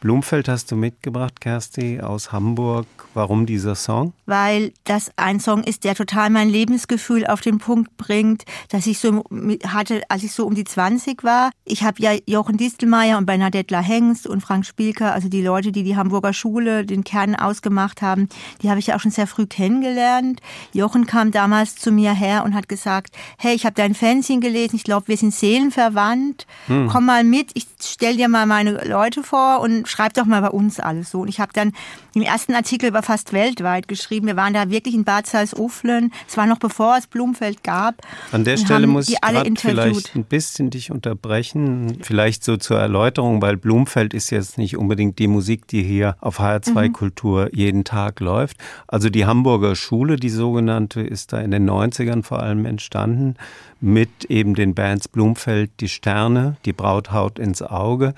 Blumfeld 0.00 0.48
hast 0.48 0.70
du 0.70 0.76
mitgebracht, 0.76 1.40
Kersti, 1.40 2.00
aus 2.00 2.32
Hamburg. 2.32 2.86
Warum 3.14 3.46
dieser 3.46 3.74
Song? 3.74 4.12
Weil 4.26 4.72
das 4.84 5.10
ein 5.16 5.40
Song 5.40 5.64
ist, 5.64 5.84
der 5.84 5.94
total 5.94 6.28
mein 6.28 6.50
Lebensgefühl 6.50 7.26
auf 7.26 7.40
den 7.40 7.58
Punkt 7.58 7.96
bringt, 7.96 8.44
dass 8.68 8.86
ich 8.86 8.98
so 8.98 9.24
hatte, 9.66 10.02
als 10.10 10.22
ich 10.22 10.32
so 10.32 10.46
um 10.46 10.54
die 10.54 10.64
20 10.64 11.24
war. 11.24 11.50
Ich 11.64 11.82
habe 11.82 12.02
ja 12.02 12.12
Jochen 12.26 12.58
Distelmeier 12.58 13.16
und 13.16 13.24
Bernadette 13.24 13.78
Hengst 13.78 14.26
und 14.26 14.42
Frank 14.42 14.66
Spielker, 14.66 15.12
also 15.12 15.28
die 15.28 15.42
Leute, 15.42 15.72
die 15.72 15.82
die 15.82 15.96
Hamburger 15.96 16.32
Schule, 16.32 16.84
den 16.84 17.04
Kern 17.04 17.34
ausgemacht 17.34 18.02
haben, 18.02 18.28
die 18.62 18.68
habe 18.68 18.80
ich 18.80 18.88
ja 18.88 18.96
auch 18.96 19.00
schon 19.00 19.10
sehr 19.10 19.26
früh 19.26 19.46
kennengelernt. 19.46 20.40
Jochen 20.72 21.06
kam 21.06 21.30
damals 21.30 21.76
zu 21.76 21.90
mir 21.90 22.12
her 22.12 22.44
und 22.44 22.54
hat 22.54 22.68
gesagt, 22.68 23.16
hey, 23.38 23.54
ich 23.54 23.64
habe 23.64 23.74
dein 23.74 23.94
Fanzine 23.94 24.40
gelesen, 24.40 24.76
ich 24.76 24.84
glaube, 24.84 25.08
wir 25.08 25.16
sind 25.16 25.32
seelenverwandt. 25.32 26.46
Hm. 26.66 26.88
Komm 26.88 27.06
mal 27.06 27.24
mit, 27.24 27.52
ich 27.54 27.66
stell 27.80 28.16
dir 28.16 28.28
mal 28.28 28.46
meine 28.46 28.84
Leute 28.84 29.22
vor 29.22 29.60
und 29.60 29.85
schreib 29.86 30.14
doch 30.14 30.24
mal 30.24 30.40
bei 30.40 30.50
uns 30.50 30.80
alles 30.80 31.10
so. 31.10 31.20
Und 31.20 31.28
ich 31.28 31.40
habe 31.40 31.52
dann 31.52 31.72
im 32.14 32.22
ersten 32.22 32.54
Artikel 32.54 32.92
war 32.92 33.02
fast 33.02 33.32
weltweit 33.32 33.88
geschrieben. 33.88 34.26
Wir 34.26 34.36
waren 34.36 34.54
da 34.54 34.70
wirklich 34.70 34.94
in 34.94 35.04
Bad 35.04 35.26
Salzuflen. 35.26 36.12
Es 36.28 36.36
war 36.36 36.46
noch 36.46 36.58
bevor 36.58 36.96
es 36.96 37.06
Blumfeld 37.06 37.62
gab. 37.62 38.02
An 38.32 38.44
der 38.44 38.56
Stelle 38.56 38.86
muss 38.86 39.08
ich 39.08 39.18
vielleicht 39.58 40.14
ein 40.14 40.24
bisschen 40.24 40.70
dich 40.70 40.90
unterbrechen. 40.90 41.98
Vielleicht 42.02 42.44
so 42.44 42.56
zur 42.56 42.78
Erläuterung, 42.78 43.42
weil 43.42 43.56
Blumfeld 43.56 44.14
ist 44.14 44.30
jetzt 44.30 44.58
nicht 44.58 44.76
unbedingt 44.76 45.18
die 45.18 45.28
Musik, 45.28 45.66
die 45.68 45.82
hier 45.82 46.16
auf 46.20 46.40
HR2 46.40 46.88
mhm. 46.88 46.92
Kultur 46.92 47.48
jeden 47.52 47.84
Tag 47.84 48.20
läuft. 48.20 48.56
Also 48.86 49.10
die 49.10 49.26
Hamburger 49.26 49.76
Schule, 49.76 50.16
die 50.16 50.30
sogenannte, 50.30 51.00
ist 51.00 51.32
da 51.32 51.40
in 51.40 51.50
den 51.50 51.68
90ern 51.68 52.22
vor 52.22 52.40
allem 52.40 52.64
entstanden 52.64 53.36
mit 53.80 54.24
eben 54.26 54.54
den 54.54 54.74
Bands 54.74 55.08
Blumfeld, 55.08 55.70
die 55.80 55.88
Sterne, 55.88 56.56
die 56.64 56.72
Brauthaut 56.72 57.38
ins 57.38 57.62
Auge 57.62 58.14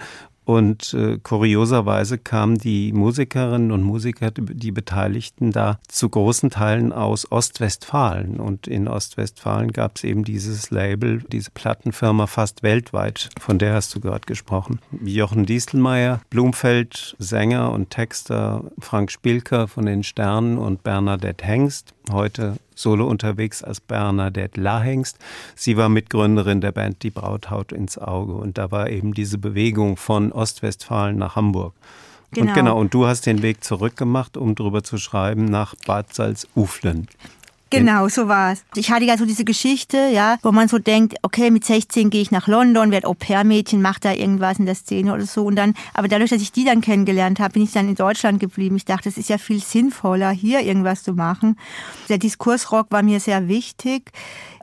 und 0.49 0.95
äh, 0.95 1.19
kurioserweise 1.23 2.17
kamen 2.17 2.57
die 2.57 2.95
Musikerinnen 2.95 3.71
und 3.71 3.83
Musiker, 3.83 4.31
die 4.31 4.73
Beteiligten 4.73 5.53
da 5.53 5.79
zu 5.89 6.09
großen 6.09 6.49
Teilen 6.49 6.91
aus 6.91 7.31
Ostwestfalen. 7.31 8.41
Und 8.41 8.67
in 8.67 8.89
Ostwestfalen 8.89 9.73
gab 9.73 9.97
es 9.97 10.05
eben 10.05 10.25
dieses 10.25 10.71
Label, 10.71 11.23
diese 11.31 11.51
Plattenfirma 11.51 12.27
fast 12.27 12.63
weltweit, 12.63 13.29
von 13.39 13.59
der 13.59 13.75
hast 13.75 13.95
du 13.95 14.01
gerade 14.01 14.25
gesprochen. 14.25 14.81
Jochen 15.05 15.45
Dieselmeier, 15.45 16.23
Blumfeld, 16.31 17.15
Sänger 17.19 17.71
und 17.71 17.91
Texter, 17.91 18.65
Frank 18.79 19.11
Spielker 19.11 19.69
von 19.69 19.85
den 19.85 20.03
Sternen 20.03 20.57
und 20.57 20.83
Bernadette 20.83 21.45
Hengst, 21.45 21.93
heute 22.11 22.57
solo 22.79 23.07
unterwegs 23.07 23.63
als 23.63 23.81
Bernadette 23.81 24.61
Lahengst. 24.61 25.19
Sie 25.55 25.77
war 25.77 25.89
Mitgründerin 25.89 26.61
der 26.61 26.73
Band 26.73 27.03
Die 27.03 27.11
Brauthaut 27.11 27.73
ins 27.73 27.99
Auge 27.99 28.33
und 28.33 28.59
da 28.59 28.71
war 28.71 28.89
eben 28.89 29.15
diese 29.15 29.39
Bewegung 29.39 29.97
von 29.97 30.33
Ostwestfalen 30.33 31.17
nach 31.17 31.37
Hamburg. 31.37 31.75
Genau. 32.31 32.49
Und 32.49 32.55
genau, 32.55 32.79
und 32.79 32.95
du 32.95 33.07
hast 33.07 33.27
den 33.27 33.43
Weg 33.43 33.65
zurückgemacht, 33.65 34.37
um 34.37 34.55
darüber 34.55 34.83
zu 34.83 34.99
schreiben, 34.99 35.47
nach 35.47 35.75
Bad 35.87 36.15
Salzuflen. 36.15 37.09
Genau, 37.71 38.09
so 38.09 38.29
war 38.29 38.53
es. 38.53 38.65
Ich 38.77 38.91
hatte 38.91 39.05
ja 39.05 39.19
so 39.19 39.27
diese 39.27 39.45
Geschichte, 39.45 40.09
ja, 40.13 40.39
wo 40.43 40.53
man 40.53 40.69
so 40.69 40.79
denkt, 40.79 41.17
okay, 41.23 41.51
mit 41.51 41.65
16 41.67 42.09
gehe 42.09 42.23
ich 42.23 42.31
nach 42.31 42.49
London, 42.49 42.91
werde 42.91 43.07
Au-pair-Mädchen, 43.07 43.83
mache 43.83 44.01
da 44.01 44.13
irgendwas 44.13 44.59
in 44.59 44.65
der 44.65 44.75
Szene 44.75 45.13
oder 45.13 45.27
so. 45.27 45.45
Und 45.45 45.57
dann, 45.57 45.75
aber 45.93 46.09
dadurch, 46.09 46.31
dass 46.31 46.41
ich 46.41 46.51
die 46.51 46.65
dann 46.65 46.81
kennengelernt 46.81 47.41
habe, 47.41 47.55
bin 47.55 47.65
ich 47.65 47.73
dann 47.73 47.89
in 47.89 47.95
Deutschland 47.95 48.41
geblieben. 48.41 48.77
Ich 48.77 48.87
dachte, 48.87 49.11
es 49.11 49.19
ist 49.19 49.29
ja 49.29 49.37
viel 49.37 49.61
sinnvoller, 49.61 50.31
hier 50.31 50.61
irgendwas 50.61 51.03
zu 51.03 51.13
machen. 51.13 51.59
Der 52.09 52.19
Diskursrock 52.19 52.87
war 52.91 53.03
mir 53.03 53.21
sehr 53.21 53.49
wichtig. 53.49 54.13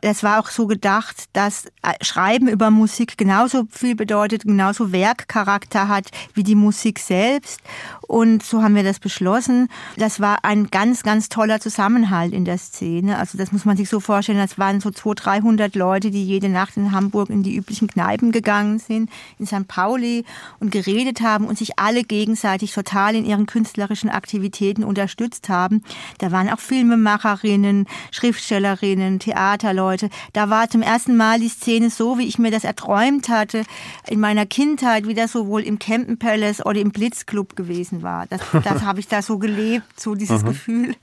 Das 0.02 0.22
war 0.22 0.40
auch 0.40 0.50
so 0.50 0.68
gedacht, 0.68 1.26
dass 1.34 1.66
äh, 1.82 1.94
Schreiben 2.02 2.48
über 2.48 2.70
Musik 2.70 3.18
genauso 3.18 3.64
viel 3.72 3.96
bedeutet, 3.96 4.44
genauso 4.44 4.92
Werkcharakter 4.92 5.88
hat 5.88 6.10
wie 6.36 6.44
die 6.44 6.54
Musik 6.54 7.00
selbst. 7.00 7.60
Und 8.02 8.44
so 8.44 8.62
haben 8.62 8.76
wir 8.76 8.84
das 8.84 9.00
beschlossen. 9.00 9.68
Das 9.98 10.20
war 10.20 10.46
ein 10.46 10.68
ganz, 10.68 11.02
ganz 11.02 11.30
toller 11.30 11.60
Zusammenhalt 11.60 12.34
in 12.34 12.46
der 12.46 12.60
Szene. 12.60 12.95
Also 13.04 13.38
das 13.38 13.52
muss 13.52 13.66
man 13.66 13.78
sich 13.78 13.90
so 13.90 14.00
vorstellen, 14.00 14.38
das 14.38 14.58
waren 14.58 14.80
so 14.80 14.92
200, 14.92 15.26
300 15.26 15.76
Leute, 15.76 16.12
die 16.12 16.24
jede 16.24 16.50
Nacht 16.50 16.78
in 16.78 16.92
Hamburg 16.92 17.30
in 17.30 17.44
die 17.44 17.56
üblichen 17.56 17.88
Kneipen 17.88 18.32
gegangen 18.32 18.80
sind, 18.80 19.10
in 19.40 19.46
St. 19.46 19.68
Pauli 19.68 20.24
und 20.60 20.72
geredet 20.72 21.22
haben 21.22 21.46
und 21.48 21.58
sich 21.58 21.78
alle 21.80 22.04
gegenseitig 22.04 22.74
total 22.74 23.16
in 23.16 23.26
ihren 23.26 23.46
künstlerischen 23.46 24.10
Aktivitäten 24.10 24.84
unterstützt 24.84 25.50
haben. 25.50 25.84
Da 26.20 26.32
waren 26.32 26.50
auch 26.50 26.60
Filmemacherinnen, 26.60 27.88
Schriftstellerinnen, 28.12 29.20
Theaterleute. 29.20 30.10
Da 30.34 30.50
war 30.50 30.70
zum 30.70 30.82
ersten 30.82 31.18
Mal 31.18 31.40
die 31.40 31.50
Szene 31.50 31.90
so, 31.90 32.18
wie 32.18 32.28
ich 32.28 32.40
mir 32.40 32.52
das 32.52 32.64
erträumt 32.64 33.30
hatte 33.30 33.64
in 34.08 34.20
meiner 34.20 34.46
Kindheit, 34.46 35.08
wie 35.08 35.14
das 35.14 35.32
sowohl 35.32 35.62
im 35.62 35.80
Campen 35.80 36.18
Palace 36.18 36.66
oder 36.66 36.80
im 36.80 36.92
Blitzclub 36.92 37.56
gewesen 37.56 38.04
war. 38.04 38.26
Das, 38.28 38.42
das 38.64 38.82
habe 38.86 39.00
ich 39.00 39.08
da 39.08 39.22
so 39.22 39.38
gelebt, 39.38 40.00
so 40.00 40.16
dieses 40.16 40.44
mhm. 40.44 40.48
Gefühl. 40.48 40.96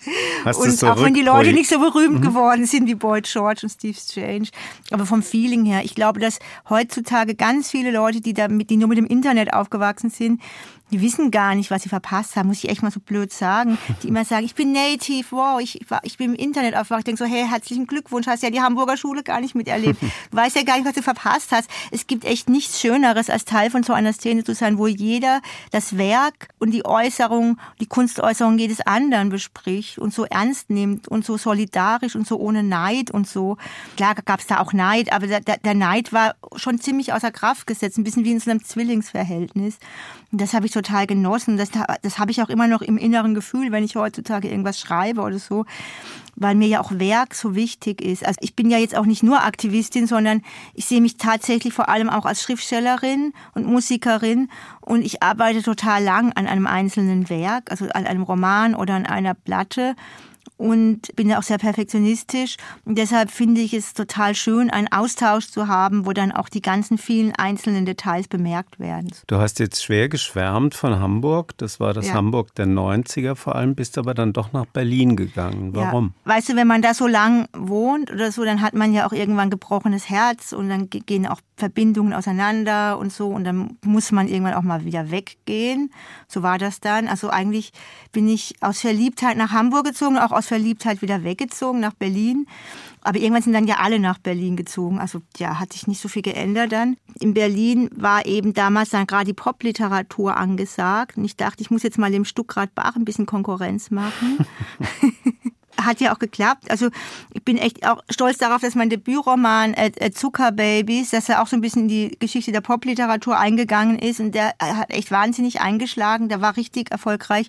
Hast 0.45 0.57
und 0.57 0.85
auch 0.85 1.03
wenn 1.03 1.15
die 1.15 1.23
Leute 1.23 1.53
nicht 1.53 1.69
so 1.69 1.81
berühmt 1.83 2.21
mhm. 2.21 2.23
geworden 2.23 2.67
sind 2.67 2.87
wie 2.87 2.95
Boyd 2.95 3.25
George 3.25 3.61
und 3.65 3.71
Steve 3.71 3.99
Strange, 3.99 4.49
aber 4.91 5.05
vom 5.05 5.23
Feeling 5.23 5.65
her, 5.65 5.83
ich 5.85 5.95
glaube, 5.95 6.21
dass 6.21 6.39
heutzutage 6.71 7.35
ganz 7.35 7.71
viele 7.71 7.91
Leute, 7.91 8.21
die 8.21 8.35
da 8.35 8.49
mit, 8.49 8.71
die 8.71 8.77
nur 8.77 8.89
mit 8.89 8.99
dem 8.99 9.07
Internet 9.07 9.53
aufgewachsen 9.53 10.11
sind, 10.11 10.41
die 10.93 11.01
wissen 11.01 11.31
gar 11.31 11.55
nicht, 11.55 11.71
was 11.71 11.83
sie 11.83 11.89
verpasst 11.89 12.37
haben, 12.37 12.49
muss 12.49 12.63
ich 12.63 12.69
echt 12.69 12.83
mal 12.83 12.91
so 12.91 13.01
blöd 13.01 13.33
sagen. 13.33 13.79
Die 14.03 14.09
immer 14.09 14.25
sagen, 14.25 14.45
ich 14.45 14.55
bin 14.55 14.73
Native, 14.73 15.27
wow, 15.31 15.61
ich, 15.61 15.81
ich 16.03 16.19
bin 16.19 16.35
im 16.35 16.37
Internet 16.37 16.77
aufgewacht. 16.77 17.01
Ich 17.01 17.05
denke 17.07 17.25
so, 17.25 17.31
hey, 17.31 17.47
herzlichen 17.49 17.87
Glückwunsch, 17.87 18.27
hast 18.27 18.43
ja 18.43 18.51
die 18.51 18.61
Hamburger 18.61 18.97
Schule 18.97 19.23
gar 19.23 19.41
nicht 19.41 19.55
miterlebt. 19.55 20.01
Du 20.31 20.37
weißt 20.37 20.57
ja 20.57 20.63
gar 20.63 20.77
nicht, 20.77 20.87
was 20.87 20.95
du 20.95 21.03
verpasst 21.03 21.53
hast. 21.53 21.69
Es 21.91 22.07
gibt 22.07 22.25
echt 22.25 22.49
nichts 22.49 22.81
Schöneres, 22.81 23.29
als 23.29 23.45
Teil 23.45 23.71
von 23.71 23.83
so 23.83 23.93
einer 23.93 24.13
Szene 24.13 24.45
zu 24.45 24.55
sein, 24.55 24.79
wo 24.79 24.87
jeder 24.87 25.41
das 25.71 25.99
Werk 25.99 26.49
und 26.59 26.71
die 26.71 26.85
Äußerung, 26.85 27.59
die 27.81 27.87
Kunstäußerung 27.87 28.59
jedes 28.59 28.81
anderen 28.81 29.31
bespricht 29.31 29.99
und 29.99 30.15
so 30.15 30.25
ernst 30.25 30.71
nimmt 30.71 31.09
und 31.09 31.25
so 31.25 31.37
solidarisch 31.37 32.15
und 32.15 32.27
so 32.27 32.39
ohne 32.39 32.63
Neid 32.63 33.11
und 33.11 33.29
so. 33.29 33.57
Klar 33.97 34.15
gab 34.15 34.41
es 34.41 34.47
da 34.47 34.61
auch 34.61 34.73
Neid, 34.73 35.13
aber 35.13 35.27
der, 35.27 35.41
der 35.41 35.75
Neid 35.75 36.13
war 36.13 36.35
schon 36.57 36.79
ziemlich 36.79 37.13
außer 37.13 37.31
Kraft 37.31 37.67
gesetzt, 37.67 37.99
ein 37.99 38.05
bisschen 38.05 38.25
wie 38.25 38.33
in 38.33 38.41
so 38.41 38.51
einem 38.51 38.65
Zwillingsverhältnis. 38.65 39.79
Das 40.35 40.55
habe 40.55 40.65
ich 40.65 40.73
total 40.73 41.07
genossen. 41.07 41.59
Das, 41.59 41.69
das 42.01 42.19
habe 42.19 42.31
ich 42.31 42.41
auch 42.41 42.49
immer 42.49 42.67
noch 42.67 42.81
im 42.81 42.97
inneren 42.97 43.35
Gefühl, 43.35 43.71
wenn 43.71 43.85
ich 43.85 43.97
heutzutage 43.97 44.49
irgendwas 44.49 44.81
schreibe 44.81 45.21
oder 45.21 45.39
so, 45.39 45.67
weil 46.37 46.55
mir 46.55 46.69
ja 46.69 46.81
auch 46.81 46.91
Werk 46.93 47.35
so 47.35 47.55
wichtig 47.55 48.01
ist. 48.01 48.25
Also 48.25 48.39
ich 48.41 48.57
bin 48.57 48.71
ja 48.71 48.79
jetzt 48.79 48.97
auch 48.97 49.05
nicht 49.05 49.23
nur 49.23 49.45
Aktivistin, 49.45 50.07
sondern 50.07 50.43
ich 50.73 50.87
sehe 50.87 51.03
mich 51.03 51.19
tatsächlich 51.19 51.75
vor 51.75 51.91
allem 51.91 52.09
auch 52.09 52.25
als 52.25 52.43
Schriftstellerin 52.43 53.35
und 53.55 53.67
Musikerin 53.67 54.49
und 54.81 55.05
ich 55.05 55.23
arbeite 55.23 55.63
total 55.63 56.03
lang 56.03 56.33
an 56.33 56.47
einem 56.47 56.67
einzelnen 56.67 57.29
Werk, 57.29 57.71
also 57.71 57.85
an 57.91 58.07
einem 58.07 58.23
Roman 58.23 58.75
oder 58.75 58.95
an 58.95 59.05
einer 59.05 59.35
Platte 59.35 59.95
und 60.57 61.15
bin 61.17 61.29
ja 61.29 61.39
auch 61.39 61.43
sehr 61.43 61.59
perfektionistisch. 61.59 62.57
Und 62.85 62.97
deshalb 62.97 63.31
finde 63.31 63.61
ich 63.61 63.75
es 63.75 63.95
total 63.95 64.35
schön, 64.35 64.71
einen 64.71 64.89
Austausch 64.93 65.49
zu 65.49 65.69
haben, 65.69 66.07
wo 66.07 66.13
dann 66.13 66.33
auch 66.33 66.49
die 66.49 66.63
ganzen 66.63 66.99
vielen 66.99 67.35
einzelnen 67.35 67.85
Details 67.85 68.29
bemerkt 68.29 68.79
werden. 68.79 69.11
Du 69.27 69.37
hast 69.39 69.59
jetzt 69.59 69.83
schwer 69.83 70.09
geschwärmt 70.09 70.75
von 70.75 71.01
Hamburg. 71.01 71.57
Das 71.59 71.81
war 71.81 71.95
das 71.95 72.09
ja. 72.09 72.15
Hamburg 72.15 72.55
der 72.55 72.67
90er 72.67 73.35
vor 73.35 73.57
allem, 73.57 73.75
bist 73.75 73.99
aber 73.99 74.15
dann 74.15 74.33
doch 74.33 74.53
nach 74.53 74.67
Berlin 74.67 75.17
gegangen. 75.17 75.75
Warum? 75.75 76.15
Ja. 76.25 76.37
Weißt 76.37 76.51
du, 76.51 76.57
wenn 76.57 76.67
man 76.67 76.83
da 76.83 76.95
so 76.95 77.07
lang 77.07 77.49
wohnt 77.53 78.11
oder 78.11 78.31
so, 78.31 78.45
dann 78.45 78.61
hat 78.61 78.75
man 78.75 78.93
ja 78.93 79.07
auch 79.07 79.13
irgendwann 79.13 79.51
gebrochenes 79.51 80.09
Herz 80.09 80.53
und 80.53 80.69
dann 80.69 80.89
gehen 80.91 81.27
auch 81.27 81.41
Verbindungen 81.57 82.13
auseinander 82.13 82.99
und 82.99 83.13
so 83.13 83.29
und 83.29 83.45
dann 83.45 83.79
muss 83.85 84.13
man 84.13 84.29
irgendwann 84.29 84.55
auch 84.55 84.63
mal 84.63 84.85
wieder 84.85 85.11
weggehen. 85.11 85.93
So 86.29 86.43
war 86.43 86.59
das 86.59 86.81
dann. 86.81 87.09
Also 87.09 87.31
eigentlich 87.31 87.73
bin 88.13 88.29
ich 88.29 88.57
aus 88.61 88.81
Verliebtheit 88.81 89.37
nach 89.37 89.53
Hamburg 89.53 89.87
gezogen, 89.87 90.19
auch 90.19 90.33
aus 90.33 90.42
Verliebtheit 90.47 91.03
wieder 91.03 91.25
weggezogen 91.25 91.81
nach 91.81 91.95
Berlin. 91.95 92.47
Aber 93.03 93.19
irgendwann 93.19 93.43
sind 93.43 93.53
dann 93.53 93.67
ja 93.67 93.77
alle 93.79 93.99
nach 93.99 94.19
Berlin 94.19 94.57
gezogen. 94.57 95.01
Also 95.01 95.23
ja, 95.37 95.59
hat 95.59 95.73
sich 95.73 95.87
nicht 95.87 96.01
so 96.01 96.09
viel 96.09 96.23
geändert 96.23 96.73
dann. 96.73 96.97
In 97.19 97.35
Berlin 97.35 97.91
war 97.95 98.27
eben 98.27 98.55
damals 98.55 98.91
dann 98.91 99.07
gerade 99.07 99.25
die 99.25 99.33
Popliteratur 99.33 100.37
angesagt. 100.37 101.17
Und 101.17 101.25
ich 101.25 101.37
dachte, 101.37 101.63
ich 101.63 101.71
muss 101.71 101.83
jetzt 101.83 101.99
mal 101.99 102.13
dem 102.13 102.25
Stuckrad 102.25 102.75
Bach 102.75 102.95
ein 102.95 103.05
bisschen 103.05 103.27
Konkurrenz 103.27 103.91
machen. 103.91 104.47
hat 105.85 106.01
ja 106.01 106.15
auch 106.15 106.19
geklappt. 106.19 106.71
Also 106.71 106.89
ich 107.33 107.45
bin 107.45 107.59
echt 107.59 107.87
auch 107.87 108.03
stolz 108.11 108.39
darauf, 108.39 108.61
dass 108.61 108.75
mein 108.75 108.91
Debütroman 108.91 109.75
äh, 109.75 109.93
äh, 109.97 110.11
Zuckerbabys, 110.11 111.11
dass 111.11 111.29
er 111.29 111.43
auch 111.43 111.47
so 111.47 111.57
ein 111.57 111.61
bisschen 111.61 111.83
in 111.83 111.89
die 111.89 112.17
Geschichte 112.19 112.53
der 112.53 112.61
Popliteratur 112.61 113.39
eingegangen 113.39 113.99
ist 113.99 114.21
und 114.21 114.35
der 114.35 114.55
äh, 114.59 114.73
hat 114.75 114.91
echt 114.91 115.11
wahnsinnig 115.11 115.61
eingeschlagen, 115.61 116.29
der 116.29 116.41
war 116.41 116.57
richtig 116.57 116.91
erfolgreich 116.91 117.49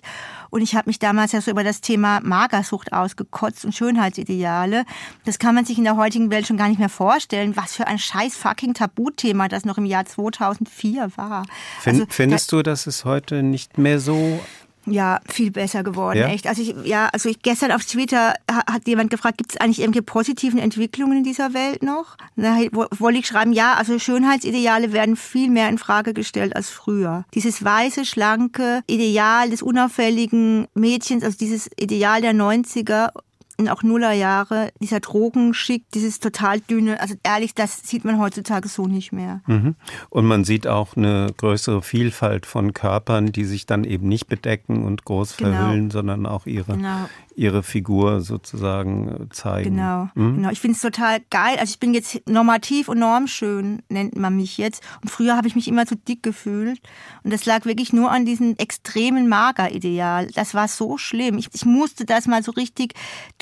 und 0.50 0.62
ich 0.62 0.74
habe 0.74 0.88
mich 0.88 0.98
damals 0.98 1.32
ja 1.32 1.40
so 1.40 1.50
über 1.50 1.64
das 1.64 1.80
Thema 1.80 2.20
Magersucht 2.22 2.92
ausgekotzt 2.92 3.64
und 3.64 3.74
Schönheitsideale. 3.74 4.84
Das 5.24 5.38
kann 5.38 5.54
man 5.54 5.64
sich 5.64 5.78
in 5.78 5.84
der 5.84 5.96
heutigen 5.96 6.30
Welt 6.30 6.46
schon 6.46 6.56
gar 6.56 6.68
nicht 6.68 6.78
mehr 6.78 6.88
vorstellen, 6.88 7.56
was 7.56 7.74
für 7.74 7.86
ein 7.86 7.98
scheiß 7.98 8.36
fucking 8.36 8.74
Tabuthema 8.74 9.48
das 9.48 9.64
noch 9.64 9.78
im 9.78 9.84
Jahr 9.84 10.04
2004 10.04 11.10
war. 11.16 11.46
Find, 11.80 12.00
also, 12.00 12.06
findest 12.08 12.52
da, 12.52 12.56
du, 12.56 12.62
dass 12.62 12.86
es 12.86 13.04
heute 13.04 13.42
nicht 13.42 13.78
mehr 13.78 13.98
so 13.98 14.40
Ja, 14.86 15.20
viel 15.28 15.50
besser 15.50 15.82
geworden, 15.82 16.18
Ja? 16.18 16.28
echt. 16.28 16.46
Also 16.46 16.62
ich, 16.62 16.74
ja, 16.84 17.08
also 17.12 17.28
ich, 17.28 17.40
gestern 17.42 17.72
auf 17.72 17.84
Twitter 17.84 18.34
ha- 18.50 18.64
hat 18.72 18.86
jemand 18.86 19.10
gefragt, 19.10 19.38
gibt 19.38 19.52
es 19.52 19.56
eigentlich 19.60 19.80
irgendwelche 19.80 20.02
positiven 20.04 20.58
Entwicklungen 20.58 21.18
in 21.18 21.24
dieser 21.24 21.54
Welt 21.54 21.82
noch? 21.82 22.16
Da 22.36 22.58
wo- 22.72 22.86
wollte 22.98 23.18
ich 23.18 23.26
schreiben, 23.26 23.52
ja, 23.52 23.74
also 23.74 23.98
Schönheitsideale 23.98 24.92
werden 24.92 25.16
viel 25.16 25.50
mehr 25.50 25.68
in 25.68 25.78
Frage 25.78 26.12
gestellt 26.12 26.54
als 26.54 26.68
früher. 26.70 27.24
Dieses 27.34 27.64
weiße, 27.64 28.04
schlanke 28.04 28.82
Ideal 28.86 29.50
des 29.50 29.62
unauffälligen 29.62 30.66
Mädchens, 30.74 31.24
also 31.24 31.36
dieses 31.38 31.70
Ideal 31.78 32.20
der 32.20 32.34
90er 32.34 33.10
und 33.58 33.68
auch 33.68 33.82
Nullerjahre, 33.82 34.70
dieser 34.80 35.00
Drogenschick, 35.00 35.84
dieses 35.92 36.20
total 36.20 36.60
dünne, 36.60 37.00
also 37.00 37.14
ehrlich, 37.22 37.54
das 37.54 37.82
sieht 37.88 38.04
man 38.04 38.18
heutzutage 38.18 38.68
so 38.68 38.86
nicht 38.86 39.12
mehr. 39.12 39.40
Mhm. 39.46 39.76
Und 40.10 40.26
man 40.26 40.44
sieht 40.44 40.66
auch 40.66 40.96
eine 40.96 41.28
größere 41.36 41.82
Vielfalt 41.82 42.46
von 42.46 42.72
Körpern, 42.74 43.32
die 43.32 43.44
sich 43.44 43.66
dann 43.66 43.84
eben 43.84 44.08
nicht 44.08 44.26
bedecken 44.26 44.84
und 44.84 45.04
groß 45.04 45.36
Genau. 45.36 45.50
verhüllen, 45.50 45.90
sondern 45.90 46.26
auch 46.26 46.46
ihre, 46.46 46.72
Genau. 46.76 47.08
ihre 47.36 47.62
Figur 47.62 48.20
sozusagen 48.20 49.08
äh, 49.08 49.28
zeigen. 49.30 49.76
Genau, 49.76 50.08
Mhm. 50.14 50.36
genau. 50.36 50.50
Ich 50.50 50.60
finde 50.60 50.76
es 50.76 50.82
total 50.82 51.20
geil. 51.30 51.56
Also 51.58 51.70
ich 51.70 51.80
bin 51.80 51.94
jetzt 51.94 52.28
normativ 52.28 52.88
und 52.88 52.98
normschön, 52.98 53.82
nennt 53.88 54.16
man 54.16 54.36
mich 54.36 54.58
jetzt. 54.58 54.82
Und 55.02 55.10
früher 55.10 55.36
habe 55.36 55.46
ich 55.48 55.54
mich 55.54 55.68
immer 55.68 55.86
zu 55.86 55.96
dick 55.96 56.22
gefühlt. 56.22 56.80
Und 57.22 57.32
das 57.32 57.44
lag 57.46 57.64
wirklich 57.64 57.92
nur 57.92 58.10
an 58.10 58.24
diesem 58.24 58.56
extremen 58.56 59.28
Magerideal. 59.28 60.28
Das 60.34 60.54
war 60.54 60.68
so 60.68 60.98
schlimm. 60.98 61.38
Ich, 61.38 61.48
ich 61.52 61.64
musste 61.64 62.04
das 62.04 62.26
mal 62.26 62.42
so 62.42 62.52
richtig 62.52 62.94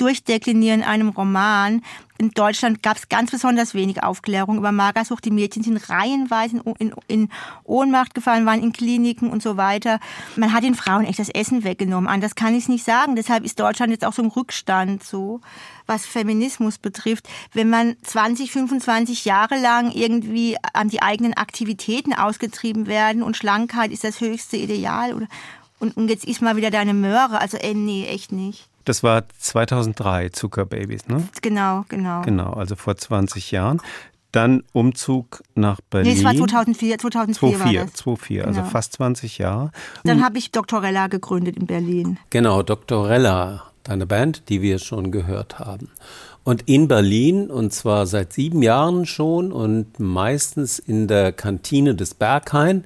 durchdeklinieren 0.03 0.81
in 0.81 0.85
einem 0.85 1.09
Roman. 1.09 1.81
In 2.17 2.31
Deutschland 2.31 2.83
gab 2.83 2.97
es 2.97 3.09
ganz 3.09 3.31
besonders 3.31 3.73
wenig 3.73 4.03
Aufklärung 4.03 4.57
über 4.57 4.71
Magersucht. 4.71 5.25
Die 5.25 5.31
Mädchen 5.31 5.63
sind 5.63 5.89
reihenweise 5.89 6.57
in, 6.57 6.73
in, 6.75 6.93
in 7.07 7.29
Ohnmacht 7.63 8.13
gefallen, 8.13 8.45
waren 8.45 8.61
in 8.61 8.71
Kliniken 8.71 9.29
und 9.29 9.41
so 9.41 9.57
weiter. 9.57 9.99
Man 10.35 10.53
hat 10.53 10.63
den 10.63 10.75
Frauen 10.75 11.05
echt 11.05 11.19
das 11.19 11.29
Essen 11.29 11.63
weggenommen. 11.63 12.09
Anders 12.09 12.35
kann 12.35 12.53
ich 12.53 12.63
es 12.63 12.69
nicht 12.69 12.85
sagen. 12.85 13.15
Deshalb 13.15 13.43
ist 13.43 13.59
Deutschland 13.59 13.91
jetzt 13.91 14.05
auch 14.05 14.13
so 14.13 14.21
im 14.21 14.29
Rückstand, 14.29 15.03
so 15.03 15.41
was 15.87 16.05
Feminismus 16.05 16.77
betrifft. 16.77 17.27
Wenn 17.53 17.69
man 17.69 17.95
20, 18.03 18.51
25 18.51 19.25
Jahre 19.25 19.59
lang 19.59 19.91
irgendwie 19.91 20.57
an 20.73 20.89
die 20.89 21.01
eigenen 21.01 21.33
Aktivitäten 21.33 22.13
ausgetrieben 22.13 22.87
werden 22.87 23.23
und 23.23 23.37
Schlankheit 23.37 23.91
ist 23.91 24.03
das 24.03 24.21
höchste 24.21 24.57
Ideal 24.57 25.13
oder 25.13 25.27
und, 25.79 26.09
jetzt 26.09 26.23
ist 26.23 26.41
mal 26.41 26.55
wieder 26.55 26.71
deine 26.71 26.93
Möhre. 26.93 27.41
Also, 27.41 27.57
ey, 27.57 27.73
nee, 27.73 28.05
echt 28.07 28.31
nicht. 28.31 28.69
Das 28.85 29.03
war 29.03 29.23
2003, 29.39 30.29
Zuckerbabys, 30.29 31.07
ne? 31.07 31.27
Genau, 31.41 31.85
genau. 31.89 32.21
Genau, 32.21 32.53
also 32.53 32.75
vor 32.75 32.95
20 32.97 33.51
Jahren. 33.51 33.81
Dann 34.31 34.63
Umzug 34.73 35.43
nach 35.53 35.79
Berlin. 35.91 36.13
Nee, 36.13 36.17
es 36.17 36.23
war 36.25 36.33
2004, 36.35 36.97
2004 36.97 37.49
war 37.51 37.57
2004, 37.59 37.81
das. 37.85 37.93
2004, 37.93 38.47
also 38.47 38.59
Genau. 38.61 38.71
fast 38.71 38.93
20 38.93 39.37
Jahre. 39.37 39.71
Dann 40.03 40.23
habe 40.23 40.37
ich 40.39 40.51
Doktorella 40.51 41.07
gegründet 41.07 41.55
in 41.55 41.67
Berlin. 41.67 42.17
Genau, 42.31 42.63
Doktorella, 42.63 43.63
deine 43.83 44.07
Band, 44.07 44.49
die 44.49 44.61
wir 44.61 44.79
schon 44.79 45.11
gehört 45.11 45.59
haben. 45.59 45.89
Und 46.43 46.63
in 46.67 46.87
Berlin, 46.87 47.49
und 47.49 47.71
zwar 47.73 48.05
seit 48.07 48.33
sieben 48.33 48.63
Jahren 48.63 49.05
schon 49.05 49.51
und 49.53 49.99
meistens 49.99 50.79
in 50.79 51.07
der 51.07 51.31
Kantine 51.31 51.95
des 51.95 52.15
Berghain, 52.15 52.85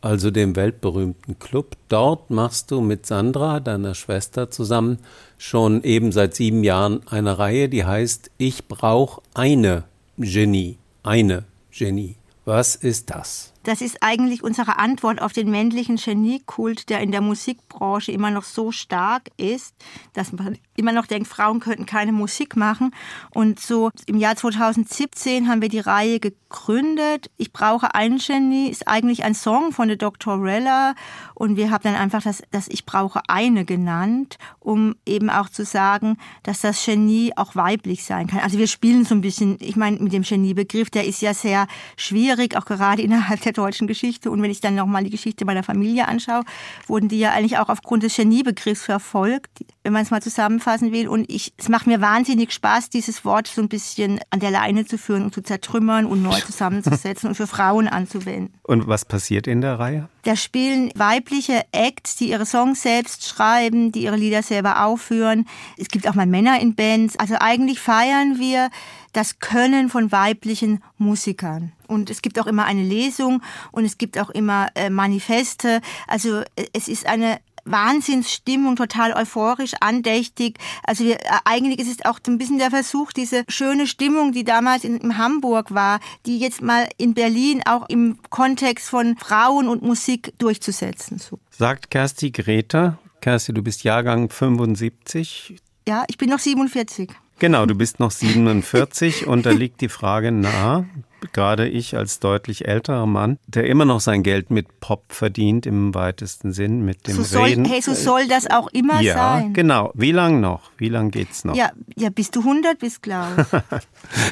also 0.00 0.30
dem 0.30 0.56
weltberühmten 0.56 1.38
Club. 1.38 1.76
Dort 1.88 2.30
machst 2.30 2.70
du 2.70 2.80
mit 2.80 3.06
Sandra, 3.06 3.60
deiner 3.60 3.94
Schwester, 3.94 4.50
zusammen 4.50 4.98
schon 5.38 5.82
eben 5.82 6.12
seit 6.12 6.34
sieben 6.34 6.64
Jahren 6.64 7.06
eine 7.06 7.38
Reihe, 7.38 7.68
die 7.68 7.84
heißt 7.84 8.30
Ich 8.38 8.66
brauch 8.68 9.22
eine 9.34 9.84
Genie. 10.18 10.78
Eine 11.02 11.44
Genie. 11.70 12.16
Was 12.44 12.74
ist 12.76 13.10
das? 13.10 13.49
Das 13.62 13.82
ist 13.82 14.02
eigentlich 14.02 14.42
unsere 14.42 14.78
Antwort 14.78 15.20
auf 15.20 15.32
den 15.32 15.50
männlichen 15.50 15.96
Geniekult, 15.96 16.88
der 16.88 17.00
in 17.00 17.12
der 17.12 17.20
Musikbranche 17.20 18.12
immer 18.12 18.30
noch 18.30 18.44
so 18.44 18.72
stark 18.72 19.30
ist, 19.36 19.74
dass 20.14 20.32
man 20.32 20.58
immer 20.76 20.92
noch 20.92 21.06
denkt, 21.06 21.28
Frauen 21.28 21.60
könnten 21.60 21.84
keine 21.84 22.12
Musik 22.12 22.56
machen. 22.56 22.94
Und 23.34 23.60
so 23.60 23.90
im 24.06 24.16
Jahr 24.16 24.36
2017 24.36 25.48
haben 25.48 25.60
wir 25.60 25.68
die 25.68 25.80
Reihe 25.80 26.20
gegründet. 26.20 27.30
Ich 27.36 27.52
brauche 27.52 27.94
ein 27.94 28.18
Genie 28.18 28.68
ist 28.68 28.88
eigentlich 28.88 29.24
ein 29.24 29.34
Song 29.34 29.72
von 29.72 29.88
der 29.88 29.96
Doctorella 29.96 30.94
und 31.34 31.56
wir 31.56 31.70
haben 31.70 31.82
dann 31.82 31.94
einfach 31.94 32.22
das, 32.22 32.42
das 32.50 32.68
Ich 32.68 32.86
brauche 32.86 33.20
eine 33.28 33.64
genannt, 33.64 34.38
um 34.58 34.96
eben 35.04 35.28
auch 35.28 35.48
zu 35.48 35.64
sagen, 35.64 36.16
dass 36.42 36.60
das 36.62 36.84
Genie 36.84 37.32
auch 37.36 37.56
weiblich 37.56 38.04
sein 38.04 38.26
kann. 38.26 38.40
Also 38.40 38.58
wir 38.58 38.66
spielen 38.66 39.04
so 39.04 39.14
ein 39.14 39.20
bisschen, 39.20 39.56
ich 39.60 39.76
meine, 39.76 39.98
mit 39.98 40.12
dem 40.12 40.22
Geniebegriff, 40.22 40.90
der 40.90 41.04
ist 41.06 41.20
ja 41.20 41.34
sehr 41.34 41.66
schwierig, 41.96 42.56
auch 42.56 42.64
gerade 42.64 43.02
innerhalb 43.10 43.40
der 43.42 43.49
deutschen 43.52 43.86
Geschichte. 43.86 44.30
Und 44.30 44.42
wenn 44.42 44.50
ich 44.50 44.60
dann 44.60 44.74
nochmal 44.74 45.04
die 45.04 45.10
Geschichte 45.10 45.44
meiner 45.44 45.62
Familie 45.62 46.08
anschaue, 46.08 46.42
wurden 46.86 47.08
die 47.08 47.18
ja 47.18 47.32
eigentlich 47.32 47.58
auch 47.58 47.68
aufgrund 47.68 48.02
des 48.02 48.16
Geniebegriffs 48.16 48.84
verfolgt, 48.84 49.64
wenn 49.82 49.92
man 49.92 50.02
es 50.02 50.10
mal 50.10 50.22
zusammenfassen 50.22 50.92
will. 50.92 51.08
Und 51.08 51.30
ich, 51.30 51.52
es 51.56 51.68
macht 51.68 51.86
mir 51.86 52.00
wahnsinnig 52.00 52.52
Spaß, 52.52 52.90
dieses 52.90 53.24
Wort 53.24 53.46
so 53.46 53.62
ein 53.62 53.68
bisschen 53.68 54.20
an 54.30 54.40
der 54.40 54.50
Leine 54.50 54.84
zu 54.84 54.98
führen 54.98 55.24
und 55.24 55.34
zu 55.34 55.42
zertrümmern 55.42 56.06
und 56.06 56.22
neu 56.22 56.38
zusammenzusetzen 56.46 57.28
und 57.28 57.34
für 57.34 57.46
Frauen 57.46 57.88
anzuwenden. 57.88 58.54
Und 58.62 58.86
was 58.86 59.04
passiert 59.04 59.46
in 59.46 59.60
der 59.60 59.78
Reihe? 59.78 60.08
Da 60.22 60.36
spielen 60.36 60.90
weibliche 60.94 61.62
Acts, 61.72 62.16
die 62.16 62.30
ihre 62.30 62.46
Songs 62.46 62.82
selbst 62.82 63.26
schreiben, 63.26 63.92
die 63.92 64.02
ihre 64.02 64.16
Lieder 64.16 64.42
selber 64.42 64.84
aufführen. 64.84 65.46
Es 65.76 65.88
gibt 65.88 66.08
auch 66.08 66.14
mal 66.14 66.26
Männer 66.26 66.60
in 66.60 66.74
Bands. 66.74 67.18
Also 67.18 67.36
eigentlich 67.38 67.80
feiern 67.80 68.38
wir 68.38 68.70
das 69.12 69.38
Können 69.38 69.88
von 69.88 70.12
weiblichen 70.12 70.82
Musikern. 70.98 71.72
Und 71.86 72.10
es 72.10 72.22
gibt 72.22 72.38
auch 72.38 72.46
immer 72.46 72.64
eine 72.64 72.84
Lesung 72.84 73.42
und 73.72 73.84
es 73.84 73.98
gibt 73.98 74.18
auch 74.18 74.30
immer 74.30 74.68
äh, 74.74 74.90
Manifeste. 74.90 75.80
Also 76.06 76.40
äh, 76.56 76.66
es 76.72 76.86
ist 76.86 77.06
eine 77.06 77.40
Wahnsinnsstimmung, 77.64 78.76
total 78.76 79.12
euphorisch, 79.12 79.72
andächtig. 79.80 80.58
Also 80.84 81.04
wir, 81.04 81.16
äh, 81.16 81.38
eigentlich 81.44 81.78
ist 81.78 81.90
es 81.90 82.04
auch 82.04 82.18
so 82.24 82.32
ein 82.32 82.38
bisschen 82.38 82.58
der 82.58 82.70
Versuch, 82.70 83.12
diese 83.12 83.44
schöne 83.48 83.86
Stimmung, 83.86 84.32
die 84.32 84.44
damals 84.44 84.84
in, 84.84 84.98
in 84.98 85.18
Hamburg 85.18 85.74
war, 85.74 86.00
die 86.26 86.38
jetzt 86.38 86.62
mal 86.62 86.88
in 86.98 87.14
Berlin 87.14 87.62
auch 87.66 87.88
im 87.88 88.18
Kontext 88.30 88.88
von 88.88 89.16
Frauen 89.16 89.68
und 89.68 89.82
Musik 89.82 90.32
durchzusetzen. 90.38 91.18
So. 91.18 91.38
Sagt 91.50 91.90
Kersti 91.90 92.30
Greta. 92.30 92.98
Kersti, 93.20 93.52
du 93.52 93.62
bist 93.62 93.84
Jahrgang 93.84 94.30
75. 94.30 95.56
Ja, 95.86 96.04
ich 96.08 96.16
bin 96.16 96.30
noch 96.30 96.38
47. 96.38 97.10
Genau, 97.38 97.66
du 97.66 97.74
bist 97.74 98.00
noch 98.00 98.10
47 98.10 99.26
und 99.26 99.46
da 99.46 99.50
liegt 99.50 99.80
die 99.80 99.88
Frage 99.88 100.30
nahe, 100.30 100.86
gerade 101.32 101.68
ich 101.68 101.96
als 101.96 102.18
deutlich 102.20 102.66
älterer 102.68 103.06
Mann, 103.06 103.38
der 103.46 103.64
immer 103.66 103.84
noch 103.84 104.00
sein 104.00 104.22
Geld 104.22 104.50
mit 104.50 104.80
Pop 104.80 105.04
verdient 105.12 105.66
im 105.66 105.94
weitesten 105.94 106.52
Sinn, 106.52 106.84
mit 106.84 107.06
dem 107.06 107.16
So 107.16 107.22
soll, 107.22 107.44
Reden. 107.48 107.64
hey, 107.64 107.80
so 107.82 107.94
soll 107.94 108.26
das 108.28 108.50
auch 108.50 108.68
immer 108.72 109.00
ja, 109.00 109.14
sein. 109.14 109.52
genau. 109.52 109.90
Wie 109.94 110.12
lang 110.12 110.40
noch? 110.40 110.70
Wie 110.78 110.88
lang 110.88 111.10
geht's 111.10 111.44
noch? 111.44 111.54
Ja, 111.54 111.70
ja, 111.96 112.10
bis 112.10 112.30
du 112.30 112.40
100 112.40 112.78
bist, 112.78 113.02
glaube 113.02 113.46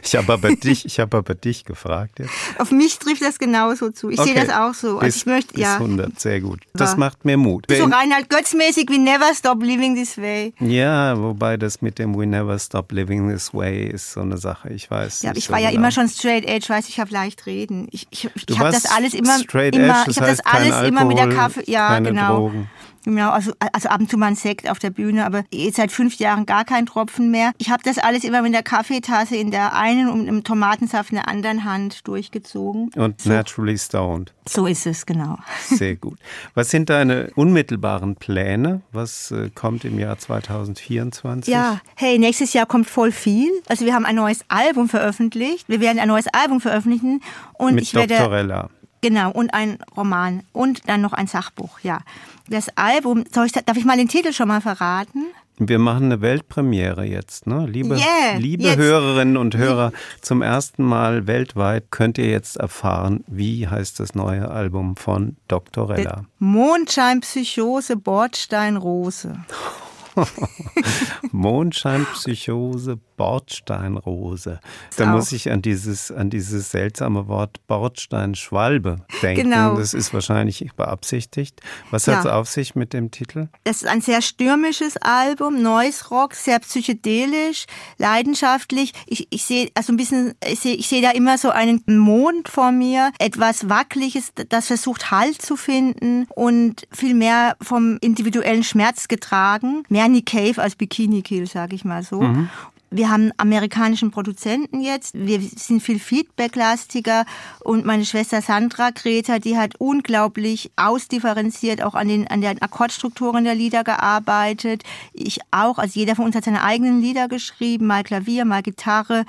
Ich 0.03 0.14
habe 0.16 0.32
aber 0.32 0.51
dich, 0.55 0.84
ich 0.84 0.99
habe 1.01 1.16
aber 1.18 1.34
dich 1.34 1.64
gefragt 1.64 2.20
ich. 2.20 2.28
Auf 2.59 2.70
mich 2.70 2.99
trifft 2.99 3.22
das 3.22 3.39
genauso 3.39 3.91
zu. 3.91 4.11
Ich 4.11 4.20
sehe 4.20 4.32
Okay. 4.32 4.47
das 4.47 4.55
auch 4.55 4.74
so. 4.74 4.95
Bis, 4.99 5.03
Also 5.05 5.16
ich 5.18 5.26
möchte, 5.26 5.55
bis 5.55 5.62
ja. 5.62 5.74
100, 5.74 6.18
sehr 6.20 6.41
gut. 6.41 6.61
Das 6.74 6.91
War- 6.93 6.99
macht 6.99 7.24
mir 7.24 7.36
Mut. 7.36 7.66
So 7.70 7.84
Reinhard 7.84 8.28
Götzmäßig 8.30 8.89
wie 8.91 8.99
Never 8.99 9.32
Stop 9.34 9.62
Living 9.62 9.95
This 9.95 10.18
Way. 10.18 10.55
ja, 10.61 11.18
wobei 11.20 11.57
das 11.57 11.82
mit 11.82 11.99
dem 11.99 12.16
We 12.18 12.26
Never 12.26 12.59
Stop 12.59 12.93
Living 12.93 13.28
This 13.30 13.53
Way 13.55 13.89
ist 13.89 14.12
so 14.12 14.20
eine 14.20 14.39
Sache. 14.39 14.70
Ich 14.70 14.91
weiß. 14.91 15.22
Ja, 15.22 15.32
ich 15.34 15.51
war 15.51 15.59
ja 15.59 15.68
genau. 15.70 15.80
immer 15.80 15.91
schon 15.91 16.09
straight 16.09 16.45
edge, 16.45 16.66
weiß 16.79 16.89
ich 16.89 17.01
habe 17.01 17.12
leicht 17.12 17.47
reden. 17.47 17.89
Ich, 17.91 18.07
ich, 18.11 18.31
ich 18.49 18.59
habe 18.59 18.70
das 18.70 18.87
alles 18.87 19.14
immer, 19.14 19.37
immer 19.37 20.05
ich 20.09 20.16
habe 20.16 20.31
das 20.31 20.41
alles 20.41 20.89
immer 20.89 21.05
mit 21.05 21.18
der 21.18 21.24
Alkohol, 21.24 21.41
Kaffee, 21.41 21.70
ja 21.70 21.99
genau. 21.99 22.37
Drogen. 22.37 22.70
Genau, 23.09 23.30
also, 23.30 23.52
also 23.72 23.88
ab 23.88 24.00
und 24.00 24.11
zu 24.11 24.18
mal 24.18 24.26
ein 24.26 24.34
Sekt 24.34 24.68
auf 24.68 24.78
der 24.78 24.90
Bühne, 24.90 25.24
aber 25.24 25.44
seit 25.72 25.90
fünf 25.90 26.16
Jahren 26.16 26.44
gar 26.44 26.66
kein 26.66 26.84
Tropfen 26.84 27.30
mehr. 27.30 27.52
Ich 27.56 27.70
habe 27.70 27.82
das 27.82 27.96
alles 27.96 28.22
immer 28.22 28.42
mit 28.42 28.52
der 28.52 28.62
Kaffeetasse 28.62 29.34
in 29.34 29.50
der 29.50 29.74
einen 29.74 30.11
und 30.11 30.28
einem 30.28 30.44
Tomatensaft 30.44 31.11
in 31.11 31.16
der 31.16 31.26
anderen 31.26 31.64
Hand 31.64 32.06
durchgezogen. 32.06 32.90
Und 32.96 33.24
naturally 33.24 33.78
stoned. 33.78 34.34
So 34.46 34.66
ist 34.66 34.86
es, 34.86 35.06
genau. 35.06 35.38
Sehr 35.64 35.96
gut. 35.96 36.18
Was 36.54 36.70
sind 36.70 36.90
deine 36.90 37.30
unmittelbaren 37.34 38.16
Pläne? 38.16 38.82
Was 38.92 39.30
äh, 39.30 39.48
kommt 39.54 39.86
im 39.86 39.98
Jahr 39.98 40.18
2024? 40.18 41.52
Ja, 41.52 41.80
hey, 41.96 42.18
nächstes 42.18 42.52
Jahr 42.52 42.66
kommt 42.66 42.90
voll 42.90 43.12
viel. 43.12 43.50
Also 43.68 43.86
wir 43.86 43.94
haben 43.94 44.04
ein 44.04 44.16
neues 44.16 44.44
Album 44.48 44.90
veröffentlicht. 44.90 45.66
Wir 45.66 45.80
werden 45.80 45.98
ein 45.98 46.09
neues 46.09 46.26
Album 46.28 46.61
veröffentlichen 46.61 47.22
und 47.54 47.74
Mit 47.74 47.84
ich 47.84 47.94
werde 47.94 48.14
Doktorella. 48.14 48.68
Genau, 49.01 49.30
und 49.30 49.55
ein 49.55 49.78
Roman 49.96 50.42
und 50.53 50.88
dann 50.88 51.01
noch 51.01 51.12
ein 51.12 51.26
Sachbuch, 51.26 51.80
ja. 51.80 52.01
Das 52.49 52.68
Album, 52.76 53.24
ich, 53.26 53.53
darf 53.53 53.76
ich 53.76 53.84
mal 53.84 53.96
den 53.96 54.09
Titel 54.09 54.32
schon 54.32 54.49
mal 54.49 54.61
verraten? 54.61 55.26
Wir 55.61 55.80
machen 55.80 56.05
eine 56.05 56.20
Weltpremiere 56.20 57.05
jetzt, 57.05 57.49
ne? 57.49 57.66
Liebe, 57.66 57.96
Yeah, 57.96 58.38
liebe 58.38 58.62
jetzt. 58.62 58.76
Hörerinnen 58.78 59.36
und 59.36 59.57
Hörer, 59.57 59.92
zum 60.20 60.40
ersten 60.40 60.84
Mal 60.84 61.26
weltweit 61.26 61.90
könnt 61.90 62.16
ihr 62.16 62.28
jetzt 62.28 62.57
erfahren, 62.57 63.24
wie 63.26 63.66
heißt 63.66 63.99
das 63.99 64.14
neue 64.14 64.49
Album 64.49 64.96
von 64.96 65.36
Doktorella. 65.49 66.24
Mondscheinpsychose, 66.38 67.96
Bordsteinrose. 67.96 69.40
Mondscheinpsychose, 71.32 72.98
Bordsteinrose. 73.16 74.60
Da 74.96 75.10
auch. 75.10 75.16
muss 75.16 75.32
ich 75.32 75.50
an 75.50 75.60
dieses, 75.60 76.10
an 76.10 76.30
dieses 76.30 76.70
seltsame 76.70 77.28
Wort 77.28 77.66
Bordsteinschwalbe 77.66 78.98
denken. 79.22 79.50
Genau. 79.50 79.76
Das 79.76 79.92
ist 79.92 80.14
wahrscheinlich 80.14 80.66
beabsichtigt. 80.76 81.60
Was 81.90 82.06
ja. 82.06 82.14
hat 82.14 82.24
es 82.24 82.30
auf 82.30 82.48
sich 82.48 82.74
mit 82.74 82.92
dem 82.92 83.10
Titel? 83.10 83.48
Es 83.64 83.82
ist 83.82 83.88
ein 83.88 84.00
sehr 84.00 84.22
stürmisches 84.22 84.96
Album, 84.98 85.62
Noise 85.62 86.08
Rock, 86.10 86.34
sehr 86.34 86.58
psychedelisch, 86.60 87.66
leidenschaftlich. 87.98 88.92
Ich, 89.06 89.26
ich 89.30 89.44
sehe 89.44 89.70
also 89.74 89.92
ein 89.92 89.96
bisschen, 89.96 90.34
ich 90.46 90.60
sehe, 90.60 90.74
ich 90.74 90.88
sehe 90.88 91.02
da 91.02 91.10
immer 91.10 91.38
so 91.38 91.50
einen 91.50 91.82
Mond 91.86 92.48
vor 92.48 92.72
mir, 92.72 93.12
etwas 93.18 93.68
Wackeliges, 93.68 94.32
das 94.48 94.68
versucht 94.68 95.10
Halt 95.10 95.42
zu 95.42 95.56
finden 95.56 96.26
und 96.34 96.86
viel 96.92 97.14
mehr 97.14 97.56
vom 97.60 97.98
individuellen 98.00 98.62
Schmerz 98.62 99.08
getragen. 99.08 99.82
Mehr 99.88 100.07
Nick 100.09 100.26
Cave 100.26 100.61
als 100.61 100.76
Bikini 100.76 101.22
Kill, 101.22 101.46
sage 101.46 101.74
ich 101.74 101.84
mal 101.84 102.02
so. 102.02 102.22
Mhm. 102.22 102.48
Wir 102.90 103.11
haben 103.11 103.32
amerikanischen 103.36 104.11
Produzenten 104.11 104.80
jetzt. 104.80 105.14
Wir 105.14 105.40
sind 105.40 105.82
viel 105.82 105.98
Feedbacklastiger. 105.98 107.26
Und 107.61 107.84
meine 107.84 108.06
Schwester 108.06 108.40
Sandra 108.40 108.90
Greta, 108.90 109.38
die 109.38 109.59
hat 109.59 109.74
unglaublich 109.78 110.70
ausdifferenziert 110.76 111.82
auch 111.82 111.94
an 111.94 112.09
den, 112.09 112.26
an 112.28 112.40
den 112.40 112.62
Akkordstrukturen 112.62 113.44
der 113.44 113.54
Lieder 113.54 113.84
gearbeitet. 113.84 114.84
Ich 115.12 115.40
auch. 115.50 115.76
Also 115.76 116.00
jeder 116.00 116.16
von 116.16 116.24
uns 116.24 116.34
hat 116.34 116.44
seine 116.44 116.62
eigenen 116.62 117.02
Lieder 117.02 117.28
geschrieben. 117.28 117.86
Mal 117.86 118.04
Klavier, 118.04 118.46
mal 118.46 118.62
Gitarre. 118.62 119.26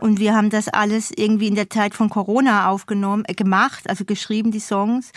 Und 0.00 0.18
wir 0.18 0.34
haben 0.34 0.48
das 0.48 0.68
alles 0.68 1.12
irgendwie 1.14 1.48
in 1.48 1.54
der 1.54 1.68
Zeit 1.68 1.94
von 1.94 2.08
Corona 2.08 2.70
aufgenommen, 2.70 3.24
äh, 3.26 3.34
gemacht, 3.34 3.88
also 3.88 4.04
geschrieben, 4.06 4.50
die 4.50 4.60
Songs. 4.60 5.12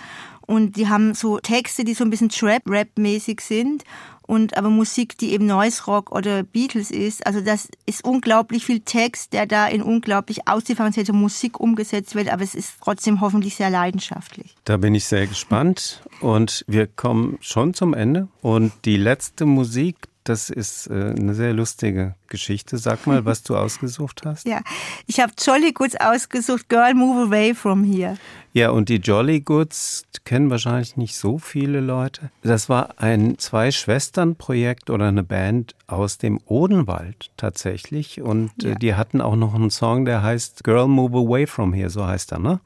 Und 0.46 0.76
die 0.76 0.88
haben 0.88 1.14
so 1.14 1.40
Texte, 1.40 1.84
die 1.84 1.94
so 1.94 2.04
ein 2.04 2.10
bisschen 2.10 2.30
Trap-Rap-mäßig 2.30 3.42
sind 3.42 3.84
und 4.28 4.56
aber 4.56 4.70
Musik, 4.70 5.18
die 5.18 5.32
eben 5.32 5.48
Noise 5.48 5.86
Rock 5.86 6.12
oder 6.12 6.44
Beatles 6.44 6.92
ist. 6.92 7.26
Also 7.26 7.42
das 7.42 7.70
ist 7.86 8.04
unglaublich 8.04 8.66
viel 8.66 8.82
Text, 8.82 9.34
der 9.34 9.48
da 9.48 9.68
in 9.68 9.82
unglaublich 9.82 10.48
ausdifferenzierte 10.48 11.14
Musik 11.14 11.60
umgesetzt 11.60 12.14
wird, 12.14 12.32
aber 12.32 12.44
es 12.44 12.54
ist 12.54 12.76
trotzdem 12.84 13.22
hoffentlich 13.22 13.56
sehr 13.56 13.70
leidenschaftlich. 13.70 14.56
Da 14.66 14.78
bin 14.78 14.94
ich 14.94 15.06
sehr 15.06 15.26
gespannt 15.26 16.04
und 16.20 16.64
wir 16.68 16.86
kommen 16.86 17.38
schon 17.42 17.74
zum 17.74 17.94
Ende 17.94 18.28
und 18.42 18.74
die 18.86 18.98
letzte 18.98 19.46
Musik, 19.46 19.96
das 20.30 20.50
ist 20.50 20.88
äh, 20.88 21.14
eine 21.18 21.34
sehr 21.34 21.54
lustige 21.54 22.16
Geschichte. 22.28 22.78
Sag 22.78 23.08
mal, 23.08 23.26
was 23.26 23.44
du 23.44 23.56
ausgesucht 23.56 24.22
hast. 24.26 24.48
Ja, 24.58 24.62
ich 25.08 25.20
habe 25.20 25.34
Jolly 25.38 25.74
Goods 25.74 25.96
ausgesucht, 26.00 26.70
Girl 26.70 26.94
Move 26.94 27.28
Away 27.28 27.54
from 27.54 27.84
Here. 27.84 28.18
Ja, 28.54 28.70
und 28.70 28.88
die 28.90 28.96
Jolly 28.96 29.42
Goods 29.42 30.06
kennen 30.24 30.50
wahrscheinlich 30.50 30.96
nicht 30.96 31.18
so 31.18 31.38
viele 31.38 31.82
Leute. 31.82 32.32
Das 32.44 32.70
war 32.70 32.96
ein 32.98 33.38
Zwei-Schwestern-Projekt 33.38 34.90
oder 34.90 35.08
eine 35.08 35.24
Band 35.24 35.76
aus 35.88 36.18
dem 36.18 36.40
Odenwald 36.46 37.30
tatsächlich. 37.36 38.22
Und 38.22 38.64
äh, 38.64 38.70
ja. 38.70 38.76
die 38.76 38.96
hatten 38.96 39.22
auch 39.22 39.36
noch 39.36 39.54
einen 39.54 39.70
Song, 39.70 40.06
der 40.06 40.24
heißt 40.24 40.64
Girl 40.64 40.88
Move 40.88 41.18
Away 41.18 41.46
from 41.46 41.74
Here, 41.74 41.90
so 41.90 42.06
heißt 42.06 42.32
er, 42.32 42.40
ne? 42.40 42.60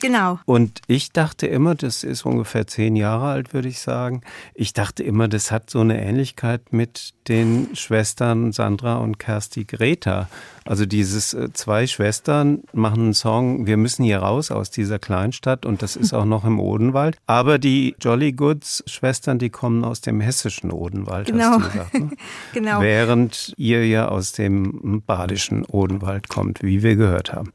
Genau. 0.00 0.38
Und 0.44 0.80
ich 0.86 1.12
dachte 1.12 1.46
immer, 1.46 1.74
das 1.74 2.04
ist 2.04 2.24
ungefähr 2.24 2.66
zehn 2.66 2.96
Jahre 2.96 3.26
alt, 3.26 3.54
würde 3.54 3.68
ich 3.68 3.80
sagen. 3.80 4.22
Ich 4.54 4.72
dachte 4.72 5.02
immer, 5.02 5.28
das 5.28 5.50
hat 5.50 5.70
so 5.70 5.80
eine 5.80 6.02
Ähnlichkeit 6.02 6.72
mit 6.72 7.14
den 7.28 7.74
Schwestern 7.74 8.52
Sandra 8.52 8.96
und 8.96 9.18
Kersti 9.18 9.64
Greta. 9.64 10.28
Also 10.66 10.86
dieses 10.86 11.34
äh, 11.34 11.52
zwei 11.52 11.86
Schwestern 11.86 12.62
machen 12.72 13.04
einen 13.04 13.14
Song, 13.14 13.66
wir 13.66 13.76
müssen 13.76 14.04
hier 14.04 14.18
raus 14.18 14.50
aus 14.50 14.70
dieser 14.70 14.98
Kleinstadt 14.98 15.66
und 15.66 15.82
das 15.82 15.96
ist 15.96 16.12
auch 16.12 16.24
noch 16.24 16.44
im 16.44 16.60
Odenwald. 16.60 17.16
Aber 17.26 17.58
die 17.58 17.94
Jolly 18.00 18.32
Goods 18.32 18.82
Schwestern, 18.86 19.38
die 19.38 19.50
kommen 19.50 19.84
aus 19.84 20.00
dem 20.00 20.20
hessischen 20.20 20.70
Odenwald, 20.70 21.26
genau. 21.26 21.44
hast 21.44 21.56
du 21.56 21.70
gesagt. 21.70 21.94
Ne? 21.94 22.10
genau. 22.52 22.80
Während 22.80 23.54
ihr 23.56 23.86
ja 23.86 24.08
aus 24.08 24.32
dem 24.32 25.02
badischen 25.06 25.64
Odenwald 25.64 26.28
kommt, 26.28 26.62
wie 26.62 26.82
wir 26.82 26.96
gehört 26.96 27.32
haben. 27.32 27.52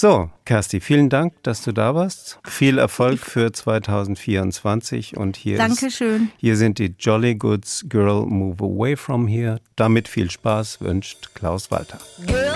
So, 0.00 0.30
Kersti, 0.44 0.78
vielen 0.78 1.10
Dank, 1.10 1.42
dass 1.42 1.62
du 1.62 1.72
da 1.72 1.92
warst. 1.92 2.38
Viel 2.44 2.78
Erfolg 2.78 3.18
für 3.18 3.50
2024 3.50 5.16
und 5.16 5.36
hier 5.36 5.58
Dankeschön. 5.58 6.26
Ist, 6.26 6.32
hier 6.36 6.56
sind 6.56 6.78
die 6.78 6.94
Jolly 6.96 7.34
Goods 7.34 7.84
Girl 7.88 8.24
Move 8.24 8.62
Away 8.62 8.94
from 8.94 9.26
Here. 9.26 9.58
Damit 9.74 10.06
viel 10.06 10.30
Spaß 10.30 10.82
wünscht 10.82 11.34
Klaus 11.34 11.72
Walter. 11.72 11.98
Girl, 12.28 12.54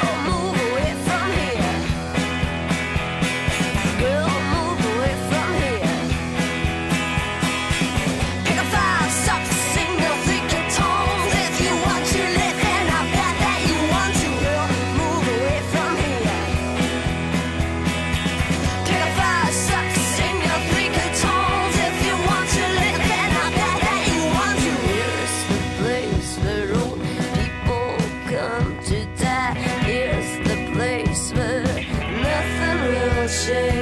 But 31.12 31.36
nothing 31.36 32.78
will 32.88 33.28
change. 33.28 33.81